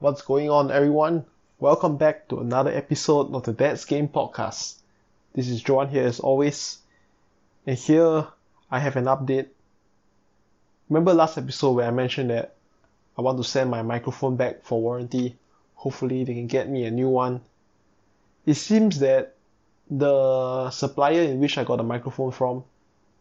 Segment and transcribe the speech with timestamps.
[0.00, 1.26] What's going on, everyone?
[1.58, 4.76] Welcome back to another episode of the Dad's Game Podcast.
[5.34, 6.78] This is Joan here as always,
[7.66, 8.26] and here
[8.70, 9.48] I have an update.
[10.88, 12.54] Remember last episode where I mentioned that
[13.18, 15.36] I want to send my microphone back for warranty?
[15.74, 17.42] Hopefully, they can get me a new one.
[18.46, 19.34] It seems that
[19.90, 22.64] the supplier in which I got the microphone from,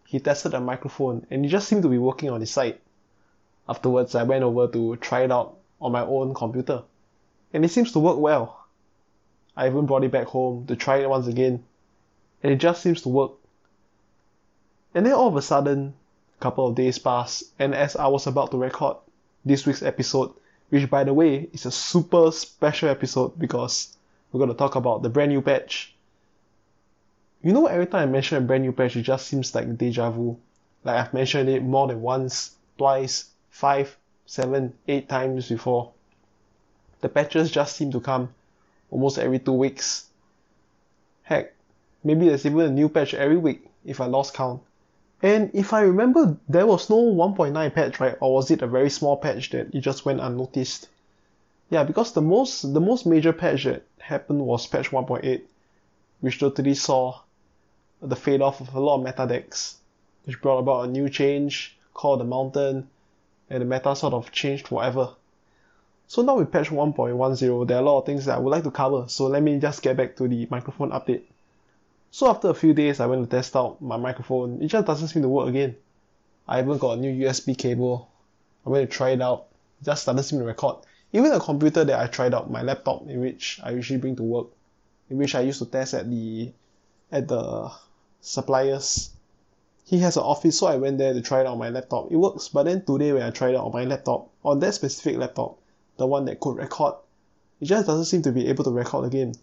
[0.05, 2.79] he tested the microphone and it just seemed to be working on his side.
[3.67, 6.83] Afterwards, I went over to try it out on my own computer,
[7.53, 8.65] and it seems to work well.
[9.55, 11.63] I even brought it back home to try it once again,
[12.43, 13.31] and it just seems to work.
[14.93, 15.93] And then all of a sudden,
[16.39, 18.97] a couple of days pass, and as I was about to record
[19.45, 20.33] this week's episode,
[20.69, 23.95] which by the way is a super special episode because
[24.31, 25.93] we're going to talk about the brand new patch.
[27.41, 30.11] You know, every time I mention a brand new patch, it just seems like deja
[30.11, 30.37] vu.
[30.83, 33.97] Like I've mentioned it more than once, twice, five,
[34.29, 35.91] seven, eight times before.
[37.01, 38.29] The patches just seem to come
[38.91, 40.05] almost every two weeks.
[41.23, 41.51] Heck,
[42.03, 44.61] maybe there's even a new patch every week if I lost count.
[45.23, 48.17] And if I remember, there was no 1.9 patch, right?
[48.19, 50.87] Or was it a very small patch that it just went unnoticed?
[51.71, 55.41] Yeah, because the most the most major patch that happened was patch 1.8,
[56.21, 57.19] which totally saw
[57.99, 59.77] the fade off of a lot of meta decks,
[60.25, 62.87] which brought about a new change called the Mountain,
[63.49, 65.09] and the meta sort of changed forever.
[66.07, 68.63] So now with patch 1.10, there are a lot of things that I would like
[68.63, 71.23] to cover, so let me just get back to the microphone update.
[72.11, 74.61] So after a few days, I went to test out my microphone.
[74.61, 75.75] It just doesn't seem to work again.
[76.47, 78.09] I even got a new USB cable.
[78.65, 79.47] I went to try it out.
[79.81, 80.77] It just doesn't seem to record.
[81.13, 84.23] Even the computer that I tried out, my laptop, in which I usually bring to
[84.23, 84.47] work,
[85.09, 86.51] in which I used to test at the
[87.11, 87.71] at the
[88.21, 89.11] suppliers.
[89.89, 92.11] He has an office, so I went there to try it out on my laptop.
[92.11, 94.75] It works, but then today when I tried it out on my laptop, on that
[94.75, 95.57] specific laptop,
[95.97, 96.93] the one that could record,
[97.59, 99.33] it just doesn't seem to be able to record again.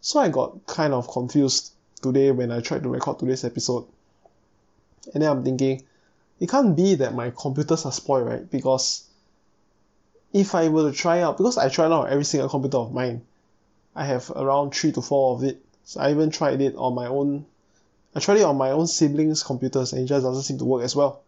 [0.00, 3.84] So I got kind of confused today when I tried to record today's episode.
[5.12, 5.82] And then I'm thinking,
[6.40, 8.50] it can't be that my computers are spoiled, right?
[8.50, 9.04] Because
[10.32, 13.20] if I were to try out, because I tried out every single computer of mine,
[13.94, 15.60] I have around three to four of it.
[15.84, 17.44] So I even tried it on my own.
[18.14, 20.84] I tried it on my own siblings' computers and it just doesn't seem to work
[20.84, 21.22] as well.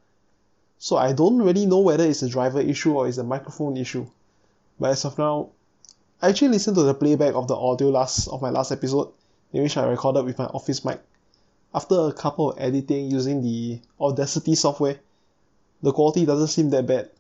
[0.78, 4.06] So I don't really know whether it's a driver issue or it's a microphone issue.
[4.78, 5.50] But as of now,
[6.22, 9.12] I actually listened to the playback of the audio last of my last episode
[9.52, 11.00] in which I recorded with my office mic.
[11.74, 15.00] After a couple of editing using the Audacity software,
[15.82, 17.10] the quality doesn't seem that bad.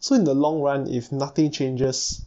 [0.00, 2.24] So in the long run, if nothing changes,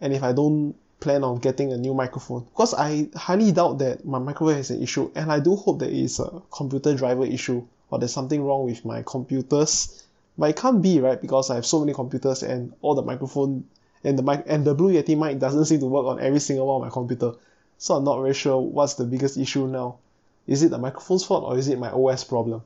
[0.00, 4.04] and if I don't plan on getting a new microphone, because I highly doubt that
[4.04, 7.66] my microphone has an issue, and I do hope that it's a computer driver issue,
[7.90, 10.06] or there's something wrong with my computers.
[10.38, 11.20] But it can't be, right?
[11.20, 13.64] Because I have so many computers and all the microphone
[14.04, 16.66] and the mic and the Blue Yeti mic doesn't seem to work on every single
[16.66, 17.32] one of my computer.
[17.76, 19.98] So I'm not very sure what's the biggest issue now.
[20.46, 22.62] Is it the microphone's fault or is it my OS problem?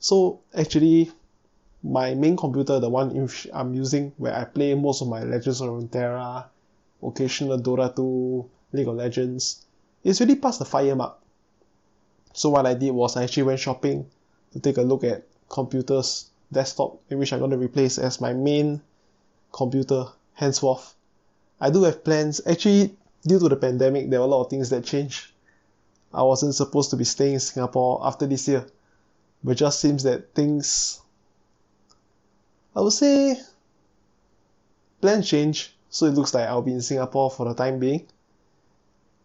[0.00, 1.12] So actually,
[1.84, 5.68] my main computer, the one I'm using where I play most of my Legends of
[5.68, 6.46] Runeterra,
[7.02, 9.64] occasional Dota 2, League of Legends,
[10.04, 11.18] it's really past the fire mark.
[12.32, 14.06] So what I did was I actually went shopping
[14.52, 18.32] to take a look at computers, desktop, in which I'm going to replace as my
[18.32, 18.80] main
[19.52, 20.94] computer henceforth.
[21.60, 22.40] I do have plans.
[22.46, 22.96] Actually,
[23.26, 25.26] due to the pandemic, there were a lot of things that changed.
[26.12, 28.66] I wasn't supposed to be staying in Singapore after this year,
[29.44, 31.00] but just seems that things,
[32.74, 33.38] I would say,
[35.00, 35.71] plans change.
[35.92, 38.06] So it looks like I'll be in Singapore for the time being,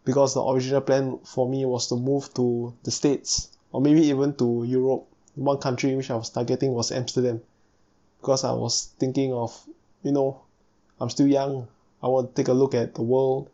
[0.04, 4.34] because the original plan for me was to move to the States or maybe even
[4.34, 5.06] to Europe.
[5.34, 7.40] One country which I was targeting was Amsterdam,
[8.20, 9.58] because I was thinking of,
[10.02, 10.42] you know,
[11.00, 11.68] I'm still young.
[12.02, 13.48] I want to take a look at the world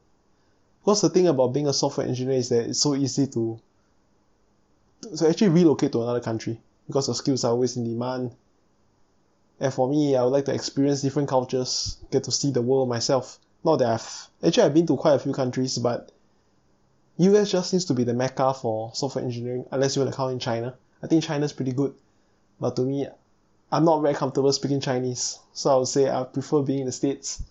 [0.80, 3.58] because the thing about being a software engineer is that it's so easy to
[5.16, 8.32] to actually relocate to another country because your skills are always in demand.
[9.60, 12.88] And for me, I would like to experience different cultures, get to see the world
[12.88, 13.38] myself.
[13.64, 16.10] Not that I've actually I've been to quite a few countries, but
[17.18, 20.32] US just seems to be the mecca for software engineering, unless you want to count
[20.32, 20.74] in China.
[21.02, 21.94] I think China's pretty good,
[22.60, 23.06] but to me,
[23.70, 26.92] I'm not very comfortable speaking Chinese, so I would say I prefer being in the
[26.92, 27.42] States.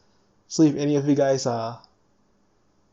[0.47, 1.81] So if any of you guys are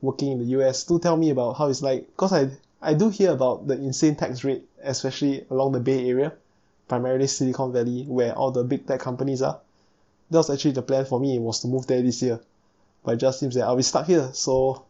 [0.00, 3.10] working in the U_S do tell me about how it's like cause I I do
[3.10, 6.32] hear about the insane tax rate especially along the bay area
[6.90, 9.60] primarily silicon valley where all the big tech companies are.
[10.30, 11.36] That was actually the plan for me.
[11.36, 12.40] It was to move there this year.
[13.04, 14.28] But it just seems that uh, I'll be stuck here.
[14.32, 14.84] So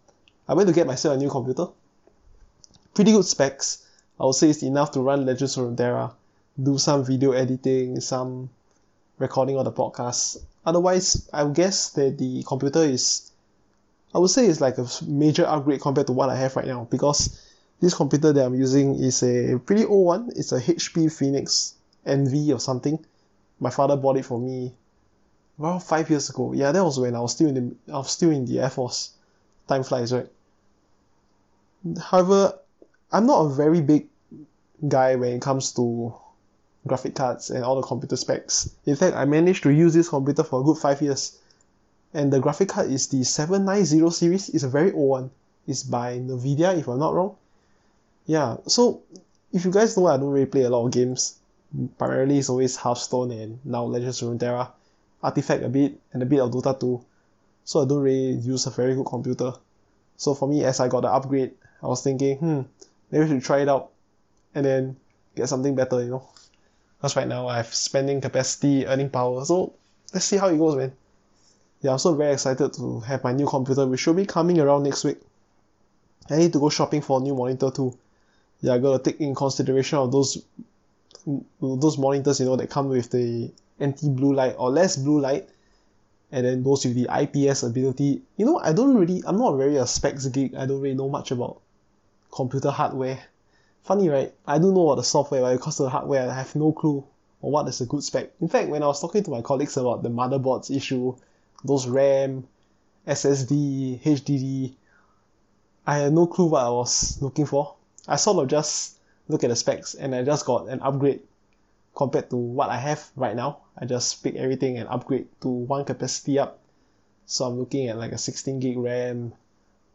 [0.49, 1.67] I went to get myself a new computer.
[2.94, 3.87] Pretty good specs.
[4.19, 6.14] I would say it's enough to run Legends of Runeterra
[6.62, 8.50] do some video editing some
[9.19, 10.38] recording of the podcast.
[10.67, 13.31] Otherwise I would guess that the computer is
[14.14, 16.88] I would say it's like a major upgrade compared to what I have right now
[16.91, 17.41] because
[17.81, 20.31] this computer that I'm using is a pretty old one.
[20.35, 21.75] It's a HP Phoenix
[22.06, 23.05] NV or something.
[23.58, 24.73] My father bought it for me
[25.61, 26.52] around five years ago.
[26.52, 28.70] Ya that was when I was still in the I was still in the air
[28.70, 29.12] force.
[29.69, 30.29] Time flies right?
[32.00, 32.58] However
[33.12, 34.08] I'm not a very big
[34.88, 36.14] guy when it comes to
[36.87, 38.70] graphic cards and all the computer specs.
[38.87, 41.38] In fact I managed to use this computer for a good five years.
[42.12, 44.49] And the graphic card is the seven nine zero series.
[44.49, 45.31] It's a very old one.
[45.67, 47.37] It's by Nvidia if I'm not wrong.
[48.25, 49.02] Yeah so
[49.52, 51.39] if you guys know I don't really play a lot of games
[51.99, 54.70] primarily it's always Hearthstone and now Legends of Runeterra.
[55.22, 57.05] Artifact a bit and a bit of Dota 2
[57.64, 59.52] so I don't really use a very good computer.
[60.17, 61.52] So for me as I got the upgrade
[61.82, 62.61] I was thinking hmm
[63.11, 63.90] maybe I should try it out
[64.55, 64.96] and then
[65.37, 66.28] get something better you know.
[67.00, 69.44] Cause right now I have spending capacity earning power.
[69.44, 69.75] So
[70.12, 70.93] let's see how it goes man.
[71.82, 74.82] Ya I'm also very excited to have my new computer which should be coming around
[74.82, 75.19] next week.
[76.28, 77.96] I need to go shopping for a new monitor too.
[78.61, 80.43] Yeah, I gotta take in consideration of those
[81.61, 85.49] those monitors you know that come with the anti blue light or less blue light
[86.32, 88.22] and then those with the I_P_S ability.
[88.37, 90.55] You know I don't really I'm not very a specs geek.
[90.55, 91.61] I don't really know much about
[92.31, 93.19] computer hardware.
[93.82, 94.32] Funny right?
[94.46, 97.05] I do know about the software but because of the hardware I have no clue
[97.43, 98.31] on what is a good spec.
[98.40, 101.16] In fact when I was talking to my colleagues about the motherboards issue
[101.64, 102.46] those RAM
[103.06, 104.75] S_S_D H_D_D
[105.87, 107.75] I had no clue what I was looking for.
[108.06, 109.00] I sort of just
[109.31, 111.23] look at the specs and I just got an upgrade
[111.94, 113.59] compared to what I have right now.
[113.79, 116.59] I just pick everything and upgrade to one capacity up.
[117.27, 119.32] So I'm looking at like a sixteen gig RAM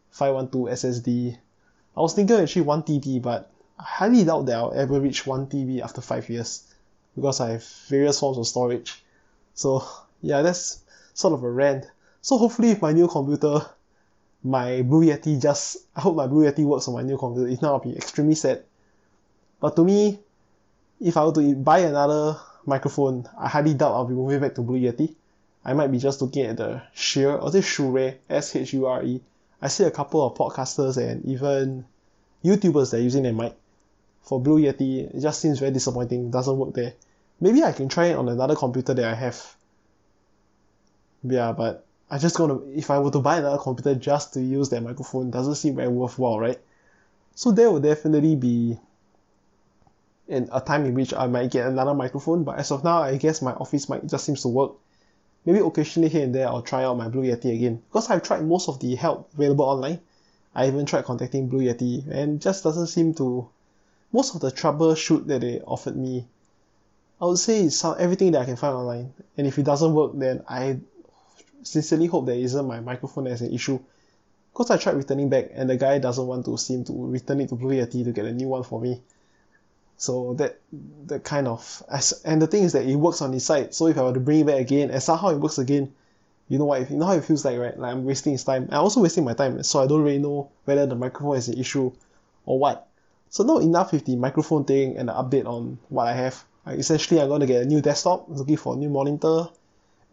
[0.10, 1.38] five one two S_S_D
[1.98, 5.48] I was thinking actually one T_B but I highly doubt that I'll ever reach one
[5.48, 6.64] T_B after five years
[7.16, 9.04] because I have various forms of storage.
[9.54, 9.84] So
[10.22, 10.84] yeah, that's
[11.14, 11.86] sort of a rant.
[12.22, 13.66] So hopefully with my new computer
[14.44, 17.50] my Blue Yeti just I hope my Blue Yeti works on my new computer.
[17.50, 18.64] If not I'll be extremely sad
[19.60, 20.20] but to me
[21.00, 24.62] if I were to buy another microphone I highly doubt I'll be moving back to
[24.62, 25.14] Blue Yeti.
[25.64, 28.16] I might be just looking at the Shure or is Shure?
[28.30, 29.22] S H U R E.
[29.62, 31.86] I see a couple of podcasters and even
[32.44, 33.56] YouTubers that are using their mic
[34.22, 35.14] for Blue Yeti.
[35.16, 36.30] It just seems very disappointing.
[36.30, 36.94] Doesn't work there.
[37.42, 39.56] Maybe I can try it on another computer that I have.
[41.24, 44.70] Yeah but I just gonna if I were to buy another computer just to use
[44.70, 46.60] that microphone doesn't seem very worthwhile right?
[47.34, 48.78] So there will definitely be
[50.28, 53.18] in a time in which I might get another microphone but as of now I
[53.18, 54.74] guess my office mic just seems to work.
[55.46, 57.84] Maybe occasionally here and there I'll try out my Blue Yeti again.
[57.88, 60.00] Because I've tried most of the help available online.
[60.56, 63.48] I even tried contacting Blue Yeti and just doesn't seem to
[64.12, 66.26] most of the troubleshoot that they offered me
[67.22, 69.14] I would say it's everything that I can find online.
[69.38, 70.80] And if it doesn't work then I
[71.62, 73.80] sincerely hope that isn't my microphone as an issue.
[74.56, 77.50] Cause I tried returning back and the guy doesn't want to seem to return it
[77.50, 79.02] to Blue Yeti to get a new one for me
[79.98, 80.60] so that
[81.08, 83.74] that kind of as and the thing is that it works on his side.
[83.74, 85.94] So if I were to bring it back again and somehow it works again
[86.48, 87.78] you know what you know how it feels like right?
[87.78, 88.68] Like I'm wasting his time.
[88.72, 91.58] I'm also wasting my time so I don't really know whether the microphone is an
[91.58, 91.92] issue
[92.46, 92.88] or what.
[93.30, 96.44] So now enough with the microphone thing and the update on what I have.
[96.66, 99.48] I essentially I'm gonna get a new desktop looking for a new monitor.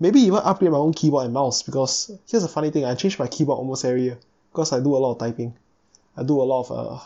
[0.01, 3.19] Maybe even upgrade my own keyboard and mouse because here's a funny thing I change
[3.19, 4.19] my keyboard almost every year
[4.53, 5.55] because I do a lot of typing.
[6.17, 7.01] I do a lot of uh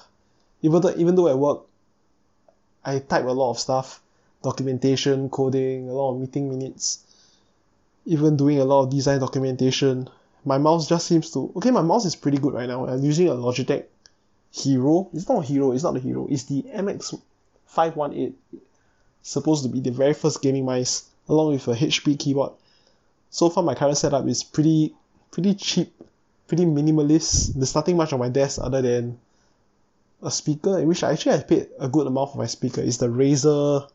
[0.62, 1.62] even though even though at work
[2.86, 4.00] I type a lot of stuff
[4.42, 7.00] documentation coding a lot of meeting minutes
[8.04, 10.08] even doing a lot of design documentation.
[10.44, 12.86] My mouse just seems to okay my mouse is pretty good right now.
[12.86, 13.84] I'm using a Logitech
[14.52, 15.10] Hero.
[15.12, 16.28] It's not a Hero it's not a Hero.
[16.30, 17.20] It's the MX
[17.66, 18.34] 518
[19.22, 22.52] supposed to be the very first gaming mice along with a HP keyboard.
[23.30, 24.94] So far my current setup is pretty
[25.32, 25.92] pretty cheap
[26.46, 27.54] pretty minimalist.
[27.54, 29.18] There's nothing much on my desk other than
[30.26, 32.98] a speaker in which I actually I paid a good amount for my speaker is
[32.98, 33.88] the Razer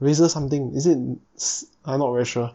[0.00, 0.96] Razer something is it
[1.84, 2.50] I'm not very sure.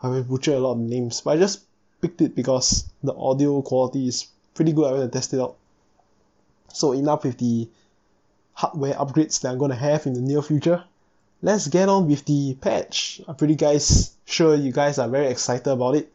[0.00, 1.64] I will butcher a lot of names but I just
[2.00, 5.56] picked it because the audio quality is pretty good I went to test it out.
[6.72, 7.68] So enough with the
[8.54, 10.84] hardware upgrades that I'm gonna have in the near future.
[11.42, 13.20] Let's get on with the patch.
[13.26, 16.12] I'm pretty guys sure you guys are very excited about it.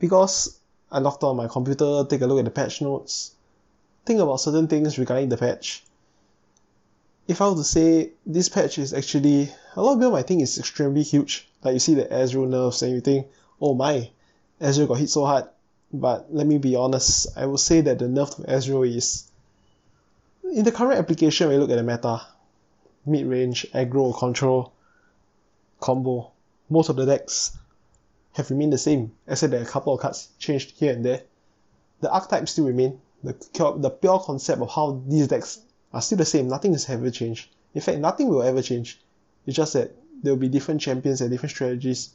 [0.00, 0.58] Because
[0.90, 3.36] I logged on my computer take a look at the patch notes
[4.04, 5.84] think about certain things regarding the patch.
[7.28, 10.42] If I were to say this patch is actually a lot of people might think
[10.42, 11.48] it's extremely huge.
[11.62, 13.28] Like you see the Ezreal nerfs and you think,
[13.60, 14.10] oh my,
[14.60, 15.44] Ezreal got hit so hard.
[15.92, 19.30] But let me be honest, I would say that the nerf to Ezreal is
[20.52, 22.26] in the current application when you look at the meta,
[23.06, 24.72] mid range, aggro, control,
[25.80, 26.30] combo,
[26.68, 27.56] most of the decks
[28.32, 31.22] have remained the same, except that a couple of cards changed here and there.
[32.00, 33.00] The archetypes still remain.
[33.24, 33.34] The,
[33.78, 35.60] the pure concept of how these decks
[35.92, 36.48] are still the same.
[36.48, 37.48] Nothing has ever changed.
[37.74, 39.00] In fact, nothing will ever change.
[39.46, 42.10] It's just that there will be different champions and different strategies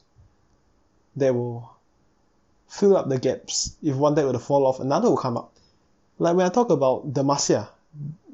[1.15, 1.69] that will
[2.67, 3.75] fill up the gaps.
[3.81, 5.53] If one deck were to fall off, another will come up.
[6.19, 7.69] Like when I talk about Demacia,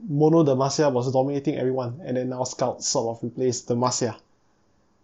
[0.07, 4.15] Mono Demacia was dominating everyone, and then now Scouts sort of replaced Demacia.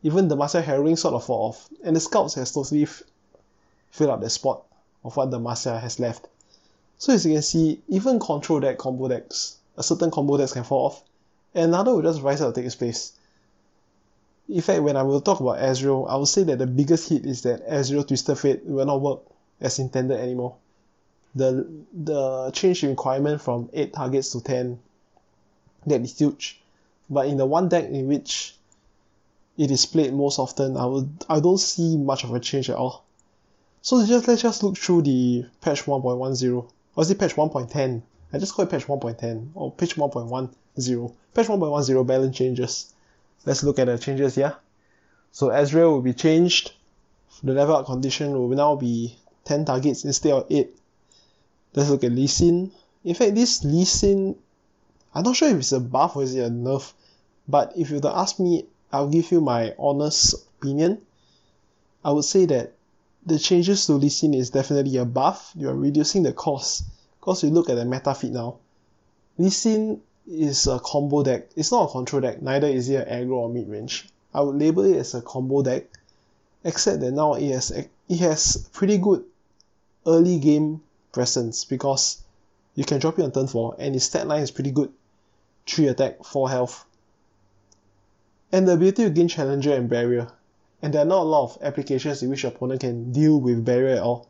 [0.03, 3.03] Even Demacia Harrowing sort of fall off, and the Scouts has totally f-
[3.91, 4.63] filled up the spot
[5.03, 6.27] of what Demacia has left.
[6.99, 10.65] So as you can see, even control deck combo decks, a certain combo decks can
[10.65, 11.03] fall off,
[11.55, 13.13] and another will just rise up take its place.
[14.49, 17.25] In fact, when I will talk about Ezreal, I will say that the biggest hit
[17.25, 19.21] is that Ezreal Twisted Fate will not work
[19.61, 20.57] as intended anymore.
[21.35, 24.77] The the change in requirement from 8 targets to 10
[25.87, 26.61] that is huge.
[27.09, 28.55] But in the one deck in which
[29.57, 32.75] it is played most often, I would I don't see much of a change at
[32.75, 33.05] all.
[33.81, 38.01] So just let's just look through the patch 1.10 or is it patch 1.10?
[38.33, 40.49] I just call it patch 1.10 or patch 1.10.
[41.33, 42.93] Patch 1.10 balance changes.
[43.45, 44.53] Let's look at the changes here.
[45.31, 46.73] So Ezreal will be changed.
[47.41, 49.15] The level up condition will now be
[49.45, 50.75] 10 targets instead of 8.
[51.73, 52.69] Let's look at Lee Sin.
[53.05, 54.35] In fact, this Lee Sin,
[55.15, 56.91] I'm not sure if it's a buff or is it a nerf,
[57.47, 60.97] but if you were to ask me, I'll give you my honest opinion.
[62.03, 62.73] I would say that
[63.29, 65.51] the changes to Sin is definitely a buff.
[65.55, 66.83] You are reducing the cost.
[67.19, 68.57] Because you look at the meta feed now,
[69.50, 71.50] Sin is a combo deck.
[71.55, 72.41] It's not a control deck.
[72.41, 74.09] Neither is it an aggro or mid range.
[74.33, 75.86] I would label it as a combo deck,
[76.63, 79.24] except that now it has it has pretty good
[80.05, 80.81] early game
[81.12, 82.21] presence because
[82.75, 84.91] you can drop it on turn four and its stat line is pretty good.
[85.67, 86.86] Three attack, four health,
[88.51, 90.31] and the ability to gain challenger and barrier
[90.81, 93.65] and there are not a lot of applications in which your opponent can deal with
[93.65, 94.29] barrier at all.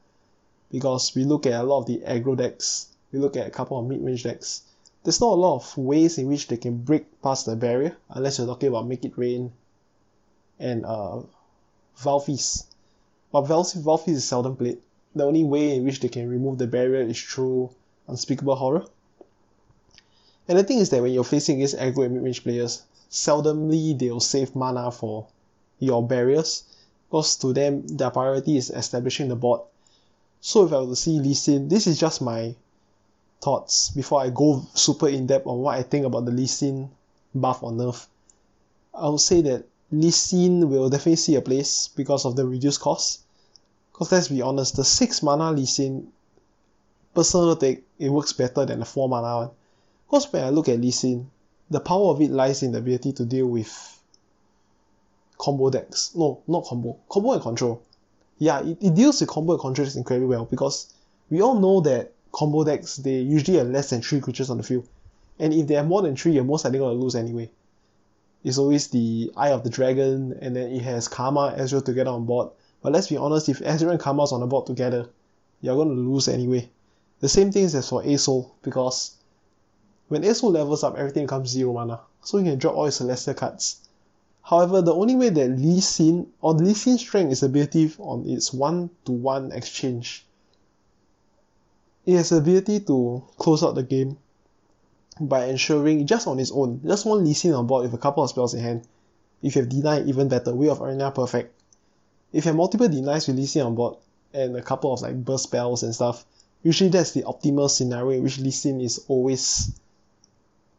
[0.72, 3.79] Because we look at a lot of the aggro decks, we look at a couple
[3.79, 4.63] of mid-range decks.
[5.03, 8.38] There's not a lot of ways in which they can break past the barrier, unless
[8.38, 9.51] you're talking about Make It Rain
[10.60, 11.22] and uh,
[11.98, 12.74] Vile Feast.
[13.32, 14.79] But Vile Feast is seldom played.
[15.15, 17.72] The only way in which they can remove the barrier is through
[18.08, 18.86] Unspeakable Horror.
[20.48, 24.20] And the thing is that when you're facing against aggro and mid-range players, seldomly they'll
[24.20, 25.27] save mana for
[25.79, 26.63] your barriers
[27.09, 29.62] because to them their priority is establishing the board.
[30.41, 32.55] So if I were to see Lee Sin, this is just my
[33.41, 36.89] thoughts before I go super in depth on what I think about the Lee Sin
[37.33, 38.07] buff or nerf.
[38.93, 42.79] I would say that Lee Sin will definitely see a place because of the reduced
[42.79, 43.21] cost.
[43.91, 46.09] Because let's be honest, the 6 mana Lee Sin,
[47.15, 49.50] personal take, it works better than the 4 mana one.
[50.05, 51.29] Because when I look at Lee Sin,
[51.69, 53.99] the power of it lies in the ability to deal with
[55.39, 56.12] combo decks.
[56.15, 56.98] No, not combo.
[57.10, 57.81] Combo and control.
[58.38, 60.93] Yeah, it, it deals with combo and control incredibly well because
[61.29, 64.63] we all know that combo decks they usually have less than three creatures on the
[64.63, 64.88] field.
[65.39, 67.50] And if they have more than three, you're most likely gonna lose anyway.
[68.43, 72.25] It's always the Eye of the Dragon, and then it has Karma, Ezreal together on
[72.25, 72.50] board.
[72.81, 75.10] But let's be honest, if Ezreal and Karma's on the board together,
[75.62, 76.69] you're gonna lose anyway.
[77.19, 79.15] The same thing is for Asoul, because
[80.10, 82.01] when Asoul levels up, everything becomes zero mana.
[82.22, 83.81] So you can drop all your Celestial cards.
[84.43, 88.53] However, the only way that Lee Sin or Lee Sin's strength is ability on its
[88.53, 90.25] one to one exchange.
[92.05, 94.17] It has ability to close out the game
[95.19, 98.24] by ensuring just on its own, just one Lee Sin on board with a couple
[98.24, 98.88] of spells in hand.
[99.43, 101.53] If you have deny, even better, Way of Arena perfect.
[102.34, 103.98] If you have multiple denies with Lee Sin on board
[104.34, 106.25] and a couple of like burst spells and stuff,
[106.63, 109.79] usually that's the optimal scenario in which Lee Sin is always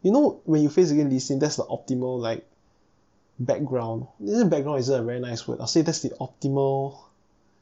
[0.03, 2.47] you know when you face against Lee Sin, that's the optimal like
[3.41, 4.07] background.
[4.21, 5.61] This background isn't a very nice word.
[5.61, 6.99] I'll say that's the optimal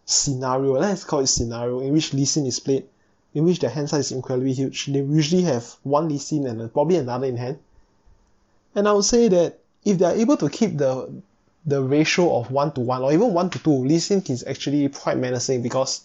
[0.04, 0.72] scenario.
[0.72, 2.84] Let's call it scenario in which Lee Sin is played,
[3.32, 4.86] in which the hand size is incredibly huge.
[4.86, 7.58] They usually have one Lee Sin and probably another in hand.
[8.74, 11.10] And I would say that if they are able to keep the
[11.64, 14.88] the ratio of one to one or even one to two, Lee Sin is actually
[14.88, 16.02] quite menacing because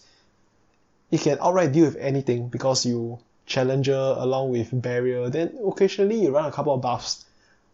[1.10, 5.28] it can outright deal with anything because you challenger along with barrier.
[5.30, 7.24] Then occasionally you run a couple of buffs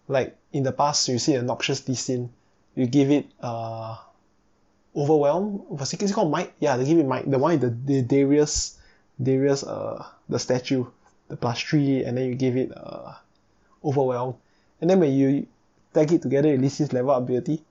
[0.09, 2.30] like in the past you see a Noxus Lee Sin,
[2.75, 3.97] you give it uh
[4.97, 8.76] overwhelm what's it called might yeah they give it might the one the, the Darius
[9.23, 10.85] Darius uh the statue
[11.28, 13.14] the plus three and then you give it uh
[13.85, 14.35] overwhelm.
[14.80, 15.47] And then when you
[15.95, 17.62] tag it together it lists level ability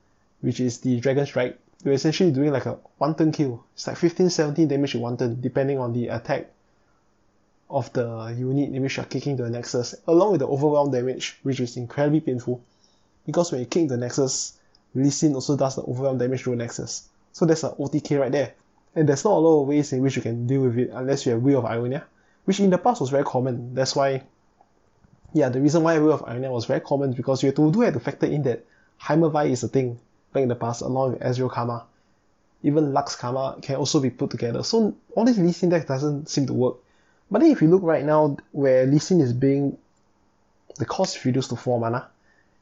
[0.41, 1.59] which is the dragon strike.
[1.83, 3.63] You're essentially doing like a one turn kill.
[3.73, 6.51] It's like 15 17 damage in one turn depending on the attack
[7.69, 11.77] of the unit which you're kicking the Nexus, along with the overwhelm damage, which is
[11.77, 12.61] incredibly painful.
[13.25, 14.57] Because when you kick the Nexus,
[14.95, 17.07] Lee Sin also does the overwhelm damage to the Nexus.
[17.31, 18.53] So that's an OTK right there.
[18.95, 21.25] And there's not a lot of ways in which you can deal with it unless
[21.25, 22.05] you have Will of Ionia,
[22.45, 23.75] which in the past was very common.
[23.75, 24.23] That's why,
[25.33, 27.99] yeah, the reason why Will of Ionia was very common because you do have to
[27.99, 28.65] factor in that
[28.99, 29.99] Heimer Vi is a thing
[30.33, 31.85] back in the past along with Ezreal Karma.
[32.63, 34.63] Even Lux Karma can also be put together.
[34.63, 36.77] So all these Lee Sin deck doesn't seem to work.
[37.31, 39.77] But then if you look right now where Lee is being
[40.77, 42.07] the cost reduced to 4 mana,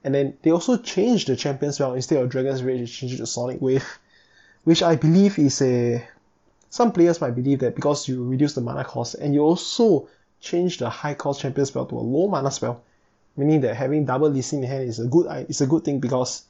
[0.03, 3.17] and then they also changed the champion spell instead of Dragon's Rage, they changed it
[3.17, 3.99] to Sonic Wave,
[4.63, 6.05] which I believe is a.
[6.69, 10.09] Some players might believe that because you reduce the mana cost and you also
[10.41, 12.83] change the high cost champion spell to a low mana spell,
[13.37, 16.43] meaning that having double Lee in hand is a good is a good thing because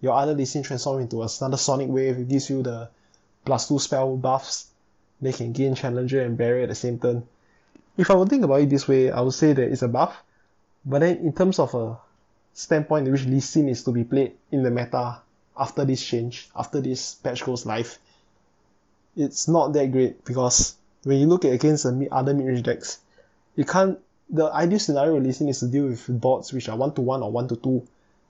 [0.00, 2.88] your other Lee Sin transform into another Sonic Wave, it gives you the
[3.44, 4.68] plus 2 spell buffs,
[5.20, 7.26] they can gain Challenger and Barrier at the same turn.
[7.98, 10.22] If I would think about it this way, I would say that it's a buff,
[10.86, 11.98] but then in terms of a
[12.54, 15.20] standpoint in which Lee Sin is to be played in the meta
[15.58, 17.98] after this change, after this patch goes live,
[19.16, 23.00] it's not that great because when you look at against the other mid-range decks,
[23.56, 23.98] you can't.
[24.30, 27.00] The ideal scenario of Lee Sin is to deal with bots which are one to
[27.00, 27.82] one or one to two,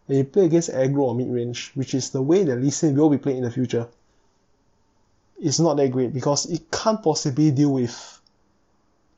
[0.08, 3.10] and you play against aggro or mid-range, which is the way that Lee Sin will
[3.10, 3.86] be played in the future.
[5.38, 8.17] It's not that great because it can't possibly deal with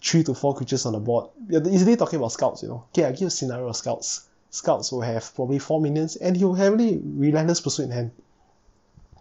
[0.03, 1.29] three to four creatures on the board.
[1.49, 2.85] You're easily talking about scouts, you know.
[2.93, 6.55] Okay, I give a scenario of scouts scouts will have probably 4 minions and he'll
[6.55, 8.11] have really relentless pursuit in hand.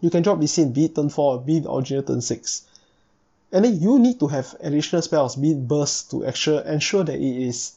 [0.01, 2.63] You can drop this in be it turn 4 be it original turn 6.
[3.51, 7.15] And then you need to have additional spells, be it burst to ensure, ensure that
[7.15, 7.73] it is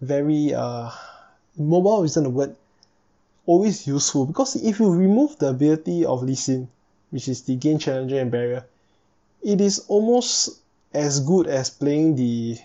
[0.00, 0.90] very uh,
[1.56, 2.56] mobile isn't the word
[3.46, 6.68] always useful because if you remove the ability of Lee Sin,
[7.10, 8.64] which is the gain challenger and barrier,
[9.42, 10.60] it is almost
[10.94, 12.58] as good as playing the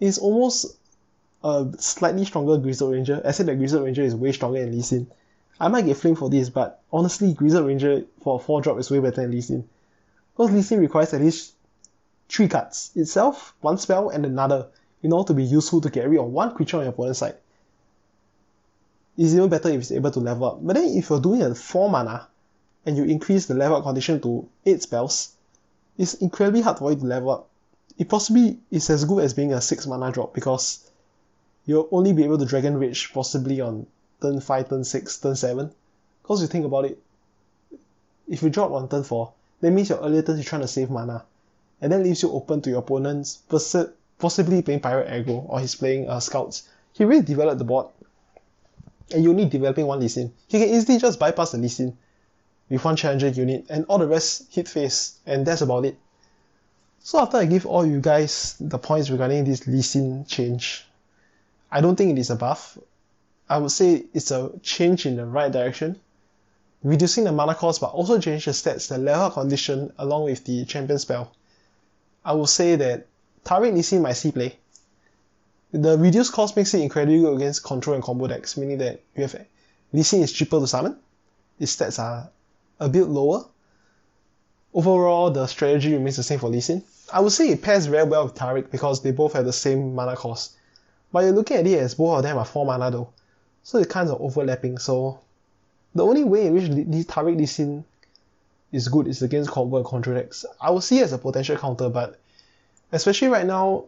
[0.00, 0.76] it's almost
[1.42, 3.22] a slightly stronger Grizzled Ranger.
[3.24, 5.06] I said that Grizzled Ranger is way stronger than Lee Sin.
[5.60, 8.90] I might get flamed for this, but honestly, Grizzled Ranger for a 4 drop is
[8.90, 9.68] way better than Lee Sin.
[10.36, 11.54] Because Lee Sin requires at least
[12.28, 14.68] 3 cards itself, 1 spell, and another
[15.02, 17.36] in order to be useful to get rid of 1 creature on your opponent's side.
[19.16, 20.66] It's even better if it's able to level up.
[20.66, 22.26] But then if you're doing a 4 mana,
[22.86, 25.33] and you increase the level up condition to 8 spells,
[25.96, 27.48] it's incredibly hard for you to level up.
[27.98, 30.90] It possibly is as good as being a 6 mana drop because
[31.66, 33.86] you'll only be able to Dragon Rage possibly on
[34.20, 35.70] turn 5, turn 6, turn 7.
[36.22, 36.98] Because you think about it,
[38.28, 40.90] if you drop on turn 4, that means your earlier turns you're trying to save
[40.90, 41.24] mana.
[41.80, 43.38] And that leaves you open to your opponents
[44.18, 46.68] possibly playing Pirate Aggro or he's playing uh, Scouts.
[46.92, 47.86] He really developed the board.
[49.12, 50.32] And you need developing one Lee Sin.
[50.48, 51.96] He can easily just bypass the Lee Sin
[52.68, 55.98] with one Challenger unit and all the rest hit face and that's about it.
[57.00, 60.86] So after I give all you guys the points regarding this Lee Sin change,
[61.70, 62.78] I don't think it is a buff.
[63.48, 66.00] I would say it's a change in the right direction,
[66.82, 70.64] reducing the mana cost but also change the stats, the level condition along with the
[70.64, 71.32] champion spell.
[72.24, 73.06] I would say that
[73.44, 74.56] Taric Lee Sin might see play.
[75.72, 79.22] The reduced cost makes it incredibly good against control and combo decks, meaning that you
[79.22, 79.46] have
[79.92, 80.96] Lee Sin is cheaper to summon,
[81.58, 82.30] its stats are
[82.80, 83.44] a bit lower.
[84.72, 86.82] Overall, the strategy remains the same for Lee Sin.
[87.12, 89.94] I would say it pairs very well with Taric because they both have the same
[89.94, 90.56] mana cost.
[91.12, 93.10] But you're looking at it as both of them are 4 mana though.
[93.62, 94.78] So it kinds of overlapping.
[94.78, 95.20] So
[95.94, 97.84] the only way in which this Taric Lee Sin
[98.72, 100.44] is good is against combo and control decks.
[100.60, 102.18] I would see it as a potential counter, but
[102.90, 103.84] especially right now.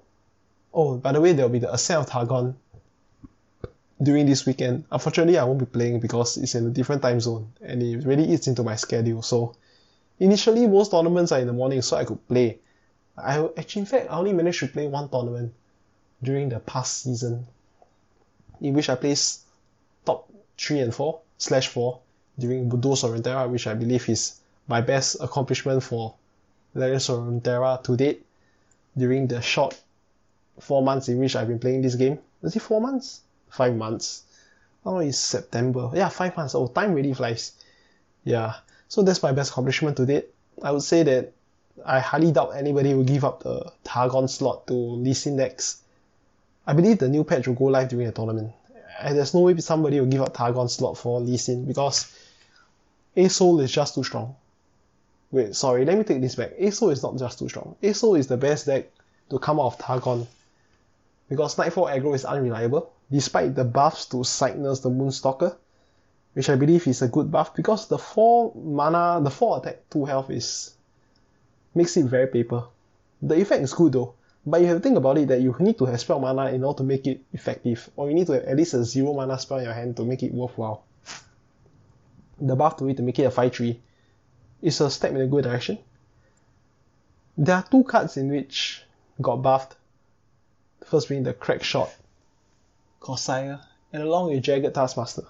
[0.72, 2.54] Oh, by the way, there'll be the Ascent of Targon
[4.02, 4.84] during this weekend.
[4.90, 8.24] Unfortunately, I won't be playing because it's in a different time zone and it really
[8.24, 9.22] eats into my schedule.
[9.22, 9.54] So
[10.18, 12.58] initially, most tournaments are in the morning, so I could play.
[13.16, 15.54] I actually, in fact, I only managed to play one tournament
[16.22, 17.46] during the past season,
[18.60, 19.42] in which I placed
[20.04, 21.98] top 3 and 4 slash 4
[22.38, 26.14] during Duos of Runeterra, which I believe is my best accomplishment for
[26.74, 28.26] Legends of Runeterra to date
[28.96, 29.78] during the short
[30.60, 32.18] 4 months in which I've been playing this game.
[32.42, 33.22] Is it 4 months?
[33.50, 34.22] 5 months.
[34.84, 35.90] Oh, it's September.
[35.94, 36.54] Yeah, 5 months.
[36.54, 37.52] Oh, time really flies.
[38.24, 38.54] Yeah,
[38.88, 40.28] so that's my best accomplishment to date.
[40.62, 41.32] I would say that
[41.84, 45.82] I highly doubt anybody will give up the Targon slot to Lee Sin next
[46.66, 48.52] I believe the new patch will go live during the tournament.
[48.98, 52.12] And there's no way somebody will give up Targon slot for Lee Sin because
[53.16, 54.34] ASOL is just too strong.
[55.30, 56.56] Wait, sorry, let me take this back.
[56.58, 57.76] ASOL is not just too strong.
[57.82, 58.86] ASOL is the best deck
[59.30, 60.26] to come out of Targon.
[61.28, 65.56] Because Nightfall aggro is unreliable, despite the buffs to Cygnus the Moonstalker,
[66.34, 70.04] which I believe is a good buff because the 4 mana, the 4 attack, 2
[70.04, 70.74] health is
[71.74, 72.64] makes it very paper.
[73.22, 74.14] The effect is good though,
[74.44, 76.64] but you have to think about it that you need to have spell mana in
[76.64, 79.38] order to make it effective, or you need to have at least a zero mana
[79.38, 80.84] spell in your hand to make it worthwhile.
[82.40, 83.78] The buff to it to make it a 5-3
[84.62, 85.78] it's a step in a good direction.
[87.36, 88.82] There are two cards in which
[89.20, 89.76] got buffed.
[90.84, 91.94] First being the Crack Shot,
[93.06, 93.60] Corsair,
[93.92, 95.22] and along with Jagged Taskmaster.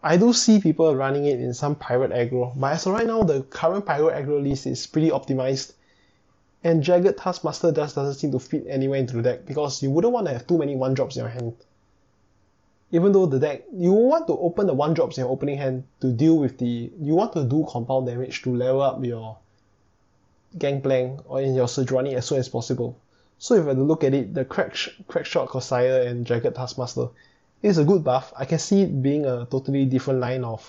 [0.00, 3.24] I do see people running it in some pirate aggro, but as of right now,
[3.24, 5.72] the current pirate aggro list is pretty optimized,
[6.62, 10.12] and Jagged Taskmaster just doesn't seem to fit anywhere into the deck because you wouldn't
[10.12, 11.56] want to have too many one drops in your hand.
[12.92, 15.82] Even though the deck, you want to open the one drops in your opening hand
[16.00, 19.36] to deal with the, you want to do compound damage to level up your
[20.58, 22.96] Gangplank or in your Sejuani as soon as possible.
[23.42, 27.08] So if I look at it, the Crack, Shot Corsair and Jagged Taskmaster
[27.60, 28.32] is a good buff.
[28.36, 30.62] I can see it being a totally different line of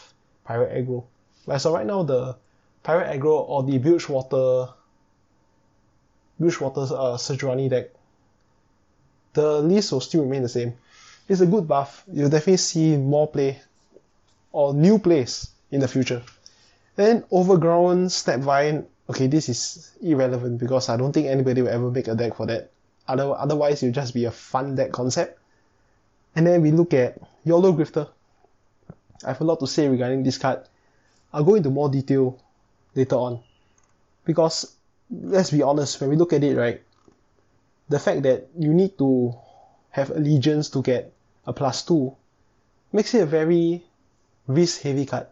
[0.43, 1.03] Pirate Aggro.
[1.45, 2.35] But so right now, the
[2.81, 4.73] Pirate Aggro or the Bilgewater
[6.39, 7.91] Bilgewater uh, Sejuani deck,
[9.33, 10.73] the list will still remain the same.
[11.29, 12.03] It's a good buff.
[12.11, 13.61] You'll definitely see more play
[14.51, 16.23] or new plays in the future.
[16.95, 22.07] Then Overgrown Snapvine, okay, this is irrelevant because I don't think anybody will ever make
[22.07, 22.71] a deck for that.
[23.07, 25.39] Other, otherwise, it'll just be a fun deck concept.
[26.35, 28.09] And then we look at Yordle Grifter.
[29.23, 30.65] I have a lot to say regarding this card.
[31.31, 32.39] I'll go into more detail
[32.95, 33.41] later on.
[34.25, 34.73] Because,
[35.11, 36.81] let's be honest, when we look at it, right,
[37.89, 39.35] the fact that you need to
[39.89, 41.13] have allegiance to get
[41.45, 42.15] a plus 2
[42.93, 43.83] makes it a very
[44.47, 45.27] risk heavy card.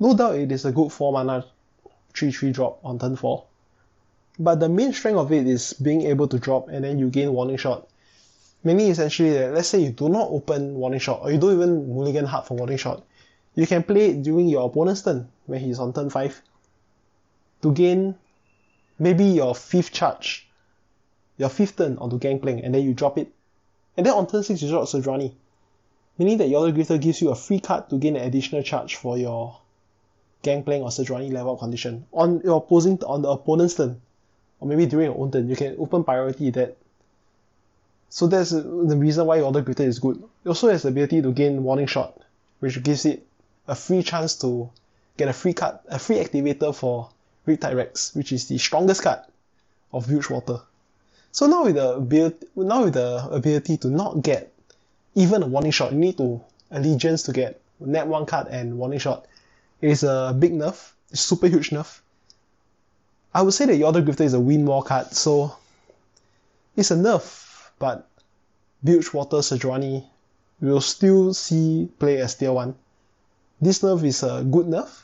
[0.00, 1.44] No doubt it is a good 4 mana
[2.18, 3.44] 3 3 drop on turn 4.
[4.38, 7.32] But the main strength of it is being able to drop and then you gain
[7.32, 7.88] warning shot
[8.64, 11.94] Meaning essentially that let's say you do not open warning shot or you don't even
[11.94, 13.04] mulligan hard for warning shot,
[13.54, 16.42] you can play it during your opponent's turn when he's on turn 5
[17.62, 18.16] to gain
[18.98, 20.48] maybe your fifth charge,
[21.36, 23.32] your fifth turn onto Gangplank and then you drop it.
[23.96, 25.34] And then on turn 6 you drop Sejuani.
[26.18, 29.16] Meaning that Yordle Grifter gives you a free card to gain an additional charge for
[29.16, 29.56] your
[30.42, 32.06] Gangplank or Sejuani level condition.
[32.12, 34.00] On your opposing on the opponent's turn,
[34.60, 36.76] or maybe during your own turn, you can open priority that
[38.10, 40.22] so that's the reason why Yordle Grifter is good.
[40.44, 42.18] It also has the ability to gain Warning Shot,
[42.60, 43.26] which gives it
[43.66, 44.70] a free chance to
[45.18, 47.10] get a free card, a free activator for
[47.46, 49.20] Riptide Rex, which is the strongest card
[49.92, 50.62] of Huge Bilgewater.
[51.32, 54.52] So now with the ability, now with the ability to not get
[55.14, 58.98] even a warning shot, you need to allegiance to get net one card and warning
[58.98, 59.26] shot.
[59.80, 62.00] Is a big nerf, super huge nerf.
[63.32, 65.56] I would say that Yordle Grifter is a win more card, so
[66.76, 68.08] it's a nerf but
[68.82, 70.04] Bilgewater Sejuani
[70.60, 72.74] will still see play as tier 1.
[73.60, 75.02] This nerf is a good nerf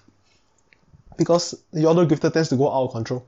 [1.16, 3.26] because Yordle Grifter tends to go out of control.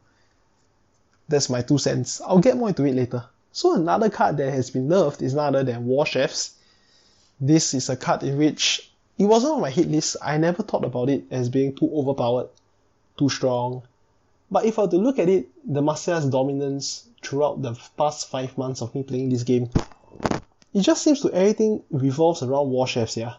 [1.28, 2.20] That's my two cents.
[2.20, 3.24] I'll get more into it later.
[3.52, 6.54] So another card that has been nerfed is none other than War Chefs.
[7.40, 8.86] This is a card in which
[9.18, 10.16] it wasn't on my hit list.
[10.22, 12.48] I never thought about it as being too overpowered,
[13.18, 13.83] too strong.
[14.50, 18.83] But if I were to look at it, Demacia's dominance throughout the past five months
[18.83, 19.70] of me playing this game.
[20.74, 23.35] It just seems to everything revolves around war chefs, yeah.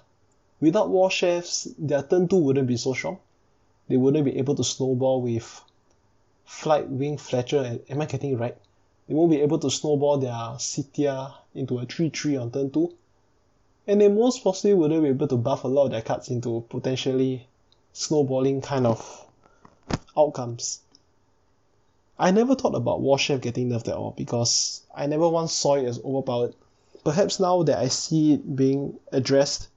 [0.60, 3.20] Without war chefs, their turn 2 wouldn't be so strong.
[3.88, 5.62] They wouldn't be able to snowball with
[6.46, 8.58] Flight Wing Fletcher, am I getting it right?
[9.08, 12.94] They won't be able to snowball their Cithria into a 3-3 on turn 2.
[13.88, 16.65] And they most possibly wouldn't be able to buff a lot of their cards into
[16.69, 17.47] potentially
[17.93, 19.26] snowballing kind of
[20.17, 20.82] outcomes.
[22.19, 25.76] I never thought about War Chef getting nerfed at all because I never once saw
[25.76, 26.54] it as overpowered.
[27.04, 29.69] Perhaps now that I see it being addressed,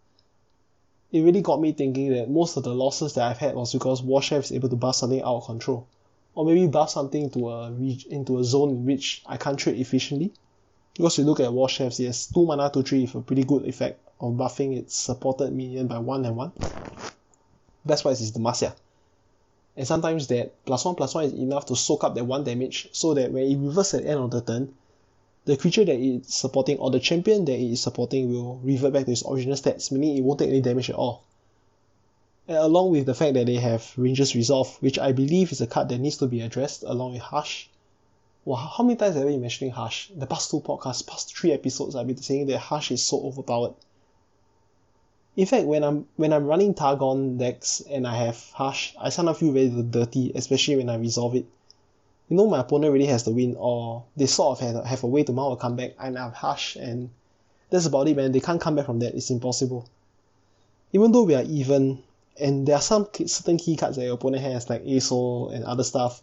[1.12, 4.02] it really got me thinking that most of the losses that I've had was because
[4.02, 5.86] War Chef is able to buff something out of control.
[6.34, 7.70] Or maybe buff something into a
[8.08, 10.32] into a zone in which I can't trade efficiently.
[11.00, 13.66] Because you look at War Chefs, has 2 mana to 3 with a pretty good
[13.66, 16.52] effect of buffing its supported minion by 1 and 1.
[17.84, 18.74] That's why it's the Demacia
[19.76, 22.88] and sometimes that plus one plus one is enough to soak up that one damage
[22.92, 24.74] so that when it reverses at the end of the turn,
[25.46, 29.06] the creature that it's supporting or the champion that it is supporting will revert back
[29.06, 31.24] to its original stats, meaning it won't take any damage at all.
[32.46, 35.66] And along with the fact that they have Ranger's Resolve, which I believe is a
[35.66, 37.70] card that needs to be addressed along with Hush.
[38.44, 40.10] Wow, how many times have I been mentioning Hush?
[40.16, 43.74] The past two podcasts, past three episodes, I've been saying that Hush is so overpowered.
[45.36, 49.38] In fact, when I'm when I'm running Targon decks and I have Hush, I sometimes
[49.38, 51.46] feel very dirty, especially when I resolve it.
[52.28, 55.06] You know my opponent really has to win, or they sort of have, have a
[55.06, 57.10] way to mount a comeback, and I have Hush, and
[57.68, 58.32] that's about it, man.
[58.32, 59.14] They can't come back from that.
[59.14, 59.86] It's impossible.
[60.92, 62.02] Even though we are even,
[62.38, 65.84] and there are some certain key cards that your opponent has, like ASO and other
[65.84, 66.22] stuff,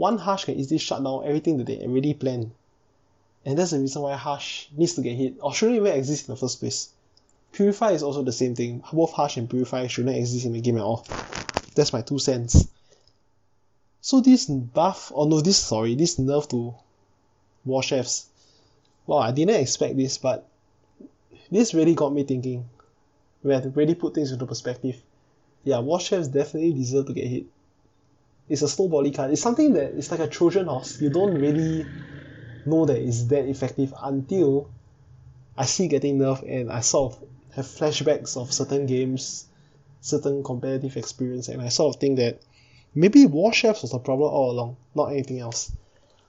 [0.00, 2.52] one Hush can easily shut down everything that they already planned.
[3.44, 6.32] And that's the reason why Hush needs to get hit, or shouldn't even exist in
[6.32, 6.88] the first place.
[7.52, 8.82] Purify is also the same thing.
[8.90, 11.06] Both Hush and Purify shouldn't exist in the game at all.
[11.74, 12.66] That's my two cents.
[14.00, 16.74] So this buff, or no, this sorry, this nerf to
[17.66, 18.26] War Chefs.
[19.06, 20.48] Wow, I didn't expect this, but
[21.50, 22.64] this really got me thinking.
[23.42, 24.96] We have to really put things into perspective.
[25.62, 27.44] Yeah, War Chefs definitely deserve to get hit.
[28.50, 29.30] It's a snowbally card.
[29.30, 31.00] It's something that it's like a Trojan horse.
[31.00, 31.86] You don't really
[32.66, 34.68] know that it's that effective until
[35.56, 39.46] I see getting nerfed and I sort of have flashbacks of certain games,
[40.00, 42.40] certain competitive experience, and I sort of think that
[42.92, 45.70] maybe War Chefs was the problem all along, not anything else.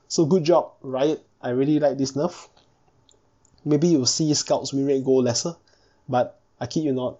[0.07, 1.25] So good job, Riot.
[1.41, 2.49] I really like this nerf.
[3.65, 5.55] Maybe you'll see Scouts win rate go lesser,
[6.07, 7.19] but I kid you not.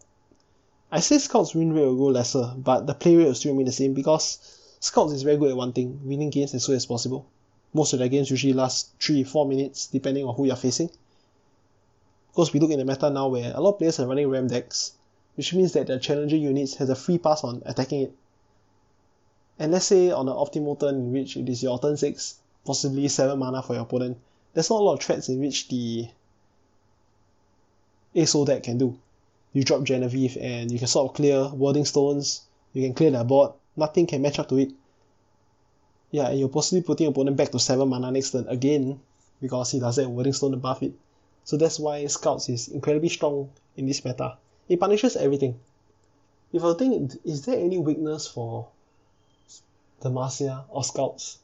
[0.92, 3.66] I say Scouts win rate will go lesser, but the play rate will still remain
[3.66, 6.88] the same because Scouts is very good at one thing, winning games as soon as
[6.88, 7.28] possible.
[7.72, 10.90] Most of their games usually last 3 4 minutes depending on who you're facing.
[12.32, 14.48] Because we look in the meta now where a lot of players are running ram
[14.48, 14.94] decks,
[15.36, 18.16] which means that their challenger units has a free pass on attacking it.
[19.60, 23.08] And let's say on an optimal turn in which it is your turn 6, possibly
[23.08, 24.18] 7 mana for your opponent,
[24.56, 26.08] there's not a lot of threats in which the
[28.16, 28.98] ASO deck can do.
[29.54, 32.42] You drop Genevieve and you can sort of clear Wording Stones,
[32.74, 34.72] you can clear their board, nothing can match up to it.
[36.12, 39.00] Yeah, and you're possibly putting your opponent back to 7 mana next turn again
[39.42, 40.94] because he doesn't have Wording Stone above it.
[41.44, 44.38] So that's why Scouts is incredibly strong in this meta.
[44.70, 45.60] It punishes everything.
[46.54, 48.68] If I think, is there any weakness for
[50.02, 51.40] the Demacia or Scouts?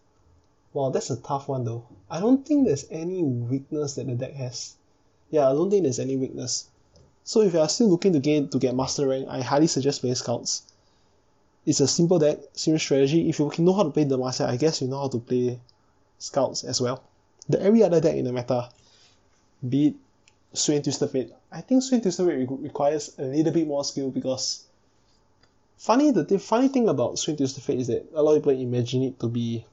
[0.74, 1.86] Wow, that's a tough one though.
[2.10, 4.76] I don't think there's any weakness that the deck has.
[5.32, 6.68] Yeah, I don't think there's any weakness.
[7.24, 10.02] So if you are still looking to gain to get master rank, I highly suggest
[10.02, 10.64] playing Scouts.
[11.68, 13.28] It's a simple deck, simple strategy.
[13.28, 15.60] If you know how to play the Demacia, I guess you know how to play
[16.18, 17.04] Scouts as well.
[17.50, 18.70] The every other deck in the meta,
[19.68, 19.96] be it
[20.54, 23.84] Swain and Twisted Fate, I think Swain and Twisted Fate requires a little bit more
[23.84, 24.64] skill because
[25.78, 28.44] funny the th- funny thing about Swain and Twisted Fate is that a lot of
[28.44, 29.66] people imagine it to be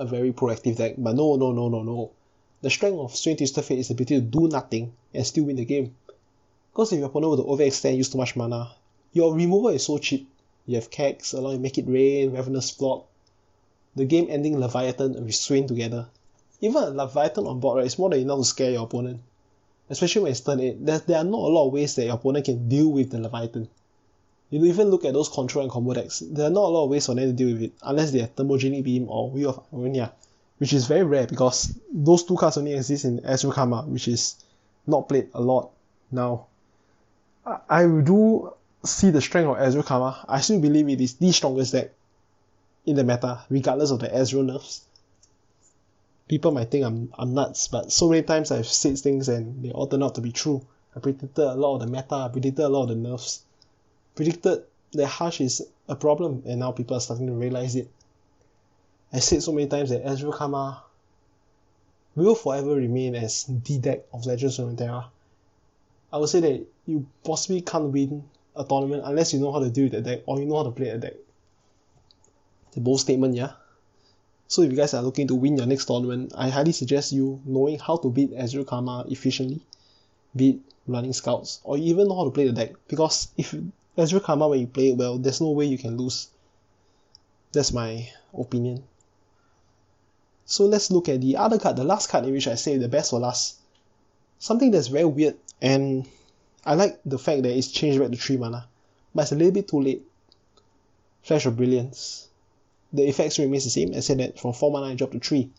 [0.00, 2.10] a very proactive deck, but no no no no no.
[2.62, 5.44] The strength of Swain and Twisted Fate is the ability to do nothing and still
[5.44, 5.94] win the game.
[6.72, 8.72] Because if your opponent were to overextend use too much mana,
[9.12, 10.28] your removal is so cheap.
[10.66, 13.06] You have Kex, allow you make it rain, Ravenous Flock,
[13.96, 16.06] the game ending Leviathan and with Swain together.
[16.60, 19.20] Even a Leviathan on board right, is more than enough to scare your opponent.
[19.90, 20.84] Especially when it's turn 8.
[20.86, 23.20] There, there are not a lot of ways that your opponent can deal with the
[23.20, 23.68] Leviathan.
[24.50, 26.90] You even look at those control and combo decks, there are not a lot of
[26.90, 29.60] ways for them to deal with it, unless they have Thermogenic Beam or Will of
[29.74, 30.12] Ionia,
[30.58, 34.36] which is very rare because those two cards only exist in Ezreal Karma, which is
[34.86, 35.70] not played a lot
[36.12, 36.46] now.
[37.68, 38.52] I do
[38.84, 40.24] see the strength of Ezreal Karma.
[40.28, 41.90] I still believe it is the strongest deck
[42.86, 44.82] in the meta, regardless of the Ezreal nerfs.
[46.28, 49.70] People might think I'm I'm nuts, but so many times I've said things and they
[49.70, 50.66] all turn out to be true.
[50.96, 53.42] I predicted a lot of the meta, I predicted a lot of the nerfs,
[54.14, 57.90] predicted that Hush is a problem, and now people are starting to realize it.
[59.12, 60.82] I said so many times that Ezreal Karma
[62.14, 65.06] will forever remain as the deck of Legends of Runeterra.
[66.12, 68.24] I would say that you possibly can't win
[68.56, 70.64] a tournament unless you know how to deal with the deck or you know how
[70.64, 71.14] to play a deck.
[72.72, 73.52] The bold statement, yeah.
[74.48, 77.40] So if you guys are looking to win your next tournament, I highly suggest you
[77.44, 79.60] knowing how to beat Ezreal Karma efficiently,
[80.36, 82.72] beat running scouts, or even know how to play the deck.
[82.88, 83.54] Because if
[83.96, 86.28] Ezreal Karma when you play it well, there's no way you can lose.
[87.52, 88.84] That's my opinion.
[90.46, 92.88] So let's look at the other card, the last card in which I say the
[92.88, 93.56] best for last.
[94.38, 96.06] Something that's very weird and
[96.66, 98.66] I like the fact that it's changed back to 3 mana,
[99.14, 100.02] but it's a little bit too late.
[101.22, 102.28] Flash of Brilliance.
[102.92, 105.50] The effects remains the same, I said that from 4 mana it dropped to 3.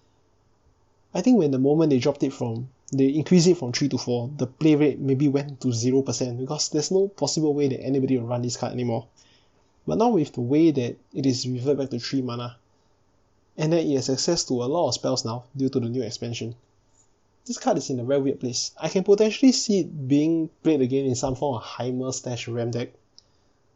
[1.14, 3.98] I think when the moment they dropped it from, they increased it from 3 to
[3.98, 8.18] 4, the play rate maybe went to 0% because there's no possible way that anybody
[8.18, 9.08] will run this card anymore.
[9.86, 12.58] But now with the way that it is reverted back to 3 mana,
[13.58, 16.02] and then it has access to a lot of spells now due to the new
[16.02, 16.56] expansion,
[17.46, 18.72] this card is in a very weird place.
[18.80, 22.72] I can potentially see it being played again in some form of Heimer slash Ram
[22.72, 22.90] deck.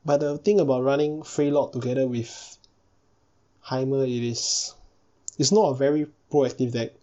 [0.05, 2.57] But the thing about running Freljord together with
[3.65, 4.73] Heimer it is
[5.37, 6.93] it's not a very proactive deck.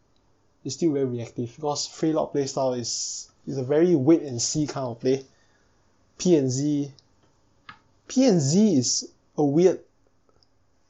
[0.64, 4.88] It's still very reactive because Freljord playstyle is is a very wait and see kind
[4.88, 5.24] of play.
[6.18, 6.90] P and Z
[8.08, 9.80] P and Z is a weird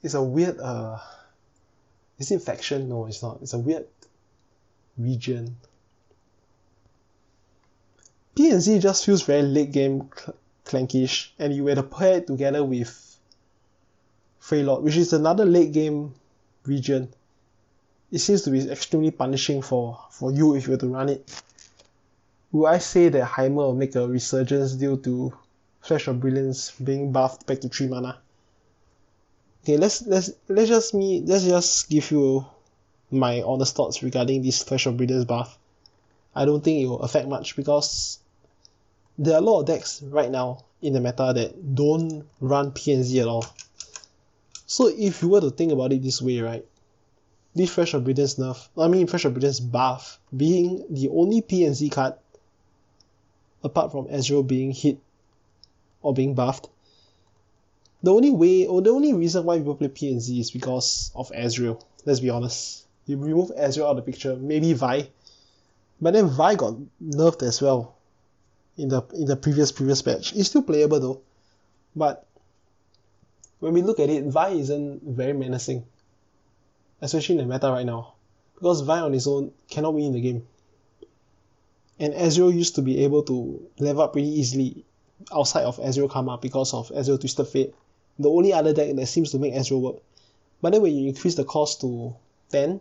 [0.03, 0.99] it's a weird uh
[2.19, 2.89] is it faction?
[2.89, 3.41] No, it's not.
[3.43, 3.87] It's a weird
[4.99, 5.57] region.
[8.37, 10.11] PNZ just feels very late game
[10.65, 13.19] clankish, and you were to pair it together with
[14.41, 16.15] Freljord, which is another late game
[16.65, 17.09] region.
[18.13, 21.43] It seems to be extremely punishing for, for you if you were to run it.
[22.53, 25.33] Would I say that Heimer will make a resurgence due to
[25.81, 28.21] Flash of Brilliance being buffed back to 3 mana?
[29.67, 32.47] okay let's let's let's just me let's just give you
[33.11, 35.59] my honest thoughts regarding this Flash of Brilliance buff.
[36.35, 38.19] I don't think it will affect much because
[39.19, 43.21] there are a lot of decks right now in the meta that don't run PNZ
[43.21, 43.47] at all.
[44.67, 46.65] So if you were to think about it this way, right?
[47.55, 51.91] This Flash of Brilliance nerf, I mean Flash of Brilliance buff, being the only PNZ
[51.93, 52.15] card,
[53.63, 54.99] apart from Ezreal being hit
[56.03, 56.69] or being buffed,
[58.03, 61.83] the only way or the only reason why people play PNZ is because of Ezreal.
[62.05, 62.86] Let's be honest.
[63.07, 65.09] You remove Ezreal out of the picture, maybe Vi.
[66.01, 67.97] But then Vi got nerfed as well
[68.77, 70.35] in the in the previous previous patch.
[70.35, 71.21] It's still playable though.
[71.95, 72.27] But
[73.61, 75.87] when we look at it, Vi isn't very menacing.
[77.01, 78.15] Especially in the meta right now.
[78.55, 80.47] Because Vi on his own cannot win the game.
[81.99, 84.85] And Ezreal used to be able to level up pretty easily
[85.33, 87.75] outside of Ezreal Karma because of Ezreal Twisted Fate.
[88.19, 89.97] The only other deck that seems to make Ezreal work.
[90.61, 92.17] But then when you increase the cost to
[92.51, 92.81] 10,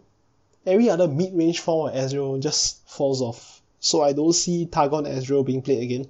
[0.65, 3.61] every other mid-range form of Ezreal just falls off.
[3.79, 6.07] So I don't see Targon Ezreal being played again.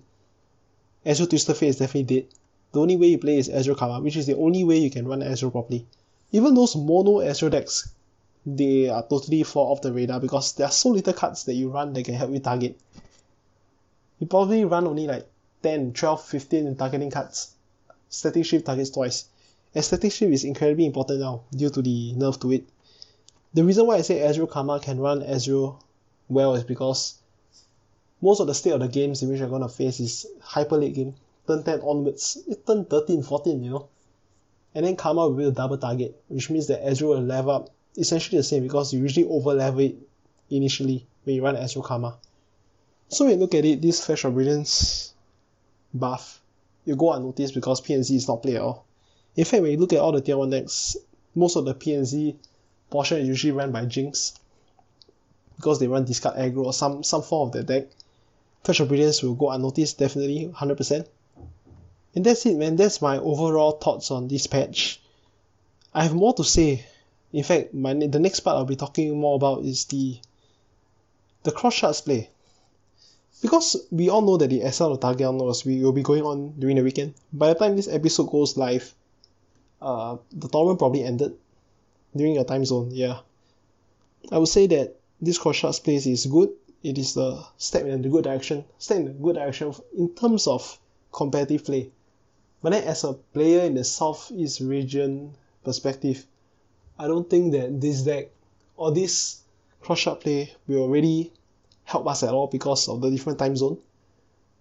[1.05, 2.27] Ezreal Twisted Fate is definitely dead.
[2.71, 5.07] The only way you play is Ezreal Karma, which is the only way you can
[5.07, 5.85] run Ezreal properly.
[6.31, 7.89] Even those mono Ezreal decks,
[8.45, 11.69] they are totally fall off the radar because there are so little cards that you
[11.69, 12.77] run that can help you target.
[14.19, 15.27] You probably run only like
[15.63, 17.51] 10, 12, 15 targeting cards.
[18.07, 19.25] Static Shift targets twice.
[19.73, 22.65] And Static Shift is incredibly important now due to the nerf to it.
[23.55, 25.81] The reason why I say Ezreal Karma can run Ezreal
[26.27, 27.15] well is because
[28.21, 30.93] most of the state of the games in which you're gonna face is hyper late
[30.93, 31.15] game.
[31.47, 32.37] Turn 10 onwards,
[32.67, 33.87] turn 13, 14, you know.
[34.73, 37.69] And then Karma will be a double target, which means that Ezreal will level up
[37.95, 39.95] essentially the same because you usually over level it
[40.49, 42.17] initially when you run Ezreal Karma.
[43.07, 45.13] So when you look at it, this Flash of Brilliance
[45.93, 46.41] buff,
[46.83, 48.83] you go unnoticed because PNZ is not played at all.
[49.37, 50.97] In fact, when you look at all the tier 1 decks,
[51.33, 52.35] most of the PNZ
[52.89, 54.39] portion is usually run by Jinx
[55.55, 57.87] because they run discard aggro or some, some form of their deck.
[58.63, 61.07] Flash of Brilliance will go unnoticed, definitely, 100%.
[62.15, 62.75] And that's it, man.
[62.75, 65.01] That's my overall thoughts on this patch.
[65.93, 66.85] I have more to say.
[67.33, 70.17] In fact, my the next part I'll be talking more about is the
[71.43, 72.29] the cross shards play
[73.41, 76.77] because we all know that the SL of Target we will be going on during
[76.77, 77.13] the weekend.
[77.31, 78.93] By the time this episode goes live,
[79.81, 81.37] uh, the tournament probably ended
[82.15, 82.89] during your time zone.
[82.91, 83.19] Yeah,
[84.31, 86.49] I would say that this cross shards place is good.
[86.83, 88.65] It is a step in the good direction.
[88.77, 90.79] Step in the good direction in terms of
[91.11, 91.89] competitive play.
[92.61, 96.25] But then, as a player in the southeast region perspective,
[96.97, 98.29] I don't think that this deck
[98.77, 99.41] or this
[99.81, 101.31] cross shard play will really
[101.83, 103.77] help us at all because of the different time zone.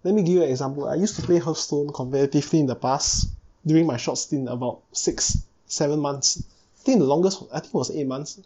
[0.03, 0.87] Let me give you an example.
[0.87, 3.29] I used to play Hearthstone competitively in the past
[3.65, 6.43] during my short stint about six, seven months.
[6.85, 8.39] Think the longest I think was eight months.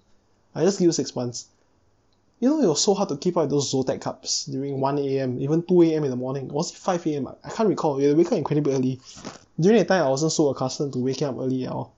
[0.55, 1.47] I just give you six months.
[2.39, 4.97] You know, it was so hard to keep up with those Zotac cups during 1
[4.97, 6.05] a.m., even 2 a.m.
[6.05, 6.47] in the morning.
[6.47, 7.27] Was it 5 a.m.?
[7.43, 8.01] I can't recall.
[8.01, 9.01] You wake up incredibly early.
[9.59, 11.93] During that time, I wasn't so accustomed to waking up early at all.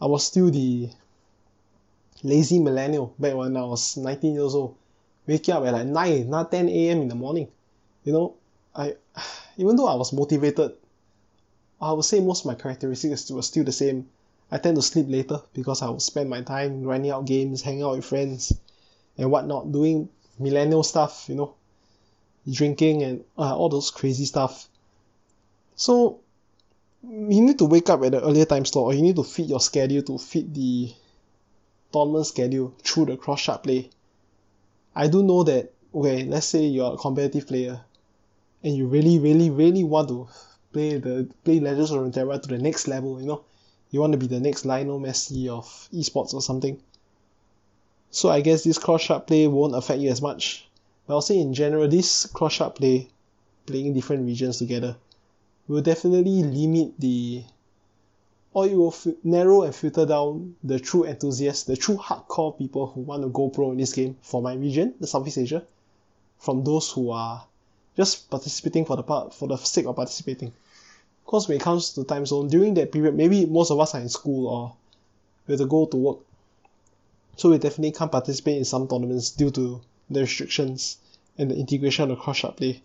[0.00, 0.88] I was still the
[2.22, 4.74] lazy millennial back when I was 19 years old
[5.26, 7.02] waking up at like 9, not 10 a.m.
[7.02, 7.48] in the morning.
[8.04, 8.34] You know,
[8.74, 8.96] I
[9.58, 10.72] even though I was motivated,
[11.80, 14.08] I would say most of my characteristics were still the same.
[14.50, 17.82] I tend to sleep later because I would spend my time grinding out games, hanging
[17.82, 18.52] out with friends,
[19.16, 20.08] and whatnot, doing
[20.38, 21.54] millennial stuff, you know,
[22.50, 24.68] drinking and uh, all those crazy stuff.
[25.76, 26.20] So
[27.02, 29.46] you need to wake up at an earlier time slot, or you need to fit
[29.46, 30.92] your schedule to fit the
[31.92, 33.90] tournament schedule through the cross shard play.
[34.94, 37.80] I do know that okay, let's say you're a competitive player
[38.62, 40.28] and you really, really, really want to
[40.72, 43.44] play the play Legends of Runeterra to the next level, you know,
[43.90, 46.80] you want to be the next Lionel Messi of esports or something.
[48.10, 50.66] So I guess this cross shard play won't affect you as much.
[51.06, 53.08] But I'll say in general, this cross shard play,
[53.66, 54.96] playing different regions together,
[55.66, 57.44] will definitely limit the
[58.54, 62.86] or it will f- narrow and filter down the true enthusiasts, the true hardcore people
[62.86, 65.62] who want to go pro in this game for my region, the Southeast Asia,
[66.38, 67.44] from those who are
[67.96, 70.52] just participating for the part for the sake of participating.
[71.28, 74.00] Because when it comes to time zone, during that period, maybe most of us are
[74.00, 74.72] in school or
[75.46, 76.18] we have to go to work.
[77.36, 80.96] So we definitely can't participate in some tournaments due to the restrictions
[81.36, 82.80] and the integration of the cross shard play.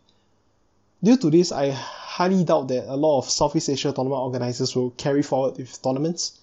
[1.01, 4.89] Due to this, I highly doubt that a lot of Southeast Asia tournament organizers will
[4.89, 6.37] carry forward with tournaments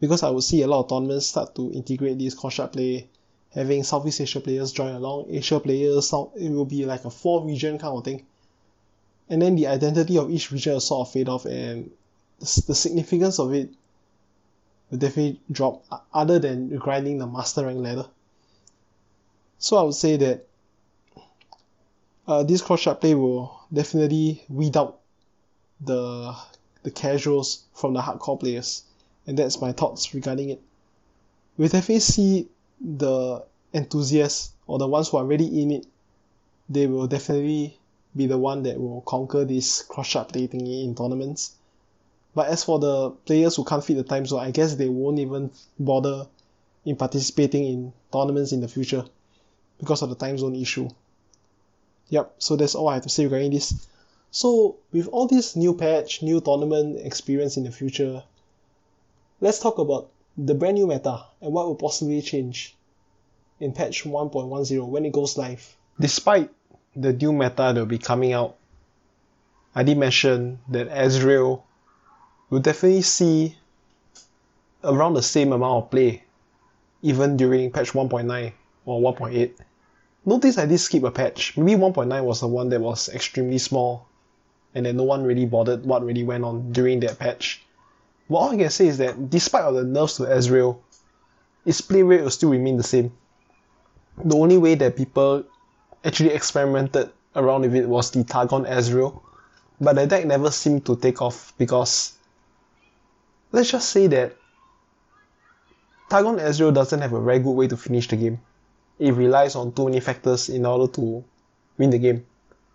[0.00, 3.10] because I would see a lot of tournaments start to integrate this cross shard play,
[3.50, 7.78] having Southeast Asia players join along, Asia players, it will be like a four region
[7.78, 8.26] kind of thing.
[9.28, 11.90] And then the identity of each region will sort of fade off and
[12.40, 13.70] the significance of it
[14.90, 18.06] will definitely drop other than grinding the master rank ladder.
[19.58, 20.46] So I would say that
[22.26, 25.00] uh, this cross shard play will definitely weed out
[25.80, 26.34] the
[26.82, 28.84] the casuals from the hardcore players,
[29.26, 30.60] and that's my thoughts regarding it.
[31.56, 32.48] We definitely see
[32.80, 35.86] the enthusiasts or the ones who are already in it,
[36.68, 37.78] they will definitely
[38.16, 41.56] be the one that will conquer this cross play thingy in tournaments.
[42.34, 45.18] But as for the players who can't fit the time zone, I guess they won't
[45.18, 46.26] even bother
[46.84, 49.04] in participating in tournaments in the future
[49.78, 50.88] because of the time zone issue.
[52.08, 53.86] Yep, so that's all I have to say regarding this.
[54.30, 58.22] So with all this new patch, new tournament experience in the future,
[59.40, 62.74] let's talk about the brand new meta and what will possibly change
[63.60, 65.76] in patch 1.10 when it goes live.
[66.00, 66.50] Despite
[66.94, 68.56] the new meta that will be coming out,
[69.74, 71.62] I did mention that Ezreal
[72.50, 73.56] will definitely see
[74.84, 76.24] around the same amount of play
[77.02, 78.52] even during patch 1.9
[78.84, 79.52] or 1.8.
[80.24, 81.56] Notice I did skip a patch.
[81.56, 84.06] Maybe 1.9 was the one that was extremely small
[84.74, 87.62] and then no one really bothered what really went on during that patch.
[88.28, 90.78] But all I can say is that despite all the nerfs to Ezreal,
[91.64, 93.12] its play rate will still remain the same.
[94.24, 95.44] The only way that people
[96.04, 99.20] actually experimented around with it was the Targon Ezreal,
[99.80, 102.12] but the deck never seemed to take off because
[103.52, 104.36] let's just say that
[106.10, 108.40] Targon Ezreal doesn't have a very good way to finish the game.
[108.98, 111.24] It relies on too many factors in order to
[111.78, 112.26] win the game.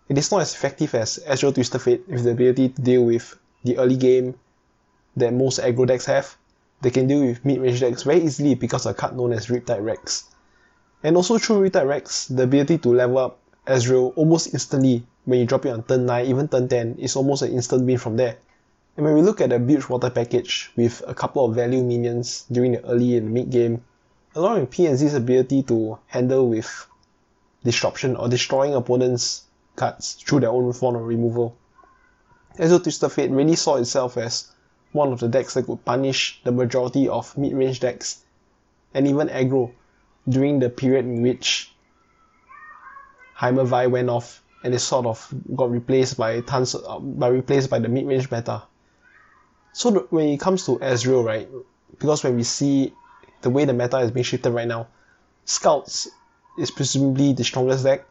[0.08, 3.38] It is not as effective as Ezreal Twisted Fate with the ability to deal with
[3.62, 4.34] the early game
[5.16, 6.36] that most aggro decks have.
[6.80, 9.84] They can deal with mid-range decks very easily because of a card known as Riptide
[9.84, 10.24] Rex.
[11.02, 15.66] And also through Rex, the ability to level up Ezreal almost instantly when you drop
[15.66, 18.36] it on turn 9, even turn 10, is almost an instant win from there.
[18.96, 22.72] And when we look at the Bilgewater package with a couple of value minions during
[22.72, 23.84] the early and mid game,
[24.34, 26.86] along with PNZ's ability to handle with
[27.62, 29.44] disruption or destroying opponents'
[29.76, 31.54] cards through their own form of removal,
[32.56, 34.50] Ezreal Twisted Fate really saw itself as
[34.90, 38.22] one of the decks that could punish the majority of mid-range decks
[38.94, 39.70] and even aggro
[40.28, 41.72] during the period in which
[43.36, 47.70] Heimer Vi went off and it sort of got replaced by tons uh, by replaced
[47.70, 48.62] by the mid-range meta.
[49.72, 51.48] So the, when it comes to Ezreal, right,
[51.98, 52.92] because when we see
[53.42, 54.88] the way the meta is being shifted right now,
[55.44, 56.08] Scouts
[56.58, 58.04] is presumably the strongest deck.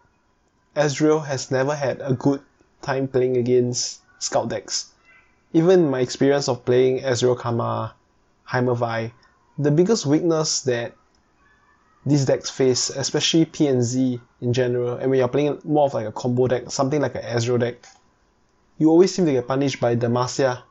[0.75, 2.41] Ezreal has never had a good
[2.81, 4.91] time playing against Scout decks.
[5.53, 7.93] Even my experience of playing Ezreal Karma,
[8.49, 9.11] Heimervai,
[9.57, 10.93] the biggest weakness that
[12.07, 15.93] these decks face, especially P and Z in general, and when you're playing more of
[15.93, 17.85] like a combo deck, something like an Ezreal deck,
[18.77, 20.61] you always seem to get punished by Demacia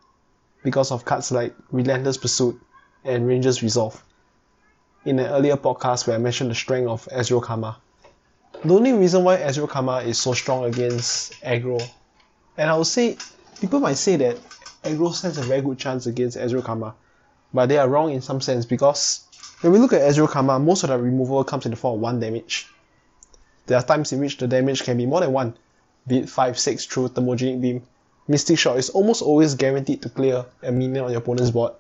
[0.63, 2.61] because of cards like Relentless Pursuit
[3.05, 4.03] and Ranger's Resolve.
[5.05, 7.79] In an earlier podcast where I mentioned the strength of Ezreal Karma.
[8.65, 11.81] The only reason why Ezreal Karma is so strong against aggro,
[12.57, 13.19] and I would say
[13.61, 14.39] people might say that
[14.83, 16.95] aggro stands a very good chance against Ezreal Karma,
[17.53, 19.26] but they are wrong in some sense because
[19.61, 22.01] when we look at Ezreal Karma, most of the removal comes in the form of
[22.01, 22.69] 1 damage.
[23.67, 25.55] There are times in which the damage can be more than 1,
[26.07, 27.83] be it 5, 6 through Thermogenic Beam.
[28.29, 31.73] Mystic Shot is almost always guaranteed to clear a minion on your opponent's board.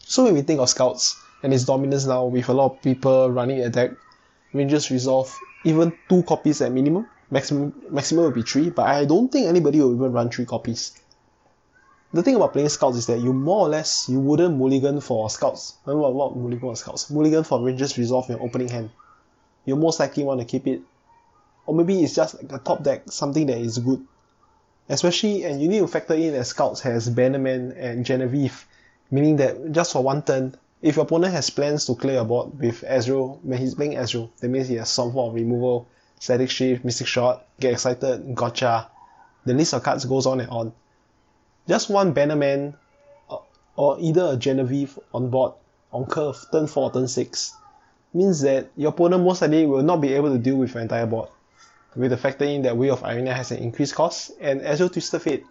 [0.00, 3.30] So when we think of Scouts and its dominance now with a lot of people
[3.30, 3.90] running a deck,
[4.52, 9.30] Rangers Resolve even 2 copies at minimum, maximum maximum will be 3, but I don't
[9.30, 10.92] think anybody will even run 3 copies
[12.12, 15.28] the thing about playing scouts is that you more or less you wouldn't mulligan for
[15.28, 15.76] scouts.
[15.84, 17.10] Remember what mulligan for scouts?
[17.10, 18.90] Mulligan for Rangers Resolve your opening hand.
[19.66, 20.80] You most likely want to keep it.
[21.66, 24.06] Or maybe it's just like a top deck, something that is good.
[24.88, 28.66] Especially and you need to factor in that scouts has Bannerman and Genevieve,
[29.10, 32.58] meaning that just for one turn, if your opponent has plans to clear a board
[32.58, 35.86] with Ezreal, when he's playing Ezreal, that means he has some form of removal,
[36.20, 38.88] static shift, mystic shot, get excited, gotcha.
[39.44, 40.72] The list of cards goes on and on
[41.68, 42.74] just one Bannerman
[43.30, 43.38] uh,
[43.76, 45.52] or either a Genevieve on board
[45.92, 47.54] on curve turn 4 turn 6
[48.14, 51.06] means that your opponent most likely will not be able to deal with your entire
[51.06, 51.28] board.
[51.94, 55.22] With the factor in that Will of Ionia has an increased cost and Ezreal Twisted
[55.22, 55.46] Fate,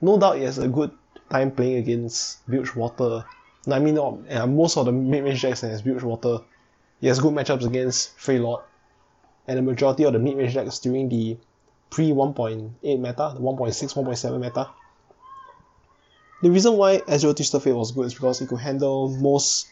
[0.00, 0.90] no doubt it has a good
[1.30, 3.24] time playing against Bilgewater.
[3.66, 6.38] No, I mean not, yeah, most of the mid-range decks has Bilgewater.
[7.00, 8.62] He has good matchups against Freljord.
[9.46, 11.36] And the majority of the mid-range decks during the
[11.90, 14.68] pre 1.8 meta, the 1.6, 1.7 meta,
[16.42, 19.68] the reason why Ezreal Twisted Fate was good is because it could handle most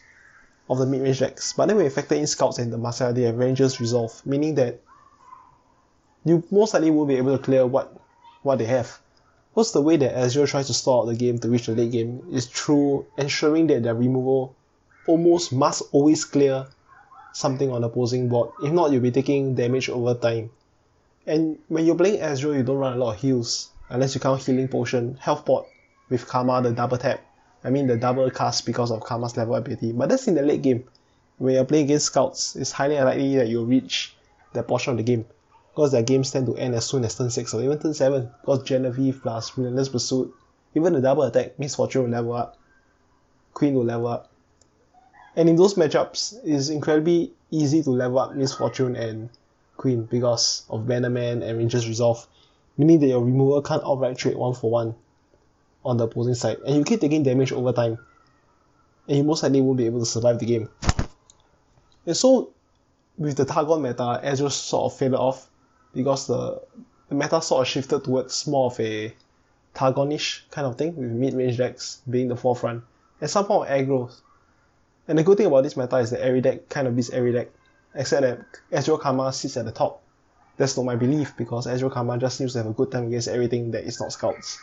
[0.69, 1.51] of the mid-range decks.
[1.51, 4.55] But then when you factor in Scouts and the Marcel, they have Rangers Resolve, meaning
[4.55, 4.79] that
[6.23, 7.93] you most likely won't be able to clear what
[8.43, 8.99] what they have.
[9.53, 11.91] What's the way that Ezreal tries to stall out the game to reach the late
[11.91, 14.55] game is through ensuring that their removal
[15.07, 16.67] almost must always clear
[17.33, 18.51] something on the opposing board.
[18.63, 20.51] If not, you'll be taking damage over time.
[21.27, 24.41] And when you're playing Ezreal, you don't run a lot of heals, unless you count
[24.41, 25.67] healing potion, health pot
[26.11, 27.23] with Karma, the double tap.
[27.63, 29.93] I mean the double cast because of Karma's level ability.
[29.93, 30.83] But that's in the late game.
[31.37, 34.13] When you're playing against scouts, it's highly unlikely that you'll reach
[34.53, 35.25] that portion of the game.
[35.73, 38.29] Because their games tend to end as soon as turn 6 or even turn 7.
[38.41, 40.35] Because Genevieve plus Relentless Pursuit,
[40.75, 42.57] even the double attack, Miss Fortune will level up.
[43.53, 44.29] Quinn will level up.
[45.37, 49.29] And in those matchups, it's incredibly easy to level up Miss Fortune and
[49.77, 52.27] Quinn because of Bannerman and Ranger's Resolve,
[52.77, 54.93] meaning that your removal can't outright trade one for one
[55.83, 57.97] on the opposing side, and you keep taking damage over time,
[59.07, 60.69] and you most likely won't be able to survive the game.
[62.05, 62.51] And so,
[63.17, 65.47] with the Targon meta, Ezreal sort of faded off
[65.93, 66.61] because the,
[67.09, 69.13] the meta sort of shifted towards more of a
[69.75, 72.83] Targonish kind of thing, with mid-range decks being the forefront,
[73.19, 74.13] and some form of aggro.
[75.07, 77.31] And the good thing about this meta is that every deck kind of beats every
[77.31, 77.49] deck,
[77.95, 78.39] except that
[78.71, 80.01] Ezreal Karma sits at the top.
[80.57, 83.27] That's not my belief, because Ezreal Karma just seems to have a good time against
[83.27, 84.59] everything that is not scouts.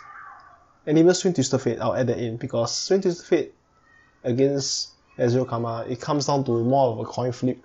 [0.89, 3.55] And even Swain Twisted Fate, I'll add that in, because Swain Twisted Fate
[4.25, 7.63] against Ezreal Karma, it comes down to more of a coin flip.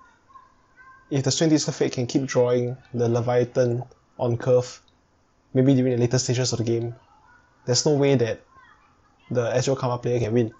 [1.09, 3.85] If the Swain Twisted Fate can keep drawing the Leviathan
[4.19, 4.81] on curve,
[5.53, 6.95] maybe during the later stages of the game,
[7.65, 8.41] there's no way that
[9.31, 10.53] the Ezreal Karma player can win.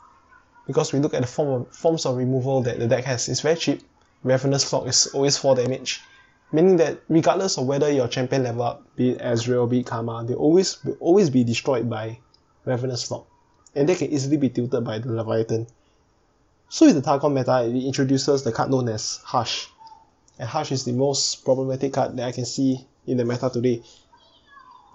[0.66, 3.42] Because we look at the form of, forms of removal that the deck has, it's
[3.42, 3.82] very cheap.
[4.24, 6.00] Ravenous Flock is always 4 damage,
[6.54, 10.24] meaning that regardless of whether your champion level up, be it Ezreal, be it Karma,
[10.26, 12.20] they always will always be destroyed by
[12.66, 13.28] Ravenous Flock,
[13.76, 15.68] and they can easily be tilted by the Leviathan.
[16.70, 19.70] So with the Targon meta, it introduces the card known as Hush,
[20.40, 23.84] and Hush is the most problematic card that I can see in the meta today.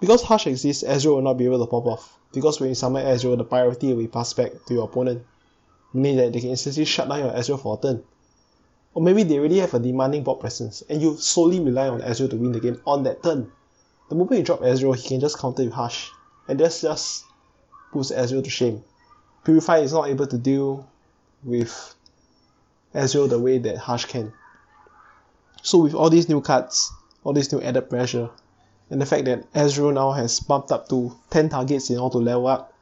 [0.01, 3.05] Because Hush exists, Ezreal will not be able to pop off, because when you summon
[3.05, 5.23] Ezreal, the priority will be passed back to your opponent,
[5.93, 8.03] meaning that they can instantly shut down your Ezreal for a turn.
[8.93, 12.29] Or maybe they already have a demanding board presence, and you solely rely on Ezreal
[12.31, 13.51] to win the game on that turn.
[14.09, 16.09] The moment you drop Ezreal, he can just counter with Hush,
[16.47, 17.25] and that's just
[17.91, 18.83] puts Ezreal to shame.
[19.43, 20.87] Purify is not able to deal
[21.43, 21.95] with
[22.93, 24.33] Ezreal the way that Hush can.
[25.61, 26.91] So with all these new cards,
[27.23, 28.29] all this new added pressure,
[28.89, 32.17] and the fact that Ezreal now has bumped up to 10 targets in order to
[32.19, 32.73] level up,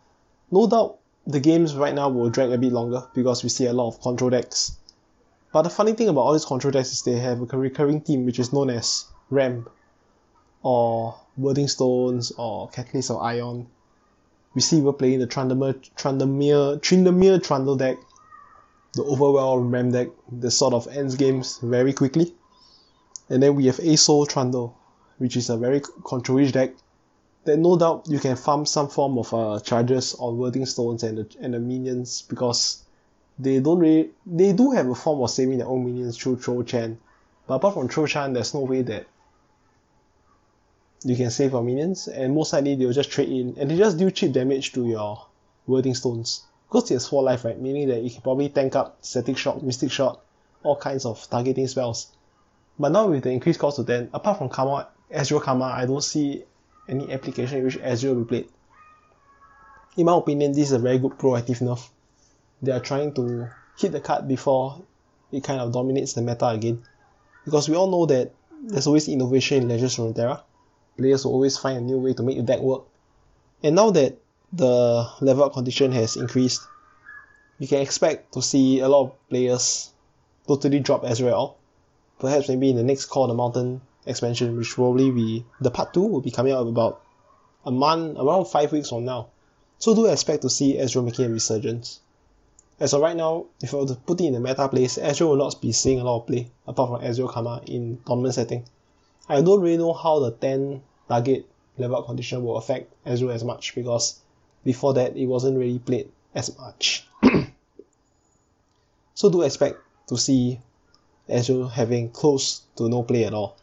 [0.52, 3.74] no doubt the games right now will drag a bit longer because we see a
[3.74, 4.78] lot of control decks.
[5.52, 8.26] But the funny thing about all these control decks is they have a recurring theme
[8.26, 9.70] which is known as Ramp,
[10.64, 13.68] or Wording Stones, or Catalyst of Aeons,
[14.58, 17.96] we see people playing the Tryndamere, Tryndamere, Tryndamere Trundle deck,
[18.96, 22.34] the Overwhelm Ramp deck, the sort of ends games very quickly.
[23.30, 24.76] And then we have Asol Trundle,
[25.20, 26.72] which is a very control deck
[27.44, 31.20] that no doubt you can farm some form of uh, charges on Wording Stones and
[31.20, 32.82] the, and the minions because
[33.38, 36.64] they don't really, they do have a form of saving their own minions through Troll
[36.64, 37.00] Chant.
[37.46, 39.06] But apart from Troll Chant, there's no way that
[41.04, 43.98] you can save your minions, and most likely they'll just trade in, and they just
[43.98, 45.26] do cheap damage to your
[45.66, 46.44] wording stones.
[46.68, 47.60] Because it has 4 life, right?
[47.60, 50.22] Meaning that you can probably tank up Static Shock, Mystic Shot,
[50.64, 52.08] all kinds of targeting spells.
[52.80, 56.04] But now with the increased cost to 10, apart from Karma, Ezreal Karma, I don't
[56.04, 56.44] see
[56.90, 58.50] any application in which Ezreal will be played.
[59.96, 61.90] In my opinion, this is a very good proactive nerf.
[62.62, 64.82] They are trying to hit the card before
[65.32, 66.84] it kind of dominates the meta again.
[67.46, 68.32] Because we all know that
[68.64, 70.42] there's always innovation in Legends Runeterra
[70.98, 72.84] players will always find a new way to make the deck work.
[73.64, 74.18] And now that
[74.54, 76.62] the level up condition has increased,
[77.60, 79.92] you can expect to see a lot of players
[80.48, 81.56] totally drop Ezreal.
[82.20, 85.94] Perhaps maybe in the next Call of the Mountain expansion, which probably be the part
[85.94, 87.02] 2 will be coming out about
[87.66, 89.28] a month, around 5 weeks from now.
[89.80, 92.00] So do expect to see Ezreal making a resurgence.
[92.80, 95.30] As of right now, if I were to put it in the meta place, Ezreal
[95.30, 98.66] will not be seeing a lot of play, apart from Ezreal Karma in tournament setting.
[99.30, 101.46] I don't really know how the 10 target
[101.78, 104.20] level condition will affect Ezreal as much because
[104.64, 107.08] before that it wasn't really played as much.
[109.14, 110.60] so do expect to see
[111.30, 113.58] Ezreal having close to no play at all.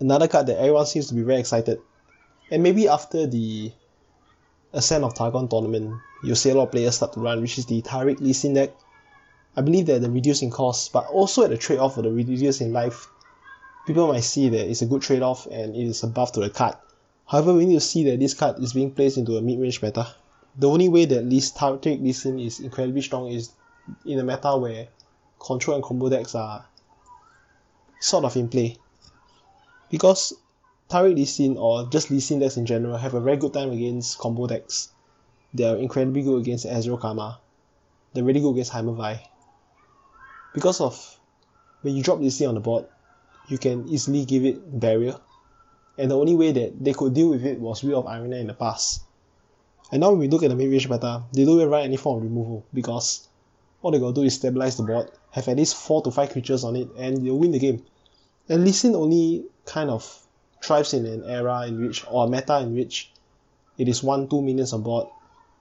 [0.00, 1.80] Another card that everyone seems to be very excited.
[2.50, 3.72] And maybe after the
[4.72, 7.66] Ascent of Targon tournament, you'll see a lot of players start to run, which is
[7.66, 8.70] the Taric Lee Sin deck.
[9.56, 13.08] I believe that the reducing cost, but also at the trade-off of the reducing life
[13.88, 16.50] people might see that it's a good trade-off and it is a buff to the
[16.50, 16.76] card.
[17.26, 20.14] However, we need to see that this card is being placed into a mid-range meta.
[20.56, 23.50] The only way that Taric Lee Sin is incredibly strong is
[24.04, 24.88] in a meta where
[25.40, 26.66] control and combo decks are
[28.00, 28.76] sort of in play.
[29.90, 30.34] Because
[30.88, 33.70] Taric Lee Sin or just Lee Sin decks in general have a very good time
[33.70, 34.90] against combo decks.
[35.54, 37.40] They are incredibly good against Ezreal Karma.
[38.12, 39.22] They're really good against Heimer Vi.
[40.54, 41.18] because of
[41.82, 42.86] when you drop this thing on the board,
[43.48, 45.16] you can easily give it barrier.
[45.96, 48.46] And the only way that they could deal with it was Will of Ionia in
[48.46, 49.02] the past.
[49.90, 52.18] And now when we look at the mid-range meta, they don't even run any form
[52.18, 53.26] of removal because
[53.82, 56.64] all they gotta do is stabilize the board, have at least 4 to 5 creatures
[56.64, 57.84] on it, and you'll win the game.
[58.48, 60.22] And Sin only kind of
[60.62, 63.12] thrives in an era in which, or a meta in which,
[63.76, 65.06] it is 1 2 minions on board,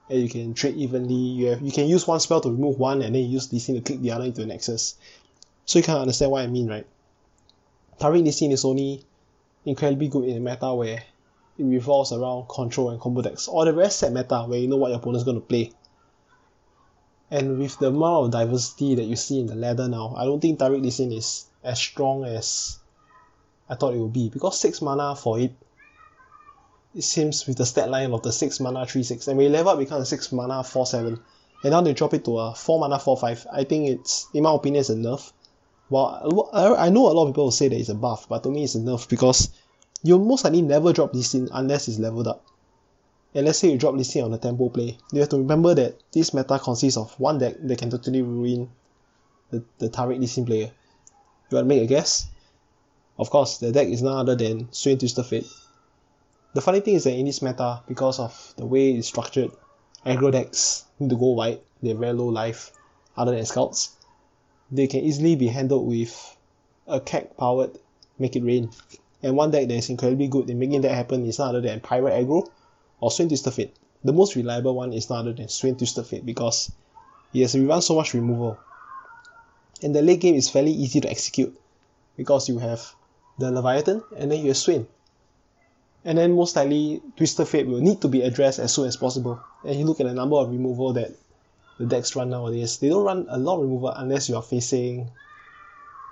[0.09, 1.13] and you can trade evenly.
[1.13, 3.81] You have you can use one spell to remove one, and then use Lee to
[3.81, 4.95] click the other into the Nexus.
[5.65, 6.87] So you can understand what I mean, right?
[7.99, 9.03] Taric Lee Sin is only
[9.65, 11.03] incredibly good in a meta where
[11.57, 14.77] it revolves around control and combo decks, or the very set meta where you know
[14.77, 15.71] what your opponent's going to play.
[17.31, 20.39] And with the amount of diversity that you see in the ladder now, I don't
[20.39, 22.79] think Taric Lee Sin is as strong as
[23.67, 25.53] I thought it would be because 6 mana for it,
[26.95, 29.51] it seems with the stat line of the 6 mana 3 6, and when you
[29.51, 31.19] level up, becomes 6 mana 4 7,
[31.63, 33.47] and now they drop it to a 4 mana 4 5.
[33.51, 35.31] I think it's, in my opinion, it's a nerf.
[35.89, 38.49] Well, I know a lot of people will say that it's a buff, but to
[38.49, 39.49] me it's a nerf because
[40.03, 42.45] you'll most likely never drop this Sin unless it's leveled up.
[43.33, 45.73] And let's say you drop this Sin on a tempo play, you have to remember
[45.75, 48.69] that this meta consists of one deck that can totally ruin
[49.49, 50.71] the, the Lee Sin player.
[51.49, 52.27] You want to make a guess?
[53.17, 55.47] Of course, the deck is none other than Swain Twisted Fate.
[56.53, 59.51] The funny thing is that in this meta, because of the way it's structured,
[60.05, 62.71] aggro decks need to go wide, they have very low life,
[63.15, 63.96] other than scouts.
[64.71, 66.37] They can easily be handled with
[66.87, 67.77] a Kek powered
[68.19, 68.69] Make It Rain.
[69.23, 71.79] And one deck that is incredibly good in making that happen is none other than
[71.79, 72.47] Pirate Aggro
[72.99, 73.75] or Swain Twisted Fate.
[74.03, 76.71] The most reliable one is none other than Swain Twisted Fate because
[77.33, 78.57] he has run so much removal.
[79.81, 81.57] And the late game is fairly easy to execute
[82.15, 82.95] because you have
[83.37, 84.87] the Leviathan and then you have Swain.
[86.03, 89.39] And then most likely Twisted Fate will need to be addressed as soon as possible.
[89.65, 91.11] And you look at the number of removal that
[91.77, 92.77] the decks run nowadays.
[92.77, 95.11] They don't run a lot of removal unless you are facing.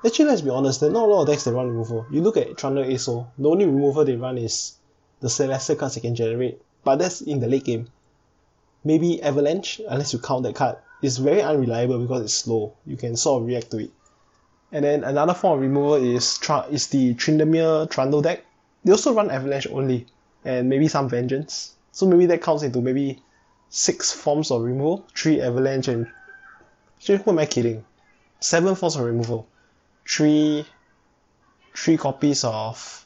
[0.06, 2.06] Actually, let's be honest, there are not a lot of decks that run removal.
[2.12, 4.76] You look at Trundle ASO, the only removal they run is
[5.20, 7.88] the Celestial cards they can generate, but that's in the late game.
[8.84, 12.74] Maybe Avalanche, unless you count that card, is very unreliable because it's slow.
[12.86, 13.92] You can sort of react to it.
[14.72, 16.40] And then another form of removal is
[16.70, 18.46] is the Tryndamere Trundle deck.
[18.84, 20.06] They also run Avalanche only,
[20.44, 21.74] and maybe some Vengeance.
[21.92, 23.22] So maybe that counts into maybe
[23.70, 26.08] six forms of removal, three avalanche and
[27.06, 27.86] who am I kidding?
[28.40, 29.48] Seven forms of removal.
[30.08, 30.66] Three
[31.76, 33.06] three copies of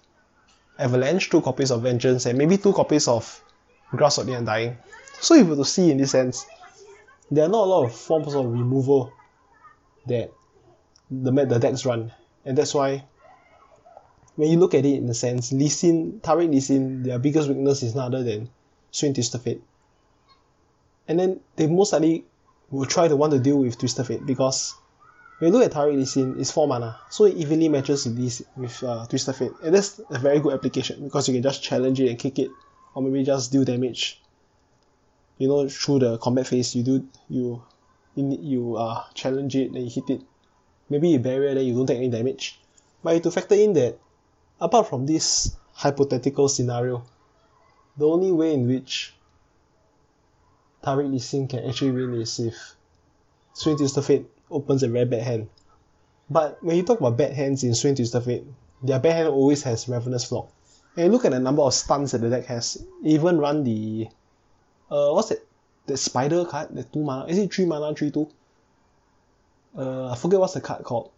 [0.77, 3.43] avalanche, two copies of vengeance, and maybe two copies of
[3.91, 4.77] grasp of the undying.
[5.19, 6.45] So if you were to see in this sense,
[7.31, 9.11] there are not a lot of forms of removal
[10.07, 10.31] that
[11.11, 12.11] the the decks run.
[12.45, 13.03] And that's why
[14.35, 17.49] when you look at it in a sense, Lee Sin, Taric Lee Sin, their biggest
[17.49, 18.49] weakness is none other than
[18.91, 19.61] Swain Twisted Fate
[21.09, 22.23] and then they most likely
[22.69, 24.75] will try to want to deal with Twisted Fate because
[25.39, 28.17] when you look at Taric Lee Sin, it's 4 mana, so it evenly matches with,
[28.17, 31.63] this, with uh, Twisted Fate, and that's a very good application because you can just
[31.63, 32.51] challenge it and kick it,
[32.93, 34.21] or maybe just deal damage.
[35.39, 37.63] You know, through the combat phase, you do you
[38.15, 40.21] you uh, challenge it, then you hit it.
[40.89, 42.59] Maybe you barrier, then you don't take any damage.
[43.01, 43.97] But to factor in that,
[44.59, 47.05] apart from this hypothetical scenario,
[47.95, 49.13] the only way in which
[50.83, 52.75] Taric Lee can actually win is if
[53.53, 53.77] Swain
[54.49, 55.49] opens a very bad hand.
[56.29, 58.45] But when you talk about bad hands in Swain Twisted Fate,
[58.81, 60.49] their bad hand always has Ravenous Flock.
[60.95, 64.07] And look at the number of stuns that the deck has, even run the
[64.89, 65.45] uh what's that
[65.85, 68.29] the spider card, the two mana is it three mana, three two?
[69.77, 71.11] Uh I forget what's the card called.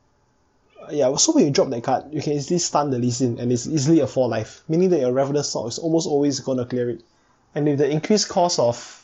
[0.82, 3.40] Uh, yeah, so when you drop that card, you can easily stun the Lee Sin
[3.40, 6.66] and it's easily a 4 life, meaning that your Ravenous Flock is almost always gonna
[6.66, 7.04] clear it.
[7.54, 9.01] And with the increased cost of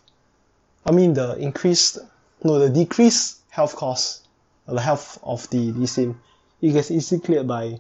[0.88, 2.00] I mean the increased
[2.44, 4.26] no the decreased health cost
[4.66, 6.18] the health of the Lee Sin
[6.62, 7.80] it gets easily cleared by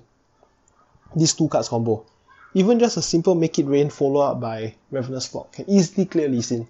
[1.16, 2.05] these two cards combo.
[2.53, 6.28] Even just a simple make it rain follow up by Ravenous Flock can easily clear
[6.28, 6.68] Lee Sin.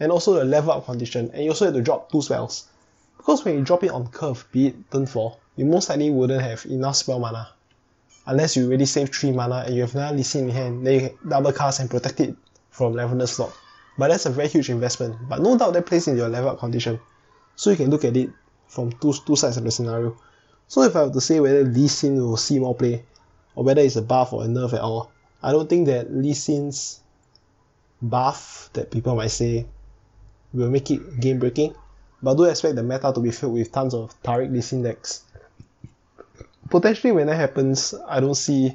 [0.00, 2.68] And also the level up condition, and you also have to drop two spells.
[3.16, 6.42] Because when you drop it on curve, be it turn 4, you most likely wouldn't
[6.42, 7.48] have enough spell mana.
[8.26, 11.00] Unless you already save 3 mana and you have another Lee Sin in hand, then
[11.00, 12.34] you double cast and protect it
[12.70, 13.56] from Ravenous Flock.
[13.98, 15.16] But that's a very huge investment.
[15.28, 16.98] But no doubt that plays in your level up condition.
[17.56, 18.30] So you can look at it
[18.68, 20.16] from two, two sides of the scenario.
[20.68, 23.04] So if I have to say whether Lee Sin will see more play,
[23.54, 25.12] or whether it's a buff or a nerf at all,
[25.42, 27.00] I don't think that Lee Sin's
[28.00, 29.66] buff that people might say
[30.54, 31.74] will make it game breaking.
[32.22, 35.24] But do expect the meta to be filled with tons of Taric Lee Sin decks.
[36.70, 38.74] Potentially when that happens, I don't see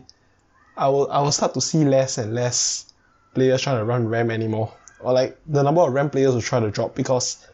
[0.76, 2.94] I will I will start to see less and less
[3.34, 6.60] players trying to run Ramp anymore or like the number of Ramp players will try
[6.60, 7.46] to drop because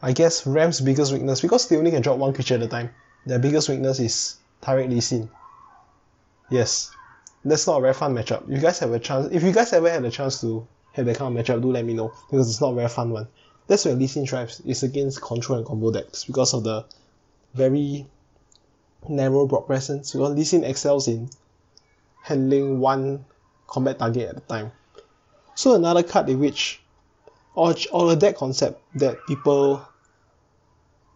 [0.00, 2.90] I guess Ramp's biggest weakness because they only can drop one creature at a time.
[3.26, 5.30] their biggest weakness is Taric Lee Sin.
[6.50, 6.90] Yes,
[7.44, 8.48] that's not a very fun matchup.
[8.48, 11.16] You guys have a chance, if you guys ever had a chance to have that
[11.16, 13.28] kind of matchup, do let me know because it's not a very fun one.
[13.66, 14.60] That's where Lee Sin thrives.
[14.66, 16.84] It's against control and combo decks because of the
[17.54, 18.06] very
[19.08, 20.12] narrow broad presence.
[20.12, 21.30] Because Lee Sin excels in
[22.22, 23.24] handling one
[23.66, 24.72] combat target at a time.
[25.54, 26.81] So another card in which
[27.54, 29.86] or or deck concept that people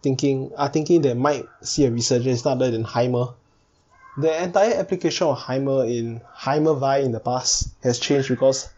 [0.03, 3.33] thinking are thinking they might see a resurgence other than Heimer.
[4.17, 8.69] The entire application of Heimer in Heimer Vi in the past has changed because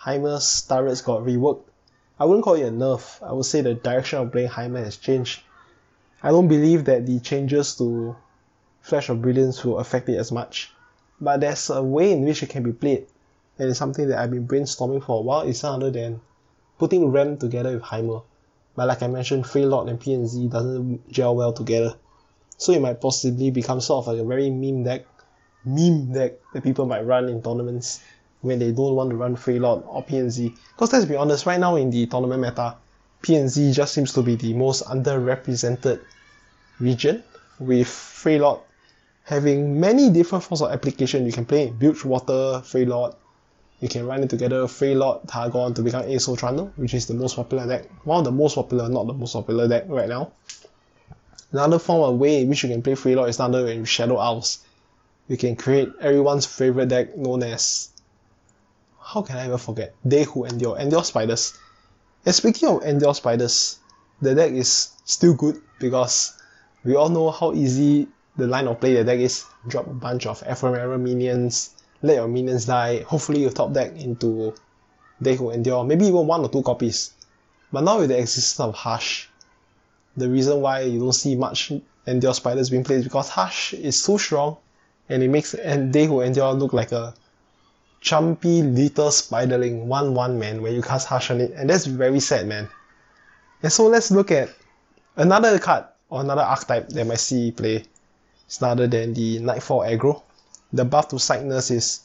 [0.00, 1.64] Heimer's turrets got reworked.
[2.18, 3.22] I wouldn't call it a nerf.
[3.22, 5.42] I would say the direction of playing Heimer has changed.
[6.22, 8.16] I don't believe that the changes to
[8.80, 10.70] Flash of Brilliance will affect it as much.
[11.20, 13.06] But there's a way in which it can be played,
[13.58, 15.40] and it's something that I've been brainstorming for a while.
[15.42, 16.20] It's none other than
[16.78, 18.22] putting Rem together with Heimer.
[18.76, 21.94] But like I mentioned, Freljord and PNZ doesn't gel well together.
[22.56, 25.04] So it might possibly become sort of like a very meme deck,
[25.64, 28.02] meme deck that people might run in tournaments
[28.40, 30.56] when they don't want to run Freljord or PNZ.
[30.74, 32.76] Because let's be honest, right now in the tournament meta,
[33.22, 36.00] PNZ just seems to be the most underrepresented
[36.80, 37.22] region,
[37.58, 38.60] with Freljord
[39.24, 41.24] having many different forms of application.
[41.24, 43.16] You can play Bilgewater, Freljord,
[43.80, 47.36] you can run it together Freljord Targon to become Aso Trundle, which is the most
[47.36, 47.84] popular deck.
[48.04, 50.32] One of the most popular, not the most popular deck right now.
[51.52, 54.58] Another form of way in which you can play Freljord is under in Shadow Isles.
[55.28, 57.90] You can create everyone's favorite deck known as
[59.00, 59.94] how can I ever forget?
[60.04, 61.52] They Who Endure, Endure Spiders.
[62.24, 63.78] And speaking of Endure Spiders,
[64.22, 66.32] the deck is still good because
[66.84, 69.44] we all know how easy the line of play the deck is.
[69.68, 71.73] Drop a bunch of ephemeral minions,
[72.04, 73.02] let your minions die.
[73.02, 74.54] Hopefully you top deck into
[75.22, 77.14] They Who Endure, maybe even one or two copies.
[77.72, 79.30] But now with the existence of Hush,
[80.14, 81.72] the reason why you don't see much
[82.06, 84.58] Endure Spiders being played is because Hush is so strong
[85.08, 87.14] and it makes and They Who Endure look like a
[88.02, 92.46] chumpy little spiderling 1-1 man when you cast Hush on it and that's very sad
[92.46, 92.68] man.
[93.62, 94.50] And so let's look at
[95.16, 97.84] another card or another archetype that might see play.
[98.46, 100.22] It's other than the Nightfall aggro
[100.74, 102.00] the buff to Sightness is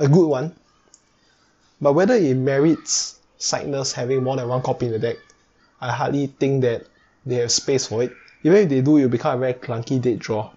[0.00, 0.54] a good one.
[1.80, 5.16] But whether it merits Sightness having more than one copy in the deck,
[5.80, 6.86] I hardly think that
[7.24, 8.12] they have space for it.
[8.42, 10.50] Even if they do, it will become a very clunky dead draw.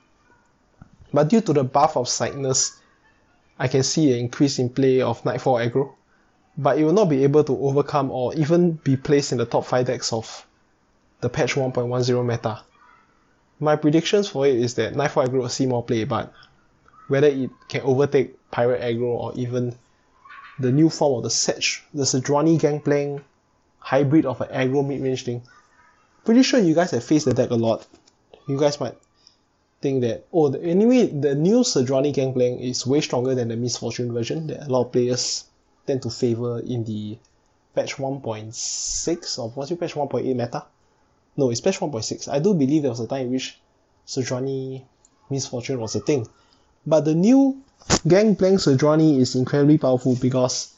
[1.13, 2.79] But due to the buff of Sightness,
[3.59, 5.93] I can see an increase in play of Nightfall aggro,
[6.57, 9.65] but it will not be able to overcome or even be placed in the top
[9.65, 10.47] 5 decks of
[11.19, 12.63] the patch 1.10 meta.
[13.59, 16.33] My predictions for it is that Nightfall aggro will see more play, but
[17.11, 19.75] whether it can overtake Pirate Aggro or even
[20.59, 23.21] the new form of the Sedge, the Sejuani Gangplank
[23.79, 25.41] hybrid of an aggro mid-range thing.
[26.23, 27.85] Pretty sure you guys have faced the deck a lot.
[28.47, 28.95] You guys might
[29.81, 33.75] think that, oh, the, anyway, the new Sejuani Gangplank is way stronger than the Miss
[33.75, 35.43] Fortune version that a lot of players
[35.85, 37.17] tend to favor in the
[37.75, 40.63] patch 1.6 or was it patch 1.8 meta?
[41.35, 42.31] No, it's patch 1.6.
[42.31, 43.59] I do believe there was a time in which
[44.07, 44.83] Sejuani
[45.29, 46.25] Miss Fortune was a thing.
[46.85, 47.61] But the new
[48.07, 50.73] Gangplank Sejuani is incredibly powerful because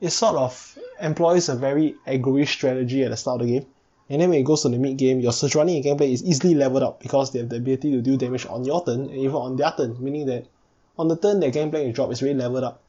[0.00, 3.66] it sort of employs a very aggro strategy at the start of the game.
[4.08, 6.54] And then when it goes to the mid game, your Sejuani and Gangplank is easily
[6.54, 9.34] leveled up because they have the ability to do damage on your turn and even
[9.34, 10.46] on their turn, meaning that
[10.98, 12.82] on the turn that Gangplank is dropped, it's really leveled up.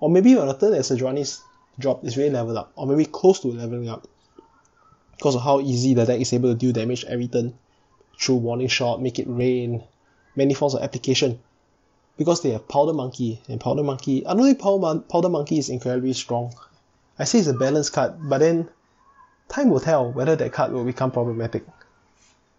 [0.00, 1.42] Or maybe on the turn that Sejuani's
[1.78, 2.72] dropped, it's really leveled up.
[2.74, 4.06] Or maybe close to leveling up.
[5.16, 7.54] Because of how easy the deck is able to do damage every turn
[8.18, 9.82] through Warning Shot, Make It Rain,
[10.36, 11.38] many forms of application
[12.20, 15.70] because they have Powder Monkey, and Powder Monkey, I don't think Powder, Powder Monkey is
[15.70, 16.52] incredibly strong.
[17.18, 18.68] I say it's a balanced card, but then
[19.48, 21.64] time will tell whether that card will become problematic.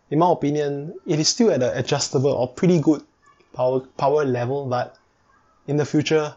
[0.10, 3.04] In my opinion, it is still at an adjustable or pretty good
[3.54, 4.98] power power level, but
[5.68, 6.34] in the future,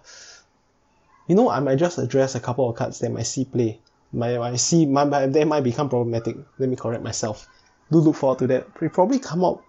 [1.27, 3.81] you know, I might just address a couple of cards that might see play.
[4.13, 6.37] Might, might see, might, they might become problematic.
[6.59, 7.49] Let me correct myself.
[7.91, 8.67] Do look forward to that.
[8.83, 9.65] It probably come out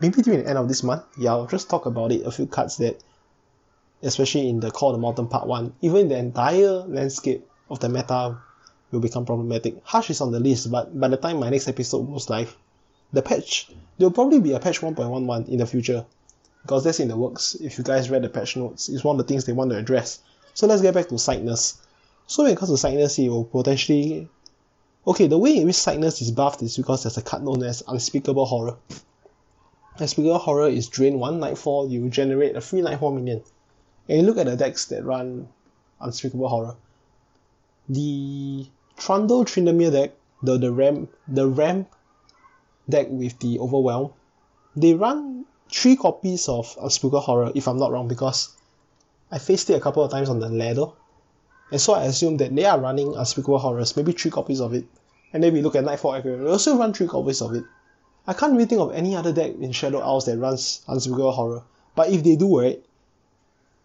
[0.00, 2.46] maybe during the end of this month, yeah, I'll just talk about it, a few
[2.46, 3.02] cards that,
[4.02, 7.88] especially in the Call of the Mountain Part 1, even the entire landscape of the
[7.88, 8.38] meta
[8.90, 9.76] will become problematic.
[9.84, 12.56] Hush is on the list, but by the time my next episode goes live,
[13.12, 13.68] the patch,
[13.98, 16.04] there will probably be a patch 1.11 in the future,
[16.62, 17.54] because that's in the works.
[17.54, 19.78] If you guys read the patch notes, it's one of the things they want to
[19.78, 20.20] address.
[20.54, 21.80] So let's get back to Sightness.
[22.26, 24.28] So when it comes to Sightness, it will potentially...
[25.06, 27.84] Okay, the way in which Sightness is buffed is because there's a card known as
[27.86, 28.76] Unspeakable Horror.
[29.98, 33.42] Unspeakable Horror is drain 1 Nightfall, you generate a free Nightfall minion.
[34.08, 35.48] And you look at the decks that run
[36.00, 36.76] Unspeakable Horror.
[37.88, 38.66] The
[38.96, 41.88] Trundle Tryndamere deck, the, the ramp the ramp
[42.88, 44.12] deck with the Overwhelm,
[44.74, 48.54] they run three copies of Unspeakable Horror, if I'm not wrong, because
[49.30, 50.86] I faced it a couple of times on the ladder.
[51.72, 54.84] And so I assume that they are running Unspeakable Horrors, maybe three copies of it.
[55.32, 57.64] And then we look at Nightfall Aggro, they also run three copies of it.
[58.28, 61.62] I can't really think of any other deck in Shadow Isles that runs Unspeakable Horror.
[61.94, 62.84] But if they do, right,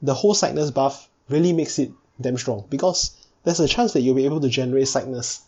[0.02, 3.12] the whole Sightness buff really makes it damn strong because
[3.44, 5.42] there's a chance that you'll be able to generate Sightness.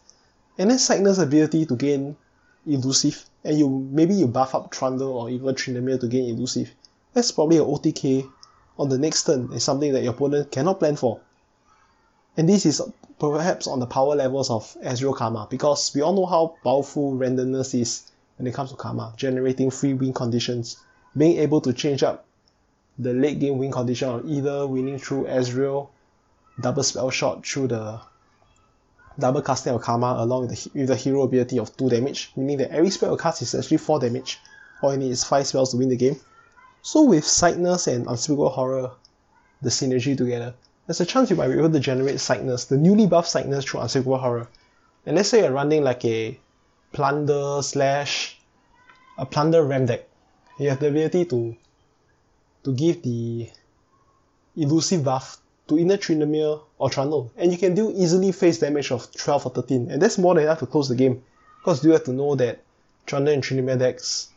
[0.57, 2.15] And then Sightness ability to gain
[2.65, 6.71] Elusive, and you maybe you buff up Trundle or even Tryndamere to gain Elusive.
[7.13, 8.29] That's probably an OTK
[8.79, 11.19] on the next turn is something that your opponent cannot plan for.
[12.37, 12.81] And this is
[13.19, 17.79] perhaps on the power levels of Ezreal Karma, because we all know how powerful randomness
[17.79, 20.77] is when it comes to Karma, generating free win conditions,
[21.15, 22.25] being able to change up
[22.97, 25.89] the late game win condition of either winning through Ezreal,
[26.59, 27.99] double spell shot through the
[29.19, 32.57] double casting of Karma along with the, with the hero ability of 2 damage, meaning
[32.57, 34.39] that every spell you cast is actually 4 damage.
[34.81, 36.19] You need is 5 spells to win the game.
[36.81, 38.91] So with Sightness and Unspeakable Horror,
[39.61, 40.53] the synergy together,
[40.85, 43.79] there's a chance you might be able to generate Sightness, the newly buffed Sightness through
[43.79, 44.49] Unspeakable Horror.
[45.05, 46.37] And let's say you're running like a
[46.93, 48.39] Plunder slash
[49.17, 50.07] a Plunder Ramp deck.
[50.59, 51.57] You have the ability to
[52.63, 53.49] to give the
[54.55, 59.11] elusive buff to either Tryndamere or Trundle, and you can deal easily face damage of
[59.11, 61.23] 12 or 13, and that's more than enough to close the game.
[61.59, 62.61] Because you have to know that
[63.05, 64.29] Trundle and Tryndamere decks,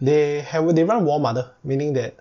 [0.00, 2.14] they have they run War Mother, meaning that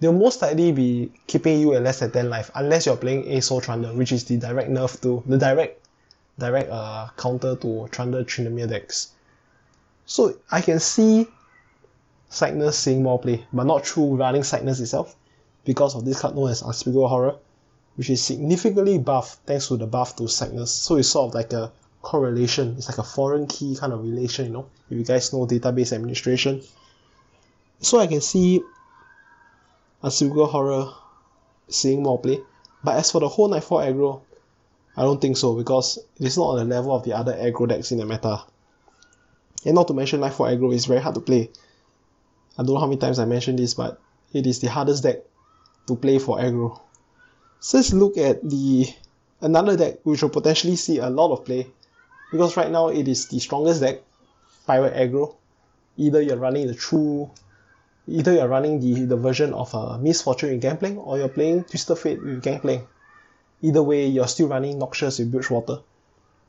[0.00, 3.62] they'll most likely be keeping you at less than 10 life, unless you're playing Asoul
[3.62, 5.87] Trundle, which is the direct nerf to the direct
[6.38, 9.12] direct uh, counter to Trundle Tryndamere decks.
[10.06, 11.26] So I can see
[12.30, 15.16] Sightness seeing more play, but not through running Sightness itself,
[15.64, 17.36] because of this card known as Unspeakable Horror,
[17.96, 20.70] which is significantly buffed thanks to the buff to Sightness.
[20.70, 21.72] So it's sort of like a
[22.02, 22.74] correlation.
[22.76, 25.92] It's like a foreign key kind of relation, you know, if you guys know database
[25.92, 26.62] administration.
[27.80, 28.62] So I can see
[30.02, 30.92] Unspeakable Horror
[31.68, 32.40] seeing more play.
[32.84, 34.20] But as for the whole Nightfall aggro,
[34.98, 37.68] I don't think so because it is not on the level of the other aggro
[37.68, 38.42] decks in the meta.
[39.64, 41.50] And not to mention Life for aggro is very hard to play.
[42.58, 44.00] I don't know how many times I mentioned this, but
[44.32, 45.18] it is the hardest deck
[45.86, 46.80] to play for aggro.
[47.60, 48.86] So let's look at the
[49.40, 51.68] another deck which will potentially see a lot of play
[52.32, 54.00] because right now it is the strongest deck,
[54.66, 55.36] Pirate Aggro.
[55.96, 57.30] Either you're running the true,
[58.08, 61.62] either you're running the, the version of uh, Miss Fortune in Gangplank or you're playing
[61.62, 62.82] Twisted Fate with Gangplank.
[63.60, 65.80] Either way, you're still running Noxus with Bilgewater.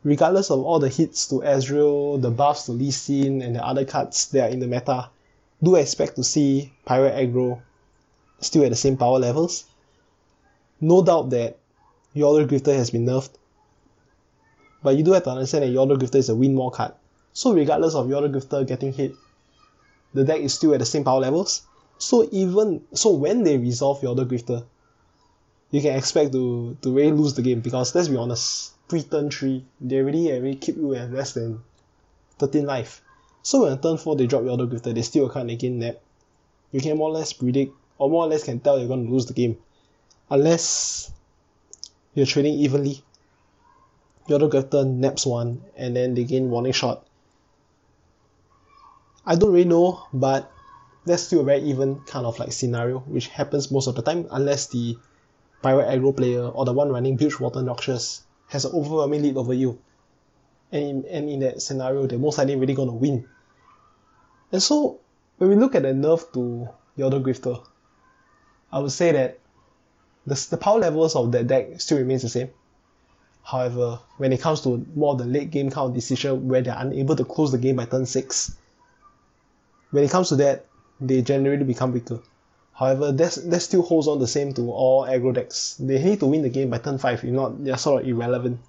[0.04, 3.84] Regardless of all the hits to Ezreal, the buffs to Lee Sin, and the other
[3.84, 5.10] cards that are in the meta,
[5.62, 7.62] do expect to see Pirate Aggro
[8.40, 9.66] still at the same power levels.
[10.80, 11.58] No doubt that
[12.16, 13.32] Yordle Grifter has been nerfed,
[14.82, 16.94] but you do have to understand that Yordle Grifter is a win more card.
[17.34, 19.14] So regardless of Yordle Grifter getting hit,
[20.14, 21.64] the deck is still at the same power levels.
[21.98, 24.64] So even so when they resolve Yordle Grifter,
[25.72, 29.30] you can expect to to really lose the game because let's be honest, pre turn
[29.30, 31.62] three, they already already eh, keep you at less than
[32.40, 33.02] 13 life.
[33.44, 35.98] So when turn 4 they drop Yordle Grifter, they still can't again nap.
[36.72, 39.12] You can more or less predict, or more or less can tell you're going to
[39.12, 39.58] lose the game.
[40.30, 41.12] Unless
[42.14, 43.02] you're trading evenly.
[44.28, 47.06] Yordle Grifter naps one, and then they gain warning shot.
[49.26, 50.52] I don't really know, but
[51.06, 54.28] that's still a very even kind of like scenario, which happens most of the time,
[54.32, 54.98] unless the
[55.62, 59.80] Pirate Aggro player or the one running Bilgewater Noxus has an overwhelming lead over you
[60.72, 63.28] and in, and in that scenario, they're most likely really going to win.
[64.52, 65.00] And so,
[65.38, 67.64] when we look at the nerf to Yordle Grifter,
[68.72, 69.40] I would say that
[70.28, 72.50] the, the power levels of that deck still remains the same.
[73.44, 77.16] However, when it comes to more the late game kind of decision where they're unable
[77.16, 78.56] to close the game by turn 6,
[79.92, 80.66] when it comes to that,
[81.02, 82.20] they generally become weaker.
[82.80, 85.76] However, that, still holds on the same to all aggro decks.
[85.80, 88.60] They need to win the game by turn 5, if not, they're sort of irrelevant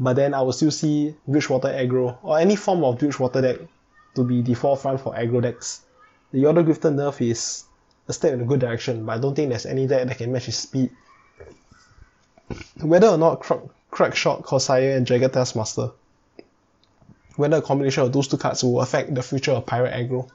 [0.00, 3.58] but then I will still see Bilgewater aggro or any form of Bilgewater deck
[4.14, 5.82] to be the forefront for aggro decks.
[6.32, 7.64] The Yordle Grifter nerf is
[8.08, 10.32] a step in a good direction, but I don't think there's any deck that can
[10.32, 10.90] match his speed.
[12.80, 13.40] Whether or not
[13.90, 15.90] Crack Corsair, and Jagged Taskmaster,
[17.36, 20.28] whether a combination of those two cards will affect the future of Pirate aggro,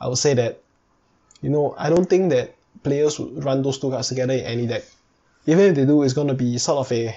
[0.00, 0.60] I would say that,
[1.44, 4.66] you know, I don't think that players would run those two cards together in any
[4.66, 4.82] deck.
[5.44, 7.14] Even if they do, it's going to be sort of a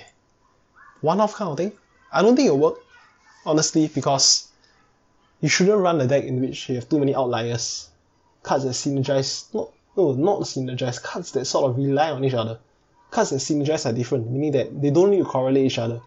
[0.99, 1.71] one-off kind of thing.
[2.11, 2.79] I don't think it'll work,
[3.45, 4.49] honestly, because
[5.39, 7.89] you shouldn't run a deck in which you have too many outliers.
[8.43, 12.59] Cards that synergize, not, no, not synergize, cards that sort of rely on each other.
[13.11, 16.01] Cards that synergize are different, meaning that they don't need to correlate each other.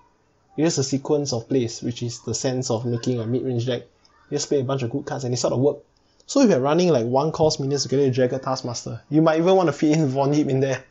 [0.58, 3.84] It's just a sequence of plays, which is the sense of making a mid-range deck.
[4.28, 5.78] You just play a bunch of good cards and they sort of work.
[6.30, 9.40] So if you're running like one cost minions to get a Jagged Taskmaster, you might
[9.40, 10.84] even want to fit in Von Yipp in there.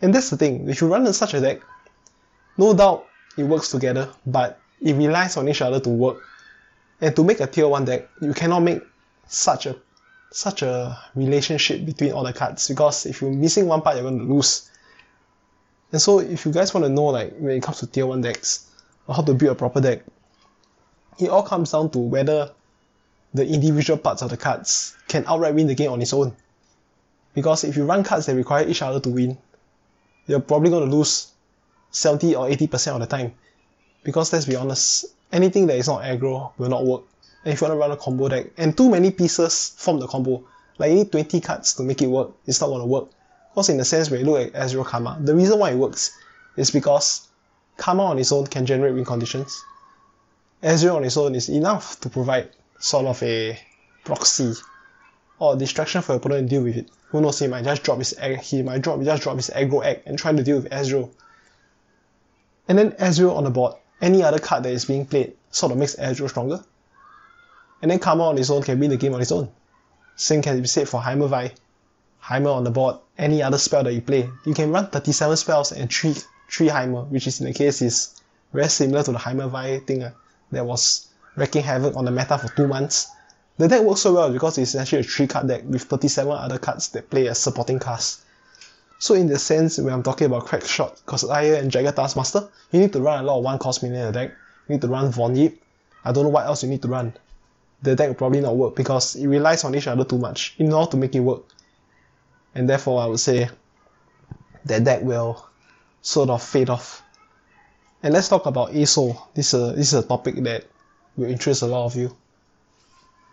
[0.00, 1.60] And that's the thing, if you run in such a deck,
[2.56, 3.04] no doubt
[3.36, 6.22] it works together, but it relies on each other to work.
[7.00, 8.80] And to make a tier 1 deck, you cannot make
[9.26, 9.74] such a
[10.30, 14.20] such a relationship between all the cards because if you're missing one part you're going
[14.20, 14.70] to lose.
[15.90, 18.20] And so if you guys want to know like when it comes to tier 1
[18.20, 18.70] decks
[19.08, 20.04] or how to build a proper deck,
[21.18, 22.52] it all comes down to whether
[23.32, 26.34] the individual parts of the cards can outright win the game on its own.
[27.34, 29.38] Because if you run cards that require each other to win,
[30.26, 31.32] you're probably going to lose
[31.90, 33.34] 70 or 80% of the time.
[34.02, 37.02] Because let's be honest, anything that is not aggro will not work.
[37.44, 40.06] And if you want to run a combo deck, and too many pieces form the
[40.06, 40.44] combo,
[40.78, 43.08] like you need 20 cards to make it work, it's not going to work.
[43.50, 46.16] Because in the sense when you look at Ezreal Karma, the reason why it works
[46.56, 47.28] is because
[47.76, 49.62] Karma on its own can generate win conditions.
[50.62, 52.50] Ezreal on its own is enough to provide
[52.80, 53.58] sort of a
[54.04, 54.54] proxy
[55.38, 56.90] or distraction for your opponent to deal with it.
[57.10, 59.84] Who knows, he might just drop his egg, he might drop just drop his aggro
[59.84, 61.10] egg and try to deal with Ezreal.
[62.68, 65.78] And then Ezreal on the board, any other card that is being played sort of
[65.78, 66.64] makes Ezreal stronger.
[67.82, 69.50] And then Karma on its own can win the game on its own.
[70.16, 71.52] Same can be said for Heimer Vi.
[72.22, 74.28] Heimer on the board, any other spell that you play.
[74.44, 76.14] You can run 37 spells and 3,
[76.50, 78.20] 3 Heimer, which is in the case is
[78.52, 80.12] very similar to the Heimer Vi thing uh,
[80.52, 83.08] that was wreaking havoc on the meta for 2 months.
[83.58, 86.58] The deck works so well because it's actually a 3 card deck with 37 other
[86.58, 88.24] cards that play as supporting cards.
[88.98, 92.80] So in the sense, when I'm talking about Crack Shot, Cosslayer and Jagged Taskmaster, you
[92.80, 94.30] need to run a lot of 1 cost minion in the deck.
[94.68, 95.56] You need to run Von Yipp.
[96.04, 97.14] I don't know what else you need to run.
[97.82, 100.72] The deck will probably not work because it relies on each other too much in
[100.72, 101.44] order to make it work.
[102.54, 103.48] And therefore I would say
[104.66, 105.46] that deck will
[106.02, 107.02] sort of fade off.
[108.02, 109.18] And let's talk about ASO.
[109.34, 110.64] This, uh, this is a topic that
[111.16, 112.16] will interest a lot of you.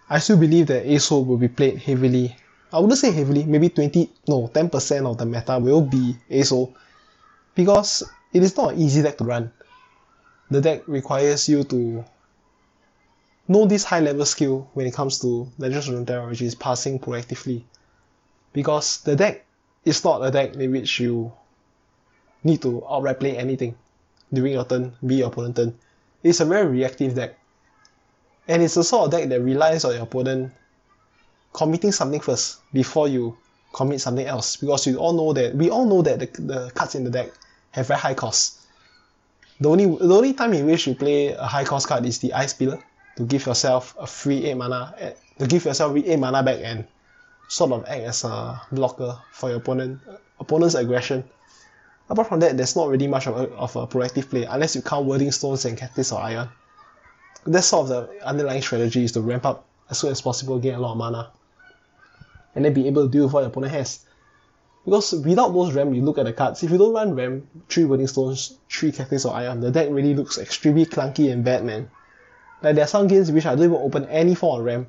[0.09, 2.35] I still believe that ASO will be played heavily
[2.71, 6.73] I wouldn't say heavily, maybe 20, no, 10% of the meta will be ASO
[7.55, 8.03] because
[8.33, 9.51] it is not an easy deck to run.
[10.51, 12.03] The deck requires you to
[13.47, 16.99] know this high level skill when it comes to Legends of Runeterra, which is passing
[16.99, 17.63] proactively.
[18.51, 19.45] Because the deck
[19.85, 21.31] is not a deck in which you
[22.43, 23.75] need to outright play anything
[24.33, 25.77] during your turn, be your opponent turn.
[26.21, 27.37] It's a very reactive deck.
[28.47, 30.53] And it's a sort of deck that relies on your opponent
[31.53, 33.37] committing something first before you
[33.73, 36.95] commit something else because you all know that we all know that the, the cards
[36.95, 37.29] in the deck
[37.71, 38.65] have very high costs.
[39.59, 42.33] The only the only time in which you play a high cost card is the
[42.33, 42.79] Ice Pillar
[43.17, 46.85] to give yourself a free 8 mana eh, to give yourself 8 mana back and
[47.47, 49.99] sort of act as a blocker for your opponent
[50.39, 51.23] opponent's aggression.
[52.09, 54.81] Apart from that, there's not really much of a, of a proactive play unless you
[54.81, 56.49] count Wyrding Stones and Catalyst of Aeons.
[57.45, 60.73] That's sort of the underlying strategy is to ramp up as soon as possible, gain
[60.73, 61.31] a lot of mana
[62.57, 63.99] and then be able to deal with what your opponent has.
[64.83, 67.83] Because without those Ramp, you look at the cards, if you don't run Ramp, 3
[67.83, 71.87] Wyrding Stones, 3 Catalyst of Aeons, the deck really looks extremely clunky and bad, man.
[72.63, 74.87] Like there are some games which I don't even open any form of Ramp,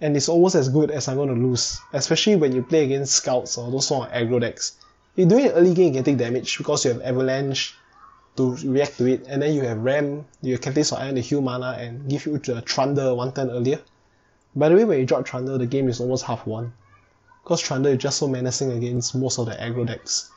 [0.00, 3.14] and it's almost as good as I'm going to lose, especially when you play against
[3.14, 4.76] Scouts or those sort of aggro decks.
[5.16, 7.74] If you're doing early game, you can take damage because you have Avalanche
[8.36, 11.20] to react to it, and then you have Ramp, you have Catalyst of Aeons to
[11.20, 13.80] heal mana and give you the Trundle one turn earlier.
[14.56, 16.72] By the way, when you drop Trundle, the game is almost half won
[17.42, 20.30] because Trundle is just so menacing against most of the aggro decks.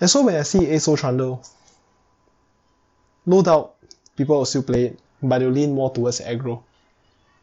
[0.00, 1.44] And so when I see ASO Trundle,
[3.26, 3.74] no doubt
[4.16, 6.62] people will still play it, but they'll lean more towards aggro.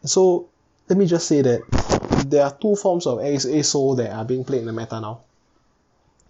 [0.04, 0.50] So
[0.90, 1.62] let me just say that
[2.28, 5.22] there are two forms of ASO that are being played in the meta now.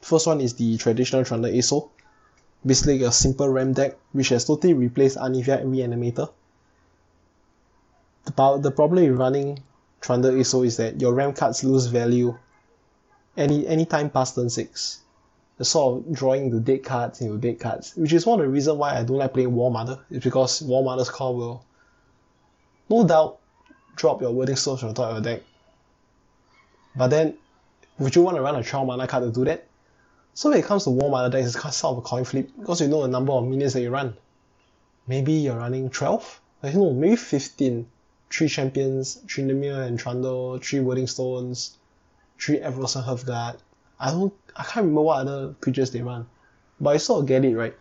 [0.01, 1.89] First one is the traditional Trundle ASO,
[2.65, 6.31] basically a simple Ramp deck which has totally replaced Anivia Reanimator.
[8.25, 9.61] The, the problem with running
[10.01, 12.37] Trundle ASO is that your Ramp cards lose value
[13.37, 15.01] any any time past turn 6.
[15.57, 18.51] The sort of drawing the dead cards into dead cards, which is one of the
[18.51, 21.65] reasons why I don't like playing War Mother, is because War Mother's call will
[22.89, 23.39] no doubt
[23.95, 25.43] drop your Wyrding Stones from the top of your deck.
[26.95, 27.37] But then,
[27.99, 29.65] would you want to run a 12 mana card to do that?
[30.35, 32.81] So when it comes to War Mother decks, it's sort of a coin flip, because
[32.81, 34.15] you know the number of minions that you run.
[35.07, 36.41] Maybe you're running 12?
[36.61, 37.87] I don't know, maybe 15
[38.29, 41.77] three champions, Tryndamere and Trundle, three Wyrding Stones,
[42.39, 43.57] three Avarosan Hearthguard.
[43.99, 46.27] I don't I can't remember what other creatures they run.
[46.79, 47.75] But I sort of get it, right?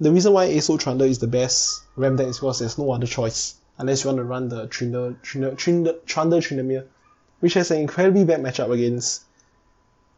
[0.00, 3.06] The reason why ASO Trundle is the best Ramp deck is because there's no other
[3.06, 3.54] choice.
[3.78, 6.86] Unless you want to run the Trundle, Trundle, Trundle, Trundle Tryndamere,
[7.38, 9.22] which has an incredibly bad matchup against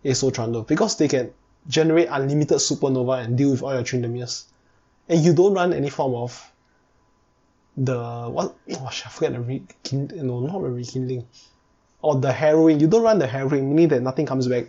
[0.04, 1.32] ASO Trundle because they can
[1.68, 4.44] generate unlimited supernova and deal with all your Tryndameres.
[5.08, 6.50] And you don't run any form of
[7.76, 11.26] the what eh, oh, I forget the rekindling eh, no not the rekindling
[12.02, 14.66] or the harrowing you don't run the harrowing meaning that nothing comes back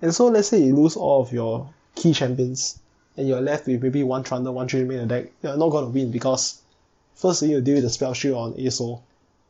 [0.00, 2.78] and so let's say you lose all of your key champions
[3.18, 5.88] and you're left with maybe one Trundle, one Tree in the deck, you're not gonna
[5.88, 6.62] win because
[7.14, 9.00] first you deal with the spell shield on ASO.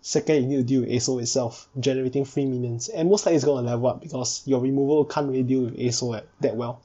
[0.01, 2.89] Second, you need to deal with ASO itself, generating free minions.
[2.89, 6.23] And most likely it's gonna level up because your removal can't really deal with ASO
[6.41, 6.81] that well.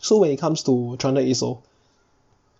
[0.00, 1.60] So when it comes to Trundle ASO,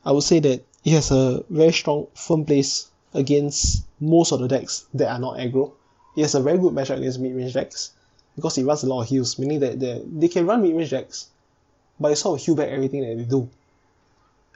[0.05, 4.49] I would say that it has a very strong firm place against most of the
[4.49, 5.73] decks that are not aggro.
[6.17, 7.93] It has a very good matchup against mid-range decks
[8.35, 11.29] because it runs a lot of heals, meaning that they, they can run mid-range decks,
[12.01, 13.49] but it sort of heal back everything that they do.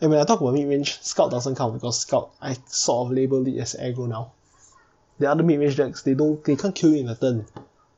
[0.01, 3.47] And when I talk about mid-range, Scout doesn't count because Scout I sort of label
[3.47, 4.33] it as aggro now.
[5.19, 7.47] The other mid-range decks they don't they can't kill you in a turn.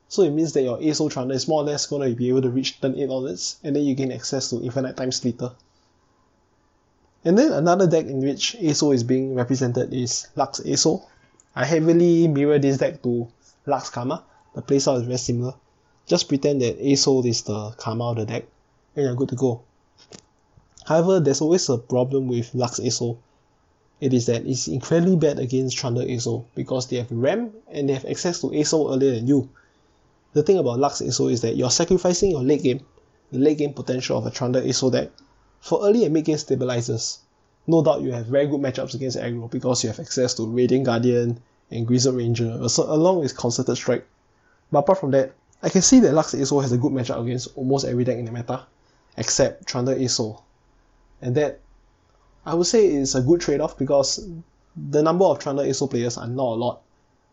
[0.07, 2.49] So it means that your ASO Trundle is more or less gonna be able to
[2.49, 5.51] reach turn 8 onwards, and then you gain access to Infinite Time Splitter.
[7.25, 11.03] And then another deck in which ASO is being represented is Lux ASO.
[11.53, 13.27] I heavily mirror this deck to
[13.65, 14.23] Lux Karma.
[14.55, 15.53] The playstyle is very similar.
[16.07, 18.45] Just pretend that ASO is the Karma of the deck,
[18.95, 19.61] and you're good to go.
[20.89, 23.17] However, there's always a problem with Lux ASO.
[24.01, 27.93] It is that it's incredibly bad against Trundle ASO because they have Ramp and they
[27.93, 29.49] have access to ASO earlier than you.
[30.33, 32.79] The thing about Lux ASO is that you're sacrificing your late game,
[33.31, 35.11] the late game potential of a Trundle ASO deck
[35.59, 37.19] for early and mid game stabilizers,
[37.67, 40.85] no doubt you have very good matchups against aggro because you have access to Radiant
[40.85, 44.07] Guardian and Grizzled Ranger, along with Concerted Strike.
[44.71, 47.49] But apart from that, I can see that Lux ASO has a good matchup against
[47.55, 48.63] almost every deck in the meta,
[49.17, 50.41] except Trundle ASO.
[51.21, 51.59] And that,
[52.45, 54.25] I would say, is a good trade off because
[54.75, 56.81] the number of Trundle ASO players are not a lot.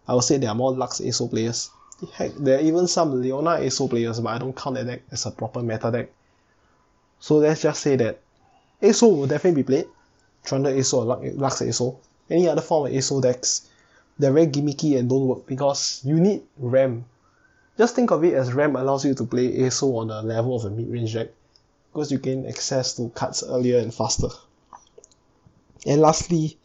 [0.09, 1.71] I would say there are more Lux ASO players.
[2.13, 5.27] Heck, there are even some Leona ASO players, but I don't count that deck as
[5.27, 6.11] a proper meta deck.
[7.21, 8.21] So let's just say that
[8.83, 9.87] ASO will definitely be played.
[10.45, 11.97] Trundle ASO or Lux ASO.
[12.29, 13.69] Any other form of ASO decks,
[14.19, 17.05] they're very gimmicky and don't work because you need Ramp.
[17.79, 20.65] Just think of it as Ramp allows you to play ASO on the level of
[20.65, 21.29] a mid-range deck
[21.97, 24.29] because you gain access to cards earlier and faster.
[25.87, 26.59] And lastly,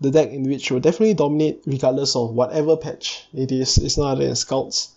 [0.00, 4.12] the deck in which will definitely dominate regardless of whatever patch it is, is not
[4.12, 4.90] other than Scouts.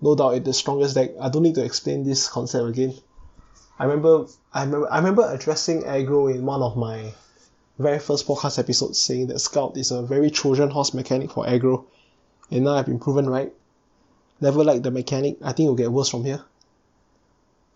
[0.00, 1.12] No doubt it's the strongest deck.
[1.20, 2.94] I don't need to explain this concept again.
[3.78, 7.12] I remember I remember I remember addressing aggro in one of my
[7.78, 11.84] very first podcast episodes saying that Scout is a very Trojan horse mechanic for aggro.
[12.50, 13.52] And now I've been proven right.
[14.40, 16.42] Never like the mechanic, I think it'll get worse from here.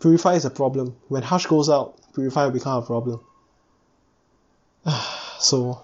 [0.00, 0.96] Purify is a problem.
[1.08, 3.20] When Hush goes out, Purify will become a problem.
[5.38, 5.80] so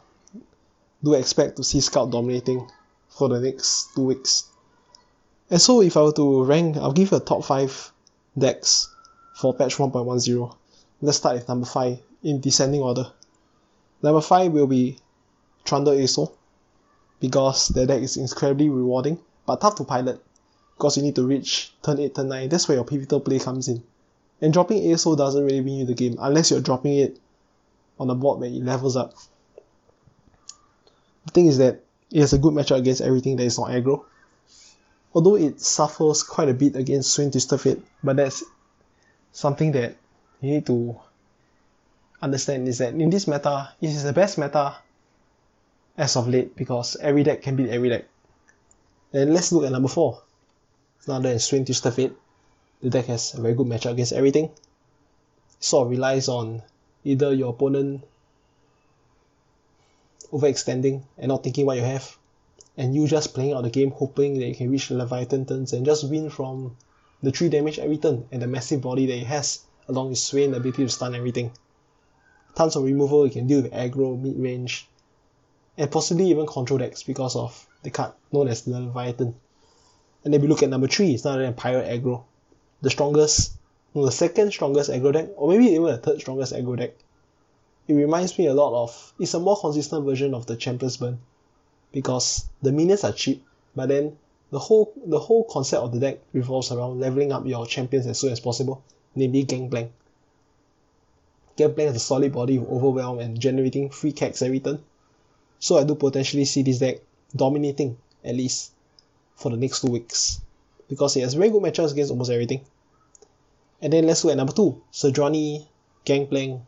[1.02, 2.70] do expect to see Scout dominating
[3.08, 4.44] for the next two weeks.
[5.48, 7.92] And so if I were to rank, I'll give a top 5
[8.38, 8.94] decks
[9.34, 10.54] for patch 1.10.
[11.00, 13.10] Let's start with number 5 in descending order.
[14.02, 14.98] Number 5 will be
[15.64, 16.32] Trundle ASO
[17.20, 20.22] because the deck is incredibly rewarding but tough to pilot
[20.76, 22.48] because you need to reach turn 8, turn 9.
[22.48, 23.82] That's where your pivotal play comes in.
[24.40, 27.18] And dropping ASO doesn't really win you the game unless you're dropping it
[27.98, 29.14] on a board where it levels up.
[31.26, 34.04] The thing is that it has a good matchup against everything that is not aggro.
[35.14, 38.42] Although it suffers quite a bit against Swain Twisted Fate, but that's
[39.32, 39.96] something that
[40.40, 40.98] you need to
[42.22, 44.76] understand is that in this meta, it is the best meta
[45.96, 48.04] as of late because every deck can beat every deck.
[49.12, 50.22] Then let's look at number 4.
[50.98, 52.12] It's not other than Swain Twisted Fate.
[52.82, 54.50] The deck has a very good matchup against everything.
[55.58, 56.62] Sort of relies on
[57.04, 58.02] either your opponent
[60.32, 62.16] overextending and not thinking what you have,
[62.76, 65.72] and you just playing out the game hoping that you can reach the Leviathan turns
[65.72, 66.76] and just win from
[67.22, 70.44] the 3 damage every turn and the massive body that it has, along with sway
[70.44, 71.50] and the ability to stun everything.
[72.54, 74.88] Tons of removal, you can deal with aggro, mid range,
[75.76, 79.34] and possibly even control decks because of the card known as the Leviathan.
[80.24, 82.24] And then we look at number 3, it's not than Pirate Aggro.
[82.82, 83.52] The strongest,
[83.94, 86.94] no, the second strongest aggro deck, or maybe even the third strongest aggro deck.
[87.88, 91.18] It reminds me a lot of, it's a more consistent version of the Champion's Burn.
[91.92, 93.44] Because the minions are cheap,
[93.74, 94.16] but then
[94.50, 98.18] the whole the whole concept of the deck revolves around leveling up your champions as
[98.18, 98.82] soon as possible,
[99.14, 99.90] namely Gangplank.
[101.56, 104.82] Gangplank has a solid body with Overwhelm and generating free cacks every turn.
[105.58, 107.00] So I do potentially see this deck
[107.34, 108.72] dominating, at least,
[109.36, 110.40] for the next two weeks.
[110.90, 112.60] Because it has very good matchups against almost everything.
[113.80, 115.66] And then let's look at number two, Sejuani
[116.04, 116.60] Gangplank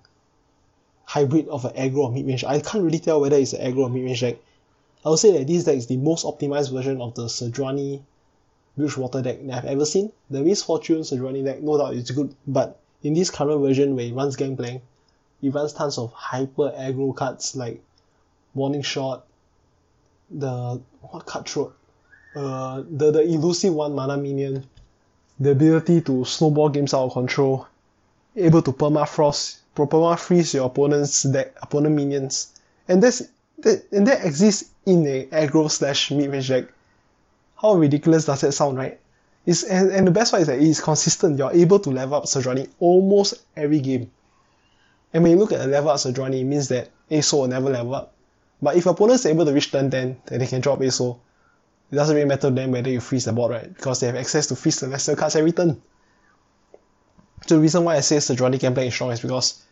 [1.04, 2.44] hybrid of an aggro or mid range.
[2.44, 4.38] I can't really tell whether it's an aggro or mid range deck
[5.04, 8.02] I would say that this deck is the most optimized version of the Sejuani
[8.76, 10.12] Water deck that I've ever seen.
[10.30, 14.06] The Miss Fortune Sejuani deck, no doubt it's good, but in this current version where
[14.06, 14.80] it runs Gangplank,
[15.42, 17.82] it runs tons of hyper aggro cards like
[18.54, 19.26] Warning Shot,
[20.30, 21.76] the what cutthroat,
[22.34, 24.64] uh, the the elusive one mana minion,
[25.38, 27.66] the ability to snowball games out of control,
[28.36, 32.54] able to permafrost, perma freeze your opponent's deck, opponent minions,
[32.88, 33.22] and that's
[33.59, 36.64] that and that exists in a aggro slash mid range deck.
[37.56, 38.98] How ridiculous does that sound, right?
[39.44, 41.38] It's, and, and the best part is that it is consistent.
[41.38, 44.10] You're able to level up Sejuani almost every game.
[45.12, 47.70] And when you look at the level up Sejuani, it means that ASO will never
[47.70, 48.14] level up.
[48.60, 51.18] But if your opponent is able to reach turn 10, then they can drop ASO.
[51.93, 53.77] It doesn't really matter to them whether you freeze the board, right?
[53.77, 55.81] Because they have access to freeze the lesser cards every turn.
[57.47, 59.62] So the reason why I say Sejuani Gangplank is strong is because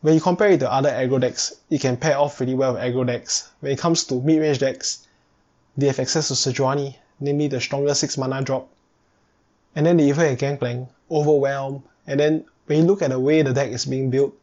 [0.00, 2.82] when you compare it to other aggro decks, it can pair off really well with
[2.82, 3.50] aggro decks.
[3.60, 5.06] When it comes to mid-range decks,
[5.76, 8.68] they have access to Sejuani, namely the stronger 6 mana drop.
[9.76, 13.42] And then they even have Gangplank, Overwhelm, and then when you look at the way
[13.42, 14.34] the deck is being built,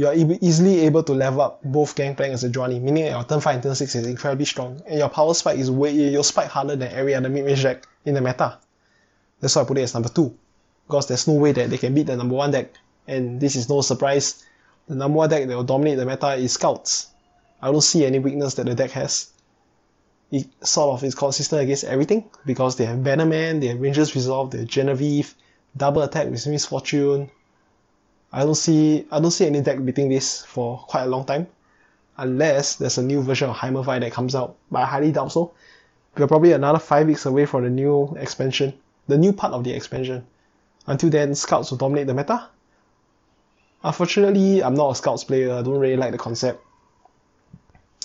[0.00, 3.54] you are easily able to level up both Gangplank and Sejuani, meaning your turn 5
[3.54, 6.74] and turn 6 is incredibly strong, and your power spike is way your spike harder
[6.74, 8.58] than every other mid-range deck in the meta.
[9.40, 10.34] That's why I put it as number 2
[10.86, 12.72] because there's no way that they can beat the number one deck.
[13.06, 14.42] And this is no surprise.
[14.88, 17.08] The number one deck that will dominate the meta is Scouts.
[17.60, 19.30] I don't see any weakness that the deck has.
[20.30, 24.50] It sort of is consistent against everything because they have Bannerman, they have Rangers Resolve,
[24.50, 25.34] they have Genevieve,
[25.76, 27.30] double attack with Miss Fortune.
[28.32, 31.48] I don't see I don't see any deck beating this for quite a long time.
[32.16, 35.52] Unless there's a new version of Heimerfire that comes out, but I highly doubt so.
[36.16, 38.74] We're probably another five weeks away from the new expansion,
[39.08, 40.26] the new part of the expansion.
[40.86, 42.48] Until then, scouts will dominate the meta.
[43.82, 46.62] Unfortunately, I'm not a scouts player, I don't really like the concept.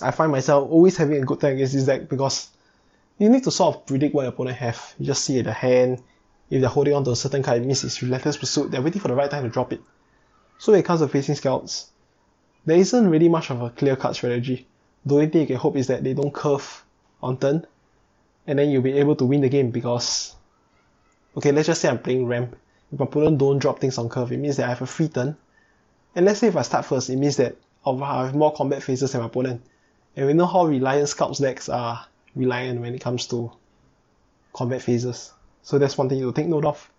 [0.02, 2.50] I find myself always having a good time against this deck because
[3.18, 4.94] you need to sort of predict what your opponent have.
[5.00, 6.02] You just see the hand,
[6.50, 9.02] if they're holding on to a certain card, it means it's Relentless Pursuit, they're waiting
[9.02, 9.82] for the right time to drop it.
[10.58, 11.92] So when it comes to facing scouts,
[12.66, 14.68] there isn't really much of a clear cut strategy.
[15.06, 16.84] The only thing you can hope is that they don't curve
[17.22, 17.66] on turn,
[18.48, 20.36] and then you'll be able to win the game because
[21.38, 22.56] okay, let's just say I'm playing ramp
[22.92, 25.08] if my opponent don't drop things on curve, it means that I have a free
[25.08, 25.36] turn.
[26.16, 27.56] And let's say if I start first, it means that
[27.86, 29.62] I have more combat phases than my opponent.
[30.16, 32.06] And we know how reliant Scouts decks are
[32.36, 33.52] reliant when it comes to
[34.54, 35.34] combat phases.
[35.62, 36.90] So that's one thing to take note of.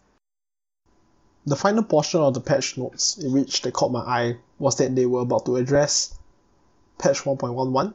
[1.49, 4.97] The final portion of the patch notes in which they caught my eye was that
[4.97, 6.13] they were about to address
[6.99, 7.95] patch 1.11.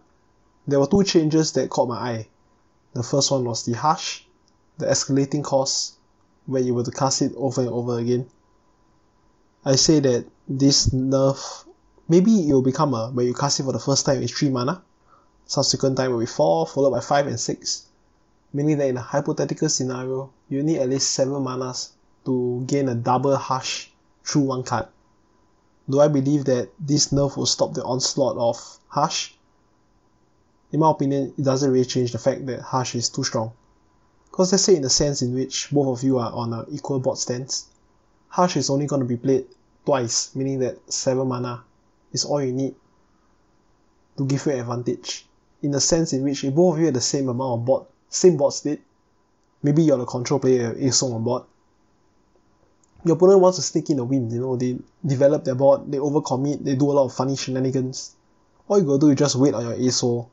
[0.68, 2.28] There were two changes that caught my eye.
[2.94, 4.26] The first one was the hush,
[4.78, 5.96] the escalating cost,
[6.46, 8.30] when you were to cast it over and over again.
[9.66, 11.66] I say that this nerf,
[12.08, 14.50] maybe it will become a, when you cast it for the first time, it's 3
[14.50, 14.82] mana.
[15.46, 17.86] Subsequent time will be 4, followed by 5 and 6.
[18.54, 21.92] Meaning that in a hypothetical scenario, you need at least 7 manas
[22.26, 23.92] to gain a double hush
[24.24, 24.88] through one card.
[25.90, 29.36] Do I believe that this nerf will stop the onslaught of Hush?
[30.72, 33.52] In my opinion, it doesn't really change the fact that Hush is too strong.
[34.30, 37.00] Because let's say in the sense in which both of you are on an equal
[37.00, 37.66] board stance,
[38.30, 39.48] Hush is only going to be played
[39.86, 41.64] twice, meaning that 7 mana
[42.14, 42.76] is all you need
[44.18, 45.26] to give you advantage.
[45.62, 47.86] In the sense in which if both of you have the same amount of board,
[48.10, 48.82] same board state,
[49.64, 51.44] maybe you're the control player, ASO on board,
[53.04, 55.98] your opponent wants to sneak in a win, you know, they develop their board, they
[55.98, 58.16] overcommit, they do a lot of funny shenanigans.
[58.68, 60.30] All you gotta do is just wait on your ASO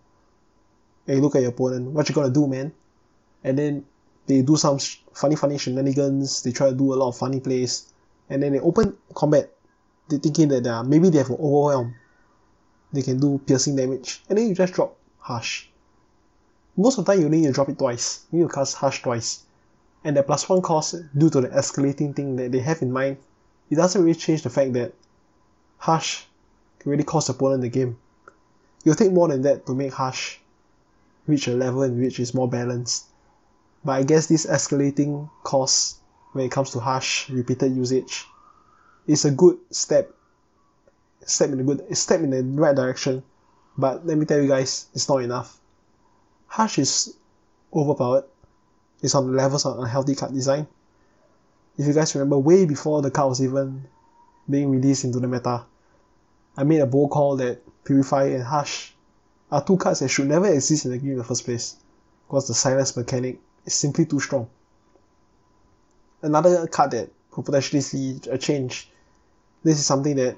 [1.07, 2.73] and you look at your opponent, what you gonna do, man?
[3.45, 3.85] and then
[4.27, 4.79] they do some
[5.13, 7.93] funny funny shenanigans they try to do a lot of funny plays
[8.29, 9.51] and then they open combat
[10.09, 11.95] they thinking that uh, maybe they have an overwhelm
[12.93, 15.71] they can do piercing damage and then you just drop hush
[16.77, 19.03] most of the time you need to drop it twice you need to cast hush
[19.03, 19.45] twice
[20.05, 23.17] and the plus one cost due to the escalating thing that they have in mind
[23.71, 24.93] it doesn't really change the fact that
[25.79, 26.27] hush
[26.79, 27.99] can really cost opponent the game
[28.85, 30.41] it'll take more than that to make hush
[31.27, 33.07] reach a level in which it's more balanced
[33.85, 35.99] but I guess this escalating cost
[36.33, 38.27] when it comes to hush repeated usage
[39.07, 40.13] is a good step
[41.25, 43.23] step in the good step in the right direction.
[43.77, 45.59] But let me tell you guys, it's not enough.
[46.49, 47.15] Hush is
[47.73, 48.25] overpowered.
[49.03, 50.67] It's on the levels of unhealthy card design.
[51.77, 53.85] If you guys remember, way before the card was even
[54.51, 55.65] being released into the meta,
[56.57, 58.95] I made a bold call that Purify and Hush
[59.51, 61.77] are two cards that should never exist in the game in the first place,
[62.27, 64.49] because the silence mechanic is simply too strong.
[66.21, 68.91] Another card that could potentially see a change.
[69.63, 70.37] This is something that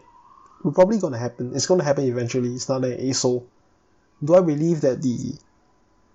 [0.63, 1.55] will probably gonna happen.
[1.55, 2.55] It's gonna happen eventually.
[2.55, 3.43] It's not an ASO.
[4.23, 5.35] Do I believe that the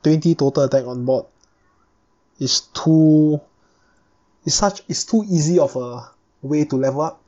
[0.03, 1.25] 20 total attack on board
[2.39, 3.39] is too
[4.45, 6.09] is such is too easy of a
[6.41, 7.21] way to level up?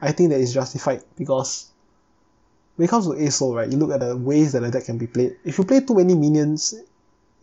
[0.00, 1.70] I think that is justified because
[2.76, 4.98] when it comes to ASO, right, you look at the ways that the deck can
[4.98, 5.36] be played.
[5.44, 6.74] If you play too many minions,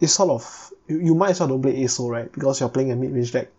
[0.02, 2.32] it's sort of you, you might as well don't play ASO, right?
[2.32, 3.50] Because you're playing a mid-range deck.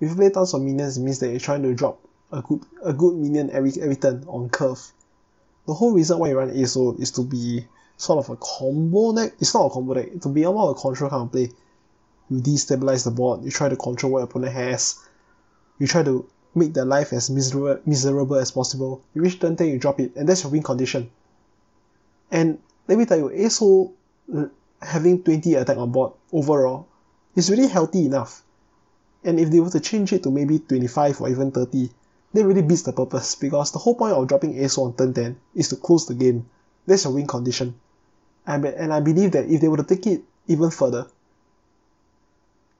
[0.00, 2.00] If you play tons of minions, it means that you're trying to drop
[2.32, 4.80] a good a good minion every every turn on curve.
[5.66, 9.34] The whole reason why you run ASO is to be sort of a combo deck.
[9.38, 10.20] It's not a combo deck.
[10.22, 11.50] To be more of a control kind of play.
[12.32, 13.44] You destabilize the board.
[13.44, 14.98] You try to control what your opponent has.
[15.78, 19.02] You try to make their life as miserable miserable as possible.
[19.12, 21.10] You reach turn 10, you drop it, and that's your win condition.
[22.30, 23.92] And let me tell you, ASO
[24.80, 26.88] having 20 attack on board overall
[27.36, 28.42] is really healthy enough.
[29.24, 31.90] And if they were to change it to maybe 25 or even 30,
[32.32, 35.36] that really beats the purpose because the whole point of dropping ASO on turn 10
[35.54, 36.48] is to close the game.
[36.86, 37.74] That's your win condition.
[38.46, 41.06] And, and I believe that if they were to take it even further,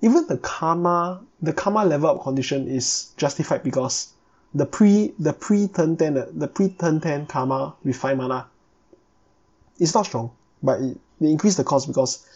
[0.02, 4.12] even the karma the karma level up condition is justified because
[4.54, 8.46] the pre the pre turn 10 the pre turn 10 karma with 5 mana
[9.78, 10.30] is not strong
[10.62, 12.26] but it, they increase the cost because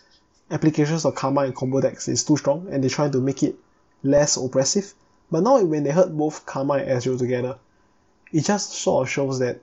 [0.50, 3.56] applications of karma and combo decks is too strong and they try to make it
[4.02, 4.94] less oppressive.
[5.30, 7.58] But now when they hurt both karma and Ezreal together
[8.32, 9.60] it just sort of shows that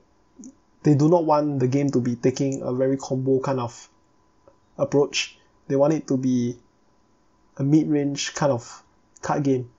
[0.82, 3.88] they do not want the game to be taking a very combo kind of
[4.76, 5.38] approach.
[5.68, 6.58] They want it to be
[7.56, 8.82] a mid-range kind of
[9.22, 9.70] card game,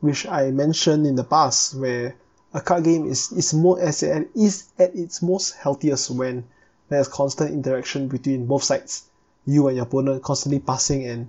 [0.00, 2.16] which I mentioned in the past, where
[2.54, 6.44] a card game is is more as is at its most healthiest when
[6.88, 9.04] there's constant interaction between both sides,
[9.46, 11.28] you and your opponent constantly passing and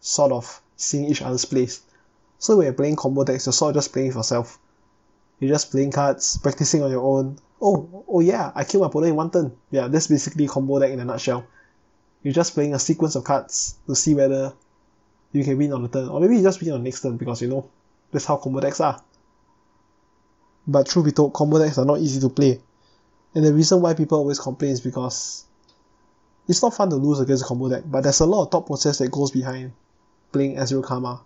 [0.00, 1.80] sort of seeing each other's plays.
[2.38, 4.58] So when you're playing combo decks, you're sort of just playing for yourself.
[5.38, 7.38] You're just playing cards, practicing on your own.
[7.60, 9.56] Oh, oh yeah, I killed my opponent in one turn.
[9.70, 11.46] Yeah, that's basically combo deck in a nutshell.
[12.22, 14.52] You're just playing a sequence of cards to see whether
[15.32, 16.08] you can win on the turn.
[16.08, 17.68] Or maybe you just win on the next turn because you know
[18.12, 19.02] that's how combo decks are.
[20.66, 22.60] But truth be told, combo decks are not easy to play.
[23.34, 25.44] And the reason why people always complain is because
[26.48, 28.66] it's not fun to lose against a combo deck, but there's a lot of thought
[28.66, 29.72] process that goes behind
[30.32, 31.20] playing Ezreal Karma.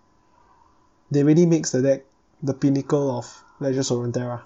[1.11, 2.05] That really makes the deck
[2.43, 4.41] the pinnacle of Legends of Runeterra.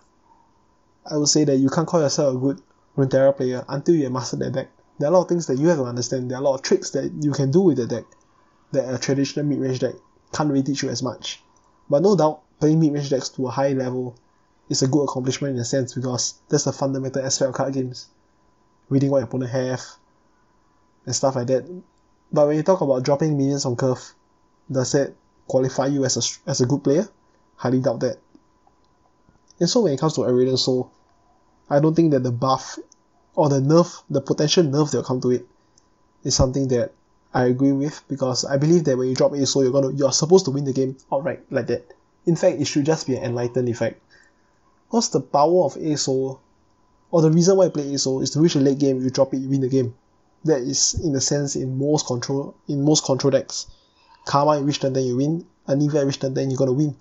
[1.09, 2.61] I would say that you can't call yourself a good
[2.97, 4.69] Runeterra player until you have mastered that deck.
[4.99, 6.29] There are a lot of things that you have to understand.
[6.29, 8.05] There are a lot of tricks that you can do with the deck
[8.75, 9.95] that a traditional mid-range deck
[10.31, 11.41] can't really teach you as much.
[11.89, 14.15] But no doubt, playing mid-range decks to a high level
[14.69, 18.07] is a good accomplishment in a sense because that's the fundamental aspect of card games.
[18.89, 19.81] Reading what your opponent have
[21.05, 21.65] and stuff like that.
[22.31, 24.13] But when you talk about dropping minions on curve,
[24.71, 25.13] does that
[25.47, 27.07] qualify you as a, as a good player?
[27.55, 28.17] Highly doubt that.
[29.59, 30.91] And so when it comes to Aurelion Sol,
[31.69, 32.77] I don't think that the buff
[33.35, 35.45] or the nerf, the potential nerf that will come to it
[36.23, 36.91] is something that
[37.35, 40.45] I agree with because I believe that when you drop ASO, you're gonna you're supposed
[40.45, 41.85] to win the game outright like that.
[42.25, 44.01] In fact, it should just be an enlightened effect.
[44.89, 46.39] What's the power of ASO,
[47.11, 49.33] or the reason why I play ASO is to reach a late game, you drop
[49.33, 49.95] it, you win the game.
[50.45, 53.67] That is in a sense in most control in most control decks.
[54.23, 56.95] Karma you reach turn then you win, Anivia reach turn then you're gonna win.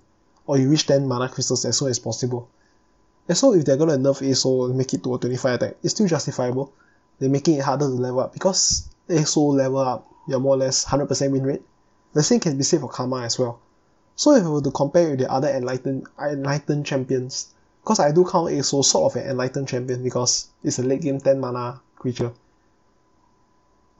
[0.47, 2.49] Or you reach 10 mana crystals as soon as possible.
[3.29, 5.93] And so if they're gonna nerf ASO and make it to a 25 attack, it's
[5.93, 6.73] still justifiable.
[7.19, 10.85] They're making it harder to level up because ASO level up you're more or less
[10.85, 11.61] 100% win rate.
[12.13, 13.59] The same can be said for Karma as well.
[14.15, 17.47] So if I were to compare with the other enlightened enlightened champions,
[17.81, 21.19] because I do count ASO sort of an enlightened champion because it's a late game
[21.19, 22.31] 10 mana creature.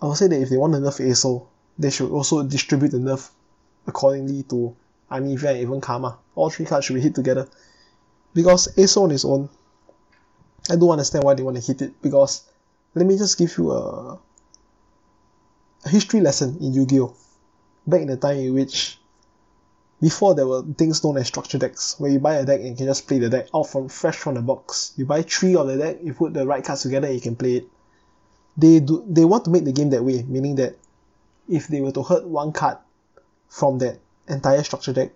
[0.01, 1.45] I would say that if they want to nerf ASO,
[1.77, 3.29] they should also distribute the nerf
[3.85, 4.75] accordingly to
[5.11, 6.17] Anivia and even Karma.
[6.35, 7.47] All three cards should be hit together.
[8.33, 9.49] Because ASO on its own,
[10.69, 12.43] I do understand why they want to hit it because
[12.95, 14.17] let me just give you a
[15.89, 17.15] history lesson in Yu-Gi-Oh!
[17.87, 18.97] Back in the time in which
[20.01, 22.75] before there were things known as structure decks, where you buy a deck and you
[22.75, 24.93] can just play the deck out from fresh from the box.
[24.97, 27.57] You buy three of the deck, you put the right cards together, you can play
[27.57, 27.67] it.
[28.57, 30.77] They do they want to make the game that way, meaning that
[31.47, 32.77] if they were to hurt one card
[33.47, 35.11] from that entire structure deck,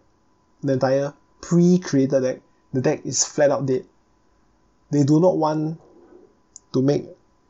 [0.63, 2.41] the entire pre-created deck,
[2.73, 3.85] the deck is flat out dead.
[4.91, 5.79] They do not want
[6.73, 7.05] to make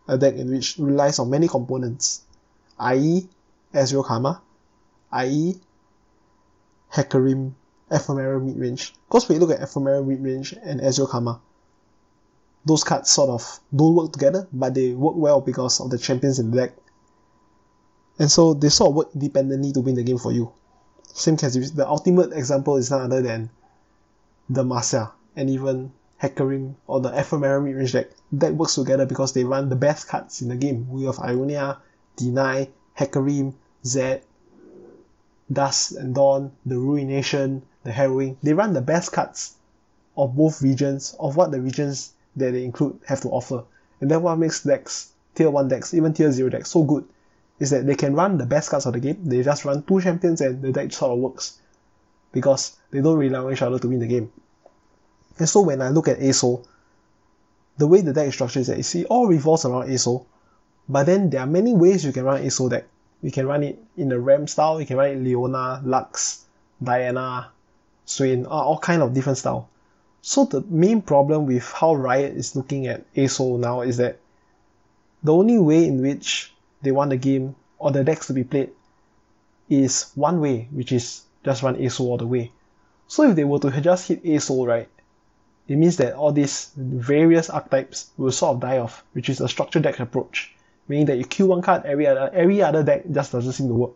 [0.08, 2.24] a deck in which relies on many components
[2.80, 3.28] i.e.
[3.74, 4.42] Ezreal Karma,
[5.12, 5.60] i.e.
[6.92, 7.54] Hecarim
[7.92, 8.94] Ephemeral Midrange.
[9.08, 11.42] Because when you look at Ephemeral Midrange and Ezreal Karma,
[12.66, 16.40] those cards sort of don't work together, but they work well because of the champions
[16.40, 16.74] in the deck.
[18.20, 20.52] And so they sort of work independently to win the game for you.
[21.14, 23.50] Same case, the ultimate example is none other than
[24.52, 25.92] Demacia and even
[26.22, 28.10] Hecarim or the Ephemeral Midrange deck.
[28.34, 30.90] That works together because they run the best cards in the game.
[30.90, 31.80] We have Ionia,
[32.20, 32.68] Deny,
[32.98, 33.54] Hecarim,
[33.86, 34.22] Zed,
[35.52, 38.38] Dusk and Dawn, the Ruination, the Harrowing.
[38.44, 39.56] They run the best cards
[40.18, 43.64] of both regions, of what the regions that they include have to offer.
[44.02, 47.06] And then what makes decks, tier 1 decks, even tier 0 decks so good
[47.60, 49.18] is that they can run the best cards of the game.
[49.24, 51.60] They just run two champions and the deck sort of works.
[52.32, 54.32] Because they don't rely on each other to win the game.
[55.38, 56.66] And so when I look at ASO,
[57.78, 60.26] the way the deck is structured is that you see all revolves around ASO,
[60.90, 62.86] but then there are many ways you can run ASO deck.
[63.22, 66.46] You can run it in the Ramp style, you can run it Leona, Lux,
[66.84, 67.52] Diana,
[68.06, 69.70] Swain, uh, all kind of different style.
[70.22, 74.20] So the main problem with how Riot is looking at ASO now is that
[75.22, 78.72] the only way in which they want the game or the decks to be played
[79.70, 82.52] is one way, which is just run ASO all the way.
[83.08, 84.90] So if they were to just hit ASO right,
[85.68, 89.48] it means that all these various archetypes will sort of die off, which is a
[89.48, 90.56] structured deck approach,
[90.90, 93.74] meaning that you kill one card, every other every other deck just doesn't seem to
[93.74, 93.92] work.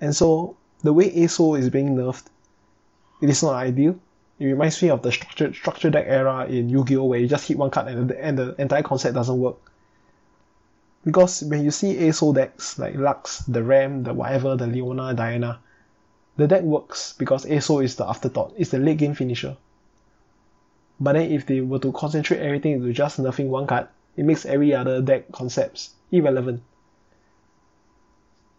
[0.00, 2.24] And so the way ASO is being nerfed,
[3.22, 3.98] it is not ideal.
[4.38, 7.56] It reminds me of the structured structured deck era in Yu-Gi-Oh where you just hit
[7.56, 9.56] one card and the, and the entire concept doesn't work.
[11.04, 15.60] Because when you see ASO decks like Lux, the Ramp, the whatever, the Leona, Diana,
[16.36, 19.56] the deck works because ASO is the afterthought, it's the late game finisher.
[20.98, 24.46] But then if they were to concentrate everything into just nerfing one card, it makes
[24.46, 26.62] every other deck concepts irrelevant.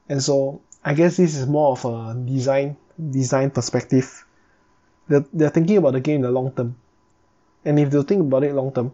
[0.09, 2.77] And so I guess this is more of a design
[3.09, 4.25] design perspective.
[5.07, 6.75] They're, they're thinking about the game in the long term.
[7.63, 8.91] And if they think about it long term,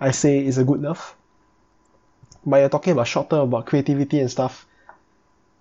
[0.00, 1.12] I say it's a good nerf.
[2.44, 4.66] But you're talking about short term about creativity and stuff.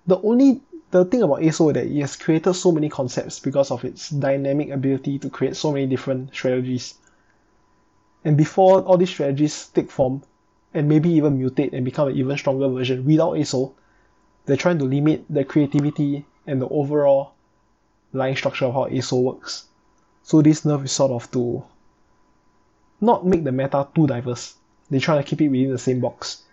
[0.05, 0.61] The only
[0.91, 4.09] the thing about ASO is that it has created so many concepts because of its
[4.09, 6.93] dynamic ability to create so many different strategies.
[8.27, 10.21] And before all these strategies take form,
[10.73, 13.71] and maybe even mutate and become an even stronger version without ASO,
[14.45, 17.31] they're trying to limit the creativity and the overall
[18.11, 19.67] line structure of how ASO works.
[20.23, 21.63] So this nerf is sort of to
[22.99, 24.55] not make the meta too diverse.
[24.89, 26.43] They try to keep it within the same box.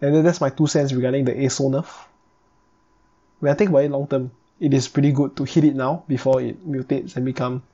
[0.00, 2.06] And then that's my two cents regarding the ASO nerf.
[3.40, 4.30] When I think about it long term,
[4.60, 7.64] it is pretty good to hit it now before it mutates and become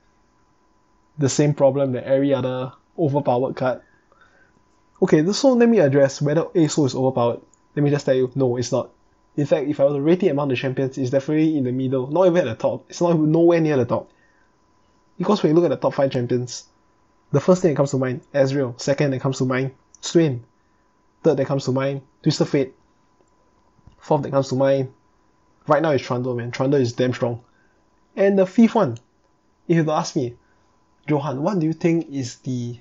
[1.17, 3.81] the same problem that every other overpowered card.
[5.01, 7.41] Okay, so let me address whether ASO is overpowered.
[7.75, 8.89] Let me just tell you, no, it's not.
[9.35, 11.71] In fact, if I were to rate it among the champions, it's definitely in the
[11.71, 12.85] middle, not even at the top.
[12.89, 14.09] It's not nowhere near the top.
[15.17, 16.65] Because when you look at the top 5 champions,
[17.31, 18.79] the first thing that comes to mind, Ezreal.
[18.79, 19.71] Second that comes to mind,
[20.01, 20.43] Swain.
[21.23, 22.75] Third that comes to mind, Twisted Fate.
[23.97, 24.93] Fourth that comes to mind,
[25.67, 26.51] right now is Trundle, man.
[26.51, 27.43] Trundle is damn strong.
[28.15, 28.97] And the fifth one,
[29.67, 30.35] if you ask me,
[31.07, 32.77] Johan, what do you think is the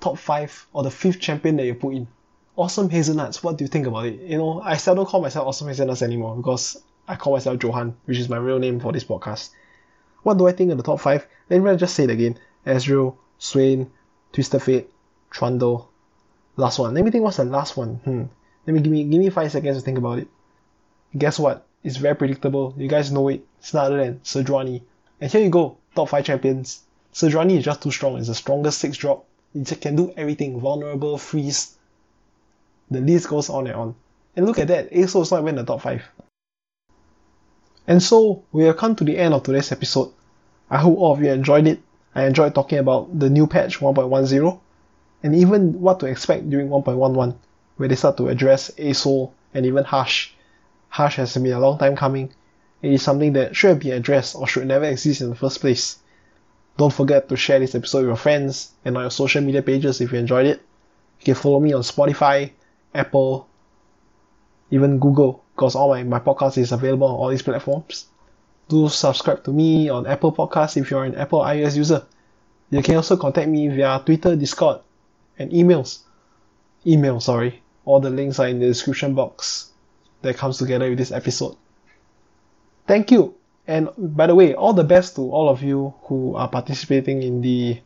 [0.00, 2.08] top 5 or the fifth champion that you put in?
[2.56, 4.20] Awesome Hazelnuts, what do you think about it?
[4.20, 8.18] You know, I seldom call myself Awesome Hazelnuts anymore because I call myself Johan, which
[8.18, 9.50] is my real name for this podcast.
[10.22, 11.26] What do I think of the top 5?
[11.50, 12.38] Let me just say it again.
[12.66, 13.90] Ezreal, Swain,
[14.32, 14.90] Twisted Fate,
[15.30, 15.90] Trundle.
[16.56, 16.94] Last one.
[16.94, 17.96] Let me think what's the last one.
[17.96, 18.24] Hmm.
[18.66, 20.28] Let me give me give me five seconds to think about it.
[21.16, 21.66] Guess what?
[21.84, 22.74] It's very predictable.
[22.76, 23.46] You guys know it.
[23.60, 24.82] It's none other than Sejuani.
[25.20, 26.82] And here you go, top 5 champions.
[27.16, 28.18] Sejuani is just too strong.
[28.18, 29.24] It's the strongest 6 drop.
[29.54, 30.60] It can do everything.
[30.60, 31.78] Vulnerable, freeze,
[32.90, 33.94] the list goes on and on.
[34.36, 36.02] And look at that, ASO is not even in the top 5.
[37.86, 40.12] And so, we have come to the end of today's episode.
[40.68, 41.80] I hope all of you enjoyed it.
[42.14, 44.60] I enjoyed talking about the new patch 1.10
[45.22, 47.34] and even what to expect during 1.11
[47.78, 50.34] where they start to address ASO and even Hush.
[50.90, 52.30] Hush has been a long time coming.
[52.82, 55.62] It is something that should have been addressed or should never exist in the first
[55.62, 55.98] place.
[56.76, 60.00] Don't forget to share this episode with your friends and on your social media pages
[60.00, 60.60] if you enjoyed it.
[61.20, 62.50] You can follow me on Spotify,
[62.94, 63.48] Apple,
[64.70, 68.06] even Google, because all my, my podcast is available on all these platforms.
[68.68, 72.04] Do subscribe to me on Apple Podcasts if you're an Apple iOS user.
[72.70, 74.80] You can also contact me via Twitter, Discord,
[75.38, 76.00] and emails.
[76.86, 77.62] Email, sorry.
[77.84, 79.70] All the links are in the description box
[80.22, 81.56] that comes together with this episode.
[82.86, 83.34] Thank you.
[83.66, 87.40] And by the way, all the best to all of you who are participating in
[87.40, 87.80] the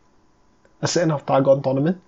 [0.82, 2.00] Ascent of Targon tournament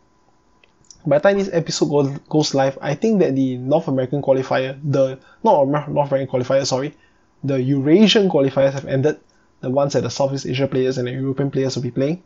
[1.06, 5.18] by the time this episode goes, live, I think that the North American qualifier, the
[5.42, 6.94] not North American qualifier, sorry,
[7.42, 9.18] the Eurasian qualifiers have ended.
[9.60, 12.22] The ones that the Southeast Asia players and the European players will be playing.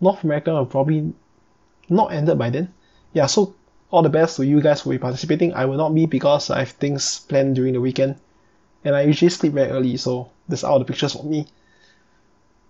[0.00, 1.12] North America will probably
[1.88, 2.72] not ended by then.
[3.12, 3.54] Yeah, so
[3.90, 5.54] all the best to you guys who will be participating.
[5.54, 8.16] I will not be because I have things planned during the weekend.
[8.84, 11.46] And I usually sleep very early, so that's all the pictures for me.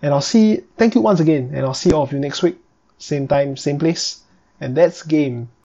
[0.02, 2.58] And I'll see, thank you once again, and I'll see all of you next week.
[2.98, 4.20] Same time, same place.
[4.60, 5.48] And that's game.